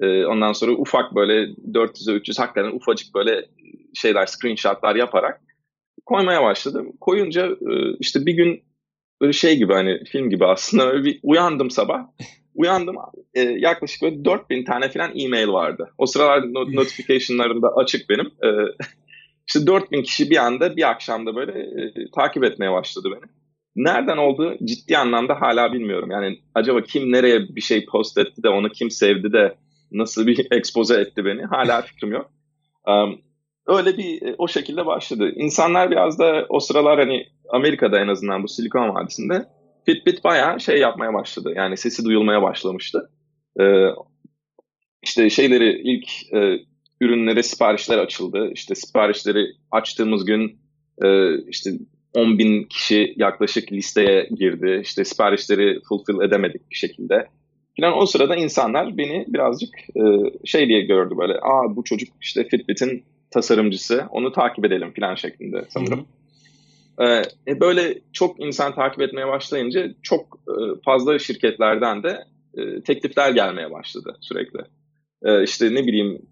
e, 0.00 0.24
ondan 0.26 0.52
sonra 0.52 0.72
ufak 0.72 1.14
böyle 1.14 1.32
400'e 1.72 2.14
300 2.14 2.38
hakikaten 2.38 2.76
ufacık 2.76 3.14
böyle 3.14 3.46
şeyler 3.94 4.26
screenshotlar 4.26 4.96
yaparak 4.96 5.40
koymaya 6.06 6.42
başladım. 6.42 6.92
Koyunca 7.00 7.46
e, 7.46 7.96
işte 8.00 8.26
bir 8.26 8.32
gün 8.32 8.62
böyle 9.20 9.32
şey 9.32 9.56
gibi 9.56 9.72
hani 9.72 10.04
film 10.04 10.30
gibi 10.30 10.46
aslında 10.46 10.90
öyle 10.90 11.04
bir 11.04 11.20
uyandım 11.22 11.70
sabah. 11.70 12.06
Uyandım 12.54 12.96
e, 13.34 13.40
yaklaşık 13.40 14.02
böyle 14.02 14.24
4000 14.24 14.64
tane 14.64 14.88
falan 14.88 15.18
e-mail 15.18 15.48
vardı. 15.48 15.90
O 15.98 16.06
sıralar 16.06 16.38
not- 16.38 16.74
notification'larım 16.74 17.62
da 17.62 17.68
açık 17.76 18.10
benim. 18.10 18.26
E, 18.26 18.48
işte 19.46 19.66
4000 19.66 20.02
kişi 20.02 20.30
bir 20.30 20.36
anda 20.36 20.76
bir 20.76 20.90
akşamda 20.90 21.36
böyle 21.36 21.52
e, 21.60 21.92
takip 22.14 22.44
etmeye 22.44 22.72
başladı 22.72 23.08
beni. 23.12 23.30
Nereden 23.76 24.16
olduğu 24.16 24.56
ciddi 24.64 24.98
anlamda 24.98 25.40
hala 25.40 25.72
bilmiyorum. 25.72 26.10
Yani 26.10 26.38
acaba 26.54 26.82
kim 26.82 27.12
nereye 27.12 27.40
bir 27.40 27.60
şey 27.60 27.86
post 27.86 28.18
etti 28.18 28.42
de 28.42 28.48
onu 28.48 28.68
kim 28.68 28.90
sevdi 28.90 29.32
de 29.32 29.54
nasıl 29.92 30.26
bir 30.26 30.46
expose 30.56 31.00
etti 31.00 31.24
beni 31.24 31.42
hala 31.44 31.82
fikrim 31.86 32.12
yok. 32.12 32.30
Um, 32.86 33.20
öyle 33.66 33.98
bir 33.98 34.22
e, 34.22 34.34
o 34.38 34.48
şekilde 34.48 34.86
başladı. 34.86 35.32
İnsanlar 35.36 35.90
biraz 35.90 36.18
da 36.18 36.46
o 36.48 36.60
sıralar 36.60 36.98
hani 36.98 37.26
Amerika'da 37.48 38.00
en 38.00 38.08
azından 38.08 38.42
bu 38.42 38.48
Silikon 38.48 38.94
Vadisi'nde 38.94 39.46
Fitbit 39.86 40.24
bayağı 40.24 40.60
şey 40.60 40.78
yapmaya 40.78 41.14
başladı. 41.14 41.52
Yani 41.56 41.76
sesi 41.76 42.04
duyulmaya 42.04 42.42
başlamıştı. 42.42 43.10
Ee, 43.60 43.88
işte 45.02 45.30
şeyleri 45.30 45.82
ilk 45.84 46.32
e, 46.32 46.58
ürünlere 47.00 47.42
siparişler 47.42 47.98
açıldı. 47.98 48.50
İşte 48.54 48.74
siparişleri 48.74 49.46
açtığımız 49.70 50.24
gün 50.24 50.58
e, 51.04 51.38
işte 51.48 51.70
10 52.14 52.38
bin 52.38 52.64
kişi 52.64 53.14
yaklaşık 53.16 53.72
listeye 53.72 54.28
girdi. 54.38 54.80
İşte 54.82 55.04
siparişleri 55.04 55.80
fulfill 55.88 56.20
edemedik 56.20 56.70
bir 56.70 56.76
şekilde. 56.76 57.26
Falan 57.80 57.98
o 57.98 58.06
sırada 58.06 58.36
insanlar 58.36 58.98
beni 58.98 59.24
birazcık 59.28 59.74
e, 59.96 60.02
şey 60.44 60.68
diye 60.68 60.80
gördü 60.80 61.14
böyle. 61.18 61.34
Aa 61.34 61.76
bu 61.76 61.84
çocuk 61.84 62.08
işte 62.20 62.48
Fitbit'in 62.48 63.04
tasarımcısı 63.30 64.04
onu 64.10 64.32
takip 64.32 64.64
edelim 64.64 64.92
falan 65.00 65.14
şeklinde 65.14 65.64
sanırım. 65.68 65.98
Hı 65.98 66.02
hı. 66.02 66.04
Ee, 66.04 66.23
e, 67.00 67.60
böyle 67.60 67.98
çok 68.12 68.40
insan 68.40 68.74
takip 68.74 69.00
etmeye 69.00 69.28
başlayınca 69.28 69.94
çok 70.02 70.38
e, 70.48 70.54
fazla 70.84 71.18
şirketlerden 71.18 72.02
de 72.02 72.24
e, 72.54 72.80
teklifler 72.80 73.30
gelmeye 73.30 73.70
başladı 73.70 74.16
sürekli. 74.20 74.60
E, 75.22 75.42
işte 75.42 75.74
ne 75.74 75.86
bileyim 75.86 76.22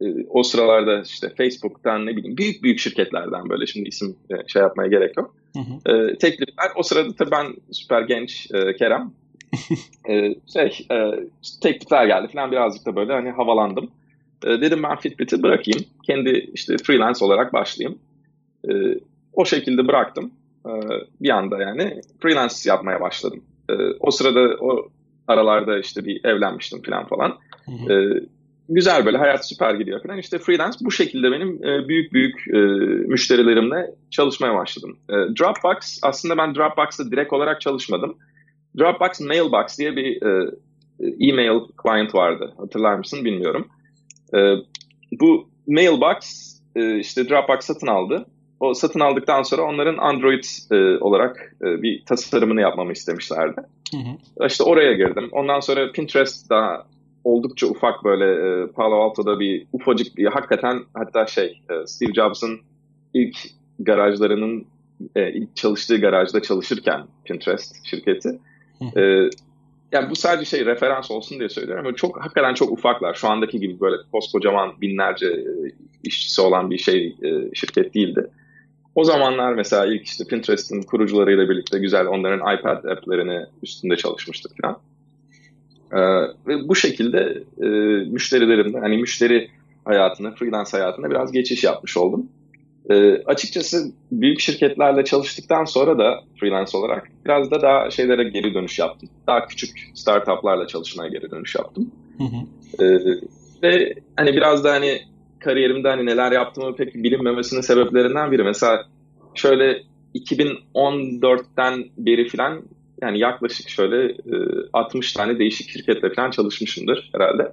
e, 0.00 0.06
o 0.28 0.42
sıralarda 0.42 1.02
işte 1.02 1.28
Facebook'tan 1.38 2.06
ne 2.06 2.16
bileyim 2.16 2.36
büyük 2.36 2.62
büyük 2.62 2.78
şirketlerden 2.78 3.48
böyle 3.48 3.66
şimdi 3.66 3.88
isim 3.88 4.16
e, 4.30 4.48
şey 4.48 4.62
yapmaya 4.62 4.88
gerek 4.88 5.16
yok. 5.16 5.36
Hı 5.56 5.60
hı. 5.60 5.96
E, 5.96 6.18
teklifler 6.18 6.70
o 6.76 6.82
sırada 6.82 7.14
tabii 7.18 7.30
ben 7.30 7.54
süper 7.70 8.02
genç 8.02 8.48
e, 8.54 8.76
Kerem 8.76 9.12
e, 10.08 10.34
şey 10.52 10.86
e, 10.90 11.10
teklifler 11.62 12.06
geldi 12.06 12.32
falan 12.32 12.52
birazcık 12.52 12.86
da 12.86 12.96
böyle 12.96 13.12
hani 13.12 13.30
havalandım. 13.30 13.90
E, 14.44 14.48
dedim 14.48 14.82
ben 14.82 14.96
Fitbit'i 14.96 15.42
bırakayım. 15.42 15.80
Kendi 16.06 16.50
işte 16.54 16.76
freelance 16.76 17.24
olarak 17.24 17.52
başlayayım. 17.52 17.98
E, 18.68 18.72
o 19.32 19.44
şekilde 19.44 19.88
bıraktım. 19.88 20.30
E, 20.66 20.72
bir 21.20 21.30
anda 21.30 21.62
yani 21.62 22.00
freelance 22.22 22.54
yapmaya 22.64 23.00
başladım. 23.00 23.44
E, 23.70 23.74
o 24.00 24.10
sırada 24.10 24.56
o 24.60 24.88
aralarda 25.28 25.78
işte 25.78 26.04
bir 26.04 26.24
evlenmiştim 26.24 26.82
falan 26.82 27.06
falan. 27.06 27.38
Hı 27.64 27.72
hı. 27.72 27.92
E, 27.92 28.26
güzel 28.68 29.06
böyle 29.06 29.18
hayat 29.18 29.48
süper 29.48 29.74
gidiyor 29.74 30.02
falan. 30.02 30.18
İşte 30.18 30.38
freelance 30.38 30.78
bu 30.80 30.90
şekilde 30.90 31.32
benim 31.32 31.64
e, 31.64 31.88
büyük 31.88 32.12
büyük 32.12 32.48
e, 32.48 32.58
müşterilerimle 33.08 33.94
çalışmaya 34.10 34.54
başladım. 34.54 34.98
E, 35.08 35.12
Dropbox 35.12 35.98
aslında 36.02 36.36
ben 36.36 36.54
Dropbox'ta 36.54 37.10
direkt 37.10 37.32
olarak 37.32 37.60
çalışmadım. 37.60 38.16
Dropbox 38.78 39.20
Mailbox 39.20 39.78
diye 39.78 39.96
bir 39.96 40.22
e, 40.22 40.50
e-mail 41.20 41.60
client 41.82 42.14
vardı. 42.14 42.54
Hatırlar 42.58 42.94
mısın 42.94 43.24
bilmiyorum. 43.24 43.68
E, 44.34 44.38
bu 45.20 45.48
Mailbox 45.66 46.52
e, 46.76 46.98
işte 46.98 47.28
Dropbox 47.28 47.60
satın 47.60 47.86
aldı. 47.86 48.26
O 48.62 48.74
satın 48.74 49.00
aldıktan 49.00 49.42
sonra 49.42 49.62
onların 49.62 49.96
Android 49.96 50.44
e, 50.70 50.98
olarak 50.98 51.56
e, 51.62 51.82
bir 51.82 52.04
tasarımını 52.04 52.60
yapmamı 52.60 52.92
istemişlerdi. 52.92 53.60
Hı 53.90 53.96
hı. 53.96 54.46
İşte 54.46 54.64
oraya 54.64 54.92
girdim. 54.92 55.28
Ondan 55.32 55.60
sonra 55.60 55.92
Pinterest 55.92 56.50
daha 56.50 56.86
oldukça 57.24 57.66
ufak 57.66 58.04
böyle 58.04 58.24
e, 58.24 58.66
Palo 58.66 58.94
Alto'da 58.94 59.40
bir 59.40 59.66
ufacık 59.72 60.16
bir 60.16 60.26
hakikaten 60.26 60.80
hatta 60.94 61.26
şey 61.26 61.62
e, 61.70 61.86
Steve 61.86 62.12
Jobs'ın 62.12 62.60
ilk 63.14 63.36
garajlarının 63.78 64.66
e, 65.16 65.32
ilk 65.32 65.56
çalıştığı 65.56 66.00
garajda 66.00 66.42
çalışırken 66.42 67.04
Pinterest 67.24 67.86
şirketi 67.86 68.38
e, 68.96 69.00
yani 69.92 70.10
bu 70.10 70.16
sadece 70.16 70.44
şey 70.44 70.66
referans 70.66 71.10
olsun 71.10 71.38
diye 71.38 71.48
söylüyorum 71.48 71.86
ama 71.86 71.96
çok 71.96 72.24
hakikaten 72.24 72.54
çok 72.54 72.72
ufaklar. 72.72 73.14
Şu 73.14 73.28
andaki 73.28 73.60
gibi 73.60 73.80
böyle 73.80 73.96
koskocaman 74.12 74.80
binlerce 74.80 75.26
e, 75.26 75.50
işçisi 76.02 76.40
olan 76.40 76.70
bir 76.70 76.78
şey 76.78 77.16
e, 77.22 77.54
şirket 77.54 77.94
değildi. 77.94 78.30
O 78.94 79.04
zamanlar 79.04 79.52
mesela 79.52 79.86
ilk 79.86 80.06
işte 80.06 80.24
Pinterest'in 80.24 80.82
kurucularıyla 80.82 81.48
birlikte 81.48 81.78
güzel 81.78 82.06
onların 82.06 82.56
iPad 82.58 82.84
app'lerini 82.84 83.46
üstünde 83.62 83.96
çalışmıştık 83.96 84.52
falan. 84.62 84.78
Ee, 85.92 85.98
ve 86.46 86.68
bu 86.68 86.74
şekilde 86.74 87.42
e, 87.62 87.66
müşterilerimde 88.10 88.78
hani 88.78 88.98
müşteri 88.98 89.50
hayatına, 89.84 90.30
freelance 90.30 90.70
hayatına 90.70 91.10
biraz 91.10 91.32
geçiş 91.32 91.64
yapmış 91.64 91.96
oldum. 91.96 92.28
E, 92.90 93.22
açıkçası 93.26 93.92
büyük 94.12 94.40
şirketlerle 94.40 95.04
çalıştıktan 95.04 95.64
sonra 95.64 95.98
da 95.98 96.20
freelance 96.40 96.76
olarak 96.76 97.08
biraz 97.24 97.50
da 97.50 97.62
daha 97.62 97.90
şeylere 97.90 98.24
geri 98.24 98.54
dönüş 98.54 98.78
yaptım. 98.78 99.08
Daha 99.26 99.46
küçük 99.46 99.90
startuplarla 99.94 100.66
çalışmaya 100.66 101.08
geri 101.08 101.30
dönüş 101.30 101.54
yaptım. 101.54 101.90
Hı 102.18 102.24
hı. 102.24 102.84
E, 102.84 102.98
ve 103.62 103.94
hani 104.16 104.32
biraz 104.32 104.64
da 104.64 104.72
hani 104.72 105.00
kariyerimde 105.42 105.88
hani 105.88 106.06
neler 106.06 106.32
yaptığımı 106.32 106.76
pek 106.76 106.94
bilinmemesinin 106.94 107.60
sebeplerinden 107.60 108.32
biri. 108.32 108.42
Mesela 108.44 108.84
şöyle 109.34 109.82
2014'ten 110.14 111.84
beri 111.98 112.28
falan 112.28 112.62
yani 113.02 113.18
yaklaşık 113.18 113.68
şöyle 113.68 114.04
e, 114.12 114.36
60 114.72 115.12
tane 115.12 115.38
değişik 115.38 115.70
şirketle 115.70 116.14
falan 116.14 116.30
çalışmışımdır 116.30 117.10
herhalde. 117.14 117.52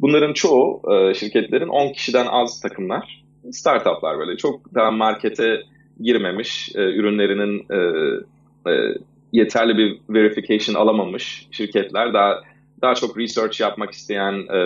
Bunların 0.00 0.32
çoğu 0.32 0.82
e, 0.92 1.14
şirketlerin 1.14 1.68
10 1.68 1.92
kişiden 1.92 2.26
az 2.26 2.60
takımlar 2.60 3.26
startuplar 3.52 4.18
böyle 4.18 4.36
çok 4.36 4.74
daha 4.74 4.90
markete 4.90 5.62
girmemiş, 6.00 6.70
e, 6.74 6.80
ürünlerinin 6.80 7.66
e, 7.70 7.78
e, 8.70 8.94
yeterli 9.32 9.76
bir 9.76 10.14
verification 10.14 10.74
alamamış 10.74 11.46
şirketler 11.50 12.14
daha 12.14 12.40
daha 12.82 12.94
çok 12.94 13.18
research 13.18 13.60
yapmak 13.60 13.92
isteyen, 13.92 14.32
e, 14.32 14.58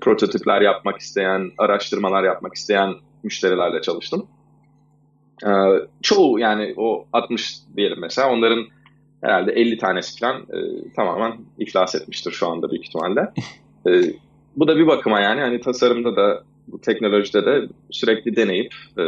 prototipler 0.00 0.60
yapmak 0.60 0.98
isteyen, 0.98 1.50
araştırmalar 1.58 2.24
yapmak 2.24 2.54
isteyen 2.54 2.94
müşterilerle 3.22 3.82
çalıştım. 3.82 4.26
E, 5.46 5.50
çoğu 6.02 6.38
yani 6.38 6.74
o 6.76 7.06
60 7.12 7.54
diyelim 7.76 8.00
mesela 8.00 8.30
onların 8.30 8.66
herhalde 9.20 9.52
50 9.52 9.78
tanesi 9.78 10.20
falan 10.20 10.36
e, 10.36 10.58
tamamen 10.96 11.38
iflas 11.58 11.94
etmiştir 11.94 12.32
şu 12.32 12.48
anda 12.48 12.70
büyük 12.70 12.86
ihtimalle. 12.86 13.32
E, 13.86 14.02
bu 14.56 14.68
da 14.68 14.76
bir 14.76 14.86
bakıma 14.86 15.20
yani 15.20 15.40
hani 15.40 15.60
tasarımda 15.60 16.16
da 16.16 16.44
bu 16.68 16.80
teknolojide 16.80 17.46
de 17.46 17.68
sürekli 17.90 18.36
deneyip 18.36 18.74
e, 18.98 19.04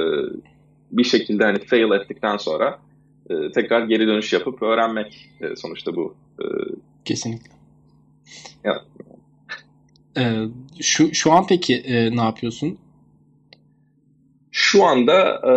bir 0.90 1.04
şekilde 1.04 1.44
hani 1.44 1.58
fail 1.58 1.90
ettikten 1.90 2.36
sonra 2.36 2.78
e, 3.30 3.52
tekrar 3.52 3.82
geri 3.82 4.06
dönüş 4.06 4.32
yapıp 4.32 4.62
öğrenmek 4.62 5.30
e, 5.40 5.56
sonuçta 5.56 5.96
bu. 5.96 6.14
E, 6.40 6.44
Kesinlikle. 7.04 7.50
Ya. 8.64 8.84
E, 10.18 10.22
şu 10.82 11.14
şu 11.14 11.32
an 11.32 11.46
peki 11.46 11.76
e, 11.76 12.16
ne 12.16 12.20
yapıyorsun? 12.20 12.78
Şu 14.50 14.84
anda 14.84 15.20
e, 15.22 15.52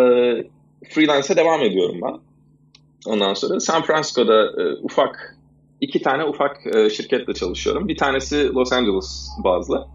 freelance'e 0.90 1.38
devam 1.38 1.62
ediyorum 1.62 2.00
ben. 2.02 2.20
Ondan 3.06 3.34
sonra 3.34 3.60
San 3.60 3.84
Francisco'da 3.84 4.62
e, 4.62 4.76
ufak 4.82 5.38
iki 5.82 6.02
tane 6.02 6.24
ufak 6.24 6.76
e, 6.76 6.90
şirketle 6.90 7.34
çalışıyorum. 7.34 7.88
Bir 7.88 7.98
tanesi 7.98 8.54
Los 8.54 8.74
Angeles 8.74 9.30
bazlı. 9.44 9.88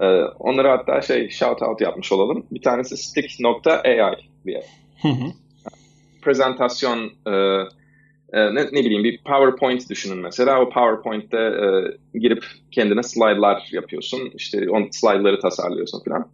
Ee, 0.00 0.22
onlara 0.38 0.72
hatta 0.72 1.00
şey 1.02 1.30
shout 1.30 1.62
out 1.62 1.80
yapmış 1.80 2.12
olalım. 2.12 2.46
Bir 2.50 2.62
tanesi 2.62 2.96
stick.ai 2.96 4.16
diye. 4.46 4.62
Hı 5.02 5.08
hı. 5.08 5.32
Prezentasyon 6.22 7.12
e, 7.26 7.32
e, 8.32 8.54
ne, 8.54 8.66
ne 8.72 8.84
bileyim 8.84 9.04
bir 9.04 9.18
PowerPoint 9.24 9.90
düşünün 9.90 10.18
mesela. 10.18 10.60
O 10.60 10.68
PowerPoint'te 10.68 11.38
e, 11.38 12.18
girip 12.18 12.44
kendine 12.70 13.02
slaytlar 13.02 13.68
yapıyorsun. 13.72 14.20
İşte 14.34 14.70
on 14.70 14.88
slaytları 14.90 15.40
tasarlıyorsun 15.40 16.02
falan. 16.04 16.28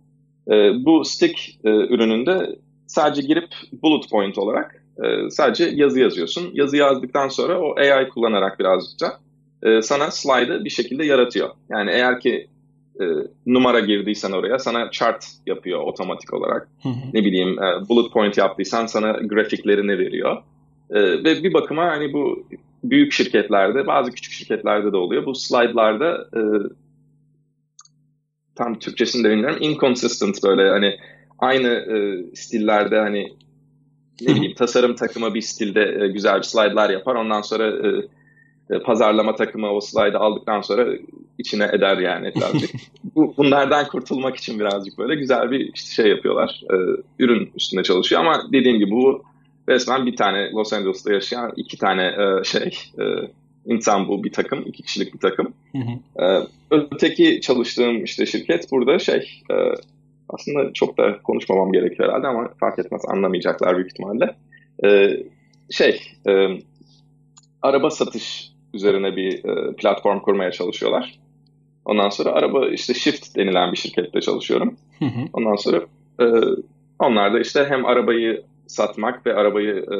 E, 0.50 0.84
bu 0.84 1.04
stick 1.04 1.40
e, 1.64 1.70
ürününde 1.70 2.58
sadece 2.86 3.22
girip 3.22 3.48
bullet 3.82 4.10
point 4.10 4.38
olarak 4.38 4.84
e, 5.04 5.30
sadece 5.30 5.64
yazı 5.64 6.00
yazıyorsun. 6.00 6.50
Yazı 6.52 6.76
yazdıktan 6.76 7.28
sonra 7.28 7.60
o 7.60 7.74
AI 7.78 8.08
kullanarak 8.08 8.58
birazcık 8.60 9.20
e, 9.62 9.82
sana 9.82 10.10
slide'ı 10.10 10.64
bir 10.64 10.70
şekilde 10.70 11.04
yaratıyor. 11.04 11.50
Yani 11.70 11.90
eğer 11.90 12.20
ki 12.20 12.48
e, 13.00 13.04
numara 13.46 13.80
girdiysen 13.80 14.32
oraya 14.32 14.58
sana 14.58 14.90
chart 14.90 15.26
yapıyor 15.46 15.80
otomatik 15.80 16.34
olarak. 16.34 16.68
Hı 16.82 16.88
hı. 16.88 16.94
Ne 17.14 17.24
bileyim 17.24 17.62
e, 17.62 17.88
bullet 17.88 18.12
point 18.12 18.38
yaptıysan 18.38 18.86
sana 18.86 19.12
grafiklerini 19.12 19.98
veriyor. 19.98 20.42
E, 20.90 21.00
ve 21.24 21.42
bir 21.42 21.54
bakıma 21.54 21.86
hani 21.86 22.12
bu 22.12 22.46
büyük 22.84 23.12
şirketlerde 23.12 23.86
bazı 23.86 24.12
küçük 24.12 24.32
şirketlerde 24.32 24.92
de 24.92 24.96
oluyor. 24.96 25.26
Bu 25.26 25.34
slide'larda 25.34 26.28
e, 26.36 26.40
tam 28.54 28.78
Türkçesini 28.78 29.24
de 29.24 29.30
bilmiyorum. 29.30 29.58
Inconsistent 29.60 30.42
böyle 30.44 30.70
hani 30.70 30.96
aynı 31.38 31.68
e, 31.68 32.26
stillerde 32.36 32.98
hani 32.98 33.36
ne 34.20 34.34
bileyim 34.34 34.54
tasarım 34.54 34.94
takımı 34.94 35.34
bir 35.34 35.40
stilde 35.40 35.98
e, 36.00 36.08
güzel 36.08 36.38
bir 36.38 36.42
slide'lar 36.42 36.90
yapar. 36.90 37.14
Ondan 37.14 37.42
sonra 37.42 37.66
e, 37.66 38.08
e, 38.70 38.78
pazarlama 38.78 39.34
takımı 39.34 39.70
o 39.70 39.80
slide'ı 39.80 40.18
aldıktan 40.18 40.60
sonra 40.60 40.86
içine 41.38 41.64
eder 41.72 41.98
yani 41.98 42.32
birazcık. 42.36 42.70
Bu, 43.14 43.34
bunlardan 43.36 43.88
kurtulmak 43.88 44.36
için 44.36 44.60
birazcık 44.60 44.98
böyle 44.98 45.14
güzel 45.14 45.50
bir 45.50 45.72
işte 45.74 46.02
şey 46.02 46.10
yapıyorlar. 46.10 46.62
E, 46.72 46.76
ürün 47.18 47.52
üstünde 47.56 47.82
çalışıyor 47.82 48.20
ama 48.20 48.42
dediğim 48.52 48.78
gibi 48.78 48.90
bu 48.90 49.22
resmen 49.68 50.06
bir 50.06 50.16
tane 50.16 50.50
Los 50.50 50.72
Angeles'ta 50.72 51.12
yaşayan 51.12 51.52
iki 51.56 51.78
tane 51.78 52.06
e, 52.06 52.44
şey 52.44 52.78
e, 52.98 53.04
insan 53.66 54.08
bu 54.08 54.24
bir 54.24 54.32
takım, 54.32 54.62
iki 54.66 54.82
kişilik 54.82 55.14
bir 55.14 55.18
takım. 55.18 55.54
Hı 55.72 55.78
hı. 55.78 56.24
E, 56.24 56.46
öteki 56.70 57.40
çalıştığım 57.40 58.04
işte 58.04 58.26
şirket 58.26 58.72
burada 58.72 58.98
şey 58.98 59.42
e, 59.50 59.54
aslında 60.28 60.72
çok 60.72 60.98
da 60.98 61.18
konuşmamam 61.22 61.72
gerekiyor 61.72 62.08
herhalde 62.08 62.26
ama 62.26 62.48
fark 62.60 62.78
etmez 62.78 63.02
anlamayacaklar 63.08 63.76
büyük 63.76 63.90
ihtimalle. 63.90 64.36
E, 64.84 65.10
şey 65.70 66.00
e, 66.28 66.48
araba 67.62 67.90
satış 67.90 68.50
üzerine 68.74 69.16
bir 69.16 69.44
e, 69.44 69.76
platform 69.76 70.20
kurmaya 70.20 70.50
çalışıyorlar. 70.52 71.18
Ondan 71.84 72.08
sonra 72.08 72.30
araba 72.30 72.68
işte 72.68 72.94
Shift 72.94 73.36
denilen 73.36 73.72
bir 73.72 73.76
şirkette 73.76 74.20
çalışıyorum. 74.20 74.76
Hı 74.98 75.04
hı. 75.04 75.20
Ondan 75.32 75.56
sonra 75.56 75.80
e, 76.20 76.24
onlar 76.98 77.34
da 77.34 77.40
işte 77.40 77.66
hem 77.68 77.86
arabayı 77.86 78.42
satmak 78.66 79.26
ve 79.26 79.34
arabayı 79.34 79.74
e, 79.74 79.96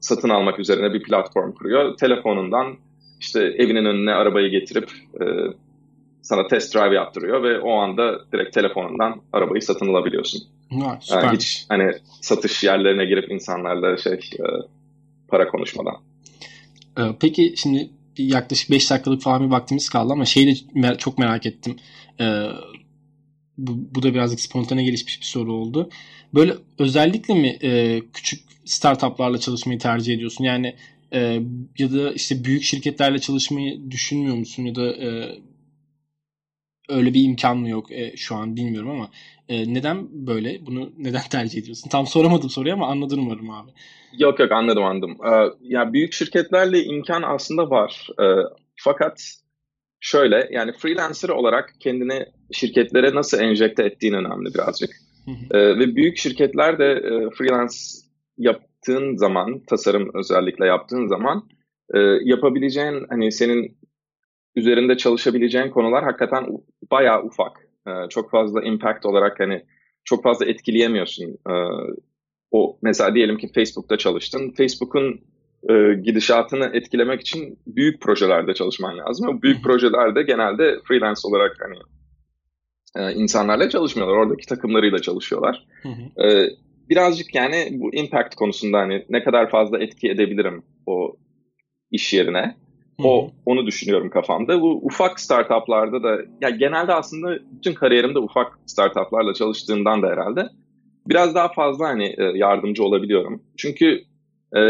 satın 0.00 0.28
almak 0.28 0.58
üzerine 0.58 0.94
bir 0.94 1.02
platform 1.02 1.52
kuruyor. 1.52 1.96
Telefonundan 1.96 2.76
işte 3.20 3.40
evinin 3.42 3.84
önüne 3.84 4.14
arabayı 4.14 4.50
getirip 4.50 4.90
e, 5.20 5.24
sana 6.22 6.46
test 6.46 6.74
drive 6.74 6.94
yaptırıyor 6.94 7.42
ve 7.42 7.60
o 7.60 7.72
anda 7.72 8.18
direkt 8.32 8.54
telefonundan 8.54 9.20
arabayı 9.32 9.62
satın 9.62 9.88
alabiliyorsun. 9.88 10.42
Ha, 10.70 10.98
yani 11.10 11.36
hiç 11.36 11.66
hani 11.68 11.92
satış 12.20 12.64
yerlerine 12.64 13.04
girip 13.04 13.30
insanlarla 13.30 13.96
şey 13.96 14.12
e, 14.12 14.44
para 15.28 15.48
konuşmadan. 15.48 15.94
Ee, 16.98 17.02
peki 17.20 17.54
şimdi 17.56 17.90
yaklaşık 18.18 18.70
5 18.70 18.90
dakikalık 18.90 19.22
falan 19.22 19.46
bir 19.46 19.50
vaktimiz 19.50 19.88
kaldı 19.88 20.12
ama 20.12 20.24
şeyi 20.24 20.56
de 20.74 20.94
çok 20.98 21.18
merak 21.18 21.46
ettim. 21.46 21.76
Ee, 22.20 22.46
bu, 23.58 23.94
bu 23.94 24.02
da 24.02 24.14
birazcık 24.14 24.40
spontane 24.40 24.84
gelişmiş 24.84 25.20
bir 25.20 25.26
soru 25.26 25.52
oldu. 25.52 25.90
Böyle 26.34 26.54
özellikle 26.78 27.34
mi 27.34 27.58
e, 27.62 28.00
küçük 28.12 28.40
startuplarla 28.64 29.38
çalışmayı 29.38 29.78
tercih 29.78 30.14
ediyorsun? 30.14 30.44
Yani 30.44 30.76
e, 31.12 31.40
ya 31.78 31.92
da 31.92 32.12
işte 32.12 32.44
büyük 32.44 32.62
şirketlerle 32.62 33.18
çalışmayı 33.18 33.90
düşünmüyor 33.90 34.36
musun 34.36 34.62
ya 34.62 34.74
da 34.74 34.92
e, 34.92 35.38
öyle 36.88 37.14
bir 37.14 37.24
imkan 37.24 37.56
mı 37.58 37.68
yok 37.68 37.92
e, 37.92 38.16
şu 38.16 38.34
an 38.34 38.56
bilmiyorum 38.56 38.90
ama 38.90 39.10
e, 39.48 39.74
neden 39.74 40.26
böyle? 40.26 40.66
Bunu 40.66 40.92
neden 40.98 41.22
tercih 41.30 41.58
ediyorsun? 41.58 41.90
Tam 41.90 42.06
soramadım 42.06 42.50
soruyu 42.50 42.74
ama 42.74 42.86
anladın 42.88 43.18
umarım 43.18 43.50
abi. 43.50 43.70
Yok 44.18 44.40
yok 44.40 44.52
anladım 44.52 44.84
anladım. 44.84 45.16
Ee, 45.26 45.50
ya 45.60 45.92
büyük 45.92 46.12
şirketlerle 46.12 46.84
imkan 46.84 47.22
aslında 47.22 47.70
var. 47.70 48.08
Ee, 48.20 48.24
fakat 48.76 49.34
şöyle 50.00 50.48
yani 50.50 50.72
freelancer 50.72 51.28
olarak 51.28 51.74
kendini 51.80 52.26
şirketlere 52.52 53.14
nasıl 53.14 53.40
enjekte 53.40 53.82
ettiğin 53.82 54.14
önemli 54.14 54.54
birazcık. 54.54 54.90
Ee, 55.50 55.78
ve 55.78 55.96
büyük 55.96 56.16
şirketler 56.16 56.78
de 56.78 56.84
e, 56.84 57.30
freelance 57.30 57.74
yaptığın 58.38 59.16
zaman, 59.16 59.60
tasarım 59.66 60.10
özellikle 60.14 60.66
yaptığın 60.66 61.06
zaman 61.06 61.48
e, 61.94 61.98
yapabileceğin 62.24 63.06
hani 63.08 63.32
senin 63.32 63.78
üzerinde 64.56 64.96
çalışabileceğin 64.96 65.70
konular 65.70 66.04
hakikaten 66.04 66.46
bayağı 66.90 67.22
ufak. 67.24 67.56
E, 67.86 68.08
çok 68.08 68.30
fazla 68.30 68.62
impact 68.62 69.06
olarak 69.06 69.40
hani 69.40 69.64
çok 70.04 70.22
fazla 70.22 70.46
etkileyemiyorsun. 70.46 71.24
E, 71.24 71.54
o 72.50 72.78
mesela 72.82 73.14
diyelim 73.14 73.38
ki 73.38 73.50
Facebook'ta 73.54 73.96
çalıştın. 73.96 74.54
Facebook'un 74.56 75.20
e, 75.70 75.94
gidişatını 76.02 76.70
etkilemek 76.72 77.20
için 77.20 77.58
büyük 77.66 78.02
projelerde 78.02 78.54
çalışman 78.54 78.98
lazım. 78.98 79.28
O 79.28 79.42
büyük 79.42 79.64
projelerde 79.64 80.22
genelde 80.22 80.78
freelance 80.88 81.20
olarak 81.24 81.56
hani 81.60 81.78
e, 82.98 83.14
insanlarla 83.14 83.68
çalışmıyorlar. 83.68 84.16
Oradaki 84.16 84.46
takımlarıyla 84.46 84.98
çalışıyorlar. 84.98 85.66
E, 86.24 86.46
birazcık 86.88 87.34
yani 87.34 87.68
bu 87.70 87.94
impact 87.94 88.34
konusunda 88.34 88.78
hani 88.78 89.04
ne 89.08 89.24
kadar 89.24 89.50
fazla 89.50 89.78
etki 89.78 90.08
edebilirim 90.08 90.62
o 90.86 91.16
iş 91.90 92.12
yerine 92.12 92.56
O 93.04 93.30
onu 93.46 93.66
düşünüyorum 93.66 94.10
kafamda. 94.10 94.60
Bu 94.60 94.80
ufak 94.82 95.20
startuplarda 95.20 96.02
da 96.02 96.18
ya 96.40 96.50
genelde 96.50 96.94
aslında 96.94 97.38
bütün 97.52 97.74
kariyerimde 97.74 98.18
ufak 98.18 98.58
startuplarla 98.66 99.34
çalıştığımdan 99.34 100.02
da 100.02 100.06
herhalde 100.06 100.48
biraz 101.08 101.34
daha 101.34 101.48
fazla 101.52 101.88
hani 101.88 102.04
e, 102.18 102.24
yardımcı 102.34 102.84
olabiliyorum. 102.84 103.42
Çünkü 103.56 104.02
e, 104.56 104.60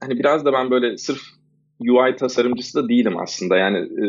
hani 0.00 0.18
biraz 0.18 0.44
da 0.44 0.52
ben 0.52 0.70
böyle 0.70 0.96
sırf 0.98 1.20
UI 1.80 2.16
tasarımcısı 2.16 2.82
da 2.82 2.88
değilim 2.88 3.16
aslında. 3.18 3.56
Yani 3.56 3.78
e, 3.78 4.04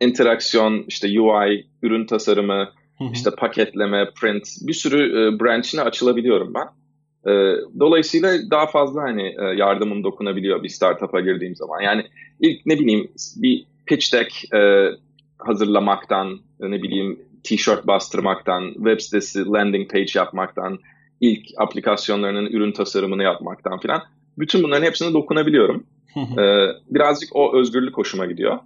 interaksiyon, 0.00 0.84
işte 0.88 1.20
UI, 1.20 1.66
ürün 1.82 2.06
tasarımı, 2.06 2.68
işte 3.12 3.30
paketleme, 3.38 4.10
print 4.20 4.48
bir 4.60 4.72
sürü 4.72 5.02
e, 5.02 5.40
branch'ine 5.40 5.80
açılabiliyorum 5.80 6.54
ben. 6.54 6.66
E, 7.32 7.56
dolayısıyla 7.80 8.50
daha 8.50 8.66
fazla 8.66 9.02
hani 9.02 9.22
e, 9.22 9.44
yardımım 9.56 10.04
dokunabiliyor 10.04 10.62
bir 10.62 10.68
startup'a 10.68 11.20
girdiğim 11.20 11.56
zaman. 11.56 11.80
Yani 11.80 12.04
ilk 12.40 12.66
ne 12.66 12.78
bileyim 12.78 13.10
bir 13.36 13.66
pitch 13.86 14.12
deck 14.14 14.54
e, 14.54 14.90
hazırlamaktan, 15.38 16.38
ne 16.60 16.82
bileyim 16.82 17.20
t-shirt 17.44 17.86
bastırmaktan, 17.86 18.72
web 18.74 19.00
sitesi 19.00 19.46
landing 19.46 19.90
page 19.90 20.12
yapmaktan, 20.14 20.78
ilk 21.20 21.46
aplikasyonlarının 21.58 22.46
ürün 22.46 22.72
tasarımını 22.72 23.22
yapmaktan 23.22 23.78
filan. 23.78 24.02
Bütün 24.38 24.62
bunların 24.62 24.86
hepsine 24.86 25.12
dokunabiliyorum. 25.12 25.84
ee, 26.16 26.66
birazcık 26.90 27.36
o 27.36 27.58
özgürlük 27.58 27.96
hoşuma 27.96 28.26
gidiyor. 28.26 28.58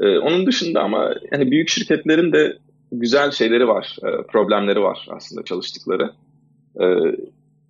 Ee, 0.00 0.18
onun 0.18 0.46
dışında 0.46 0.82
ama 0.82 1.14
yani 1.32 1.50
büyük 1.50 1.68
şirketlerin 1.68 2.32
de 2.32 2.58
güzel 2.92 3.30
şeyleri 3.30 3.68
var, 3.68 3.96
e, 4.02 4.26
problemleri 4.26 4.82
var 4.82 5.08
aslında 5.10 5.44
çalıştıkları. 5.44 6.12
Ee, 6.80 6.84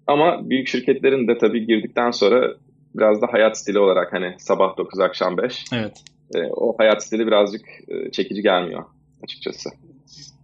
ama 0.06 0.50
büyük 0.50 0.68
şirketlerin 0.68 1.28
de 1.28 1.38
tabii 1.38 1.66
girdikten 1.66 2.10
sonra 2.10 2.54
biraz 2.94 3.22
da 3.22 3.26
hayat 3.30 3.58
stili 3.58 3.78
olarak 3.78 4.12
hani 4.12 4.34
sabah 4.38 4.76
9 4.76 5.00
akşam 5.00 5.38
5. 5.38 5.64
Evet. 5.72 6.02
E, 6.34 6.38
o 6.42 6.78
hayat 6.78 7.04
stili 7.04 7.26
birazcık 7.26 7.66
e, 7.88 8.10
çekici 8.10 8.42
gelmiyor 8.42 8.84
açıkçası 9.22 9.70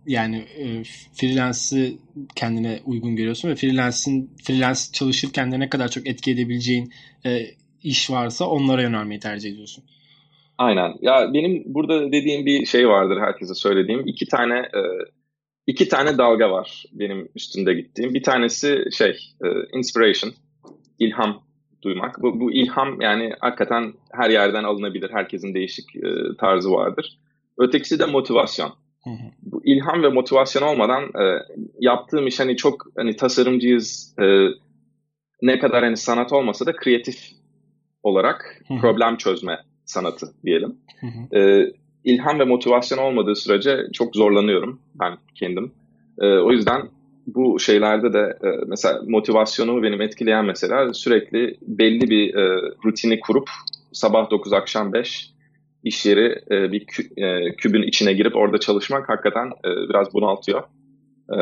yani 0.07 0.37
e, 0.37 0.85
freelance'ı 1.13 1.93
kendine 2.35 2.81
uygun 2.85 3.17
görüyorsun 3.17 3.49
ve 3.49 3.55
freelance'in 3.55 4.31
freelance 4.45 4.81
çalışırken 4.93 5.53
de 5.53 5.61
ne 5.61 5.69
kadar 5.69 5.89
çok 5.89 6.07
etki 6.07 6.31
edebileceğin 6.31 6.93
e, 7.27 7.47
iş 7.83 8.11
varsa 8.11 8.45
onlara 8.45 8.83
yönelmeyi 8.83 9.21
tercih 9.21 9.51
ediyorsun. 9.51 9.85
Aynen. 10.59 10.95
Ya 11.01 11.31
benim 11.35 11.63
burada 11.67 12.13
dediğim 12.13 12.47
bir 12.47 12.67
şey 12.67 12.89
vardır 12.89 13.21
herkese 13.21 13.55
söylediğim. 13.55 14.03
iki 14.07 14.27
tane 14.27 14.59
e, 14.59 14.83
iki 15.67 15.89
tane 15.89 16.19
dalga 16.19 16.51
var 16.51 16.85
benim 16.93 17.29
üstünde 17.35 17.75
gittiğim. 17.75 18.15
Bir 18.15 18.23
tanesi 18.23 18.85
şey 18.93 19.19
e, 19.45 19.49
inspiration, 19.79 20.33
ilham 20.99 21.43
duymak. 21.83 22.23
Bu, 22.23 22.41
bu 22.41 22.53
ilham 22.53 23.01
yani 23.01 23.33
hakikaten 23.41 23.93
her 24.13 24.31
yerden 24.31 24.65
alınabilir. 24.65 25.11
Herkesin 25.13 25.55
değişik 25.55 25.97
e, 25.97 26.37
tarzı 26.39 26.71
vardır. 26.71 27.19
Ötekisi 27.59 27.99
de 27.99 28.07
motivasyon. 28.07 28.73
Bu 29.43 29.63
ilham 29.65 30.03
ve 30.03 30.09
motivasyon 30.09 30.63
olmadan 30.63 31.03
e, 31.03 31.43
yaptığım 31.81 32.27
iş 32.27 32.41
hani 32.41 32.57
çok 32.57 32.87
hani 32.97 33.17
tasarımcıyız 33.17 34.15
e, 34.19 34.25
ne 35.43 35.59
kadar 35.59 35.85
hani 35.85 35.97
sanat 35.97 36.33
olmasa 36.33 36.67
da 36.67 36.77
kreatif 36.77 37.17
olarak 38.03 38.63
problem 38.81 39.17
çözme 39.17 39.59
sanatı 39.85 40.27
diyelim. 40.45 40.77
E, 41.35 41.67
ilham 42.05 42.39
ve 42.39 42.45
motivasyon 42.45 42.99
olmadığı 42.99 43.37
sürece 43.37 43.79
çok 43.93 44.17
zorlanıyorum 44.17 44.81
ben 44.95 45.19
kendim. 45.35 45.73
E, 46.21 46.27
o 46.27 46.53
yüzden 46.53 46.83
bu 47.27 47.61
şeylerde 47.61 48.13
de 48.13 48.39
e, 48.45 48.49
mesela 48.67 49.01
motivasyonumu 49.09 49.83
benim 49.83 50.01
etkileyen 50.01 50.45
mesela 50.45 50.95
sürekli 50.95 51.57
belli 51.63 52.11
bir 52.11 52.35
e, 52.35 52.73
rutini 52.85 53.21
kurup 53.21 53.49
sabah 53.93 54.31
9 54.31 54.53
akşam 54.53 54.93
5 54.93 55.31
iş 55.85 56.07
yeri 56.07 56.43
e, 56.51 56.73
bir 56.73 56.87
kü, 56.87 57.03
e, 57.17 57.57
kübün 57.57 57.83
içine 57.83 58.13
girip 58.13 58.37
orada 58.37 58.59
çalışmak 58.59 59.09
hakikaten 59.09 59.47
e, 59.47 59.89
biraz 59.89 60.15
bunaltıyor. 60.15 60.63
E, 61.33 61.37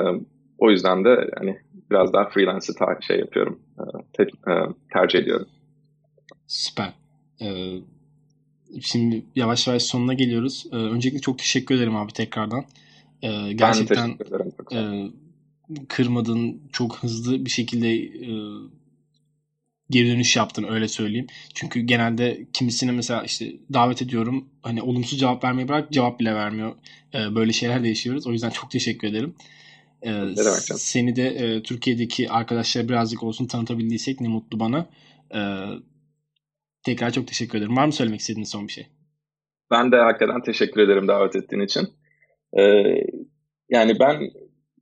o 0.59 0.71
yüzden 0.71 1.05
de 1.05 1.31
hani 1.39 1.59
biraz 1.91 2.13
daha 2.13 2.29
freelance'ı 2.29 2.77
ta- 2.77 2.99
şey 3.01 3.19
yapıyorum, 3.19 3.61
e, 3.79 3.83
te, 4.13 4.23
e, 4.23 4.53
tercih 4.93 5.19
ediyorum. 5.19 5.47
Süper. 6.47 6.93
Ee, 7.43 7.47
şimdi 8.83 9.23
yavaş 9.37 9.67
yavaş 9.67 9.83
sonuna 9.83 10.15
geliyoruz. 10.15 10.65
Ee, 10.73 10.77
öncelikle 10.77 11.21
çok 11.21 11.39
teşekkür 11.39 11.75
ederim 11.75 11.97
abi 11.97 12.13
tekrardan. 12.13 12.65
Ee, 13.23 13.53
gerçekten 13.53 14.17
e, 14.73 15.11
kırmadın, 15.89 16.61
çok 16.73 16.97
hızlı 16.97 17.45
bir 17.45 17.51
şekilde 17.51 17.95
e, 17.97 18.31
geri 19.91 20.09
dönüş 20.09 20.37
yaptın 20.37 20.67
öyle 20.71 20.89
söyleyeyim. 20.89 21.27
Çünkü 21.55 21.81
genelde 21.81 22.47
kimisine 22.53 22.93
mesela 22.93 23.23
işte 23.23 23.53
davet 23.73 24.03
ediyorum 24.03 24.45
hani 24.63 24.83
olumsuz 24.83 25.21
cevap 25.21 25.45
vermeyi 25.45 25.69
bırak 25.69 25.93
cevap 25.93 26.21
bile 26.21 26.35
vermiyor. 26.35 26.75
Ee, 27.15 27.35
böyle 27.35 27.53
şeyler 27.53 27.85
de 27.85 27.89
yaşıyoruz. 27.89 28.27
O 28.27 28.33
yüzden 28.33 28.51
çok 28.51 28.71
teşekkür 28.71 29.09
ederim. 29.09 29.35
Ee, 30.07 30.35
seni 30.77 31.17
de 31.17 31.29
e, 31.29 31.63
Türkiye'deki 31.63 32.31
arkadaşlara 32.31 32.89
birazcık 32.89 33.23
olsun 33.23 33.47
tanıtabildiysek 33.47 34.21
ne 34.21 34.29
mutlu 34.29 34.61
bana. 34.61 34.87
Ee, 35.35 35.67
tekrar 36.85 37.11
çok 37.11 37.29
teşekkür 37.29 37.59
ederim. 37.59 37.77
Var 37.77 37.87
mı 37.87 37.93
söylemek 37.93 38.21
istediğin 38.21 38.45
son 38.45 38.67
bir 38.67 38.73
şey? 38.73 38.87
Ben 39.71 39.93
de 39.93 39.97
hakikaten 39.97 40.43
teşekkür 40.43 40.81
ederim 40.81 41.09
davet 41.09 41.37
ettiğin 41.37 41.63
için. 41.63 41.89
Ee, 42.59 42.63
yani 43.69 43.99
ben 44.01 44.31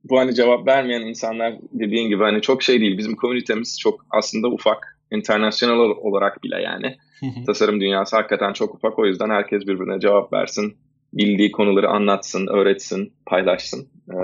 bu 0.03 0.19
hani 0.19 0.35
cevap 0.35 0.67
vermeyen 0.67 1.01
insanlar 1.01 1.53
dediğin 1.71 2.09
gibi 2.09 2.23
hani 2.23 2.41
çok 2.41 2.63
şey 2.63 2.81
değil. 2.81 2.97
Bizim 2.97 3.15
komünitemiz 3.15 3.79
çok 3.79 4.05
aslında 4.09 4.47
ufak 4.47 4.99
internasyonel 5.11 5.75
olarak 5.75 6.43
bile 6.43 6.61
yani. 6.61 6.97
Tasarım 7.45 7.81
dünyası 7.81 8.15
hakikaten 8.15 8.53
çok 8.53 8.75
ufak. 8.75 8.99
O 8.99 9.05
yüzden 9.05 9.29
herkes 9.29 9.61
birbirine 9.61 9.99
cevap 9.99 10.33
versin. 10.33 10.77
Bildiği 11.13 11.51
konuları 11.51 11.89
anlatsın, 11.89 12.47
öğretsin, 12.47 13.13
paylaşsın. 13.25 13.87
Ee, 14.09 14.15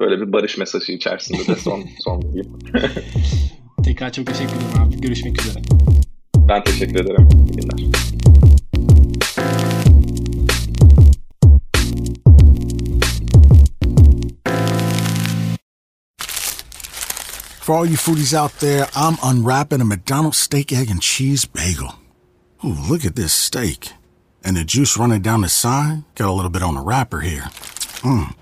böyle 0.00 0.20
bir 0.20 0.32
barış 0.32 0.58
mesajı 0.58 0.92
içerisinde 0.92 1.54
de 1.54 1.56
son, 1.56 1.84
son 2.04 2.22
diyeyim. 2.22 2.58
Tekrar 3.84 4.12
çok 4.12 4.26
teşekkür 4.26 4.56
ederim 4.56 4.88
abi. 4.88 5.00
Görüşmek 5.00 5.40
üzere. 5.40 5.62
Ben 6.48 6.64
teşekkür 6.64 6.94
ederim. 6.94 7.28
İyi 7.46 7.56
günler. 7.56 7.96
For 17.60 17.74
all 17.74 17.86
you 17.86 17.96
foodies 17.96 18.32
out 18.32 18.52
there, 18.60 18.86
I'm 18.94 19.18
unwrapping 19.22 19.80
a 19.80 19.84
McDonald's 19.84 20.38
steak, 20.38 20.72
egg, 20.72 20.90
and 20.90 21.00
cheese 21.00 21.44
bagel. 21.54 21.94
Ooh, 22.64 22.76
look 22.90 23.04
at 23.04 23.16
this 23.16 23.32
steak. 23.32 23.92
And 24.44 24.56
the 24.56 24.64
juice 24.64 24.96
running 24.96 25.22
down 25.22 25.42
the 25.42 25.48
side. 25.48 26.04
Got 26.14 26.28
a 26.28 26.32
little 26.32 26.50
bit 26.50 26.62
on 26.62 26.74
the 26.74 26.80
wrapper 26.80 27.20
here. 27.20 27.50
Mmm. 28.04 28.34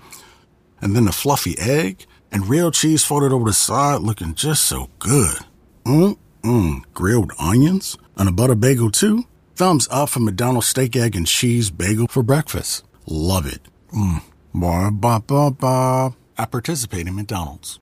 And 0.81 0.95
then 0.95 1.05
the 1.05 1.11
fluffy 1.11 1.55
egg 1.57 2.05
and 2.31 2.49
real 2.49 2.69
cheese 2.71 3.03
folded 3.03 3.33
over 3.33 3.45
the 3.45 3.53
side 3.53 4.01
looking 4.01 4.35
just 4.35 4.65
so 4.65 4.89
good. 4.99 5.37
Mmm, 5.85 6.17
mmm. 6.45 6.83
Grilled 6.93 7.31
onions 7.39 7.97
and 8.15 8.29
a 8.29 8.31
butter 8.31 8.55
bagel 8.55 8.91
too. 8.91 9.23
Thumbs 9.55 9.87
up 9.89 10.09
for 10.09 10.19
McDonald's 10.19 10.67
steak, 10.67 10.95
egg, 10.95 11.15
and 11.15 11.27
cheese 11.27 11.71
bagel 11.71 12.07
for 12.07 12.23
breakfast. 12.23 12.83
Love 13.07 13.45
it. 13.45 13.61
Mmm. 13.93 14.21
Ba 14.53 14.91
ba 14.91 15.19
ba 15.19 15.51
ba. 15.51 16.15
I 16.37 16.45
participate 16.45 17.07
in 17.07 17.15
McDonald's. 17.15 17.79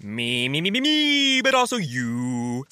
Me, 0.00 0.48
me, 0.48 0.60
me, 0.60 0.70
me, 0.70 0.80
me, 0.80 1.42
but 1.42 1.54
also 1.54 1.76
you. 1.76 2.66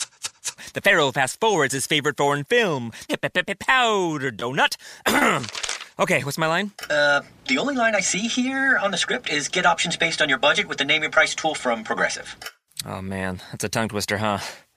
The 0.75 0.81
Pharaoh 0.81 1.13
fast 1.13 1.41
forwards 1.41 1.73
his 1.73 1.87
favorite 1.87 2.17
foreign 2.17 2.45
film, 2.45 2.93
Powder 3.09 4.31
Donut. 4.31 4.77
okay, 5.99 6.23
what's 6.25 6.39
my 6.39 6.47
line? 6.47 6.73
Uh, 6.91 7.23
the 7.47 7.59
only 7.59 7.75
line 7.75 7.95
I 7.95 8.01
see 8.01 8.29
here 8.29 8.79
on 8.79 8.91
the 8.91 8.97
script 8.97 9.31
is 9.31 9.49
get 9.49 9.67
options 9.67 9.97
based 9.97 10.21
on 10.21 10.29
your 10.29 10.39
budget 10.39 10.69
with 10.69 10.79
the 10.79 10.85
name 10.85 11.03
your 11.03 11.11
price 11.11 11.35
tool 11.35 11.55
from 11.55 11.85
Progressive. 11.85 12.37
Oh 12.85 13.01
man, 13.01 13.41
that's 13.51 13.65
a 13.65 13.69
tongue 13.69 13.89
twister, 13.89 14.19
huh? 14.19 14.39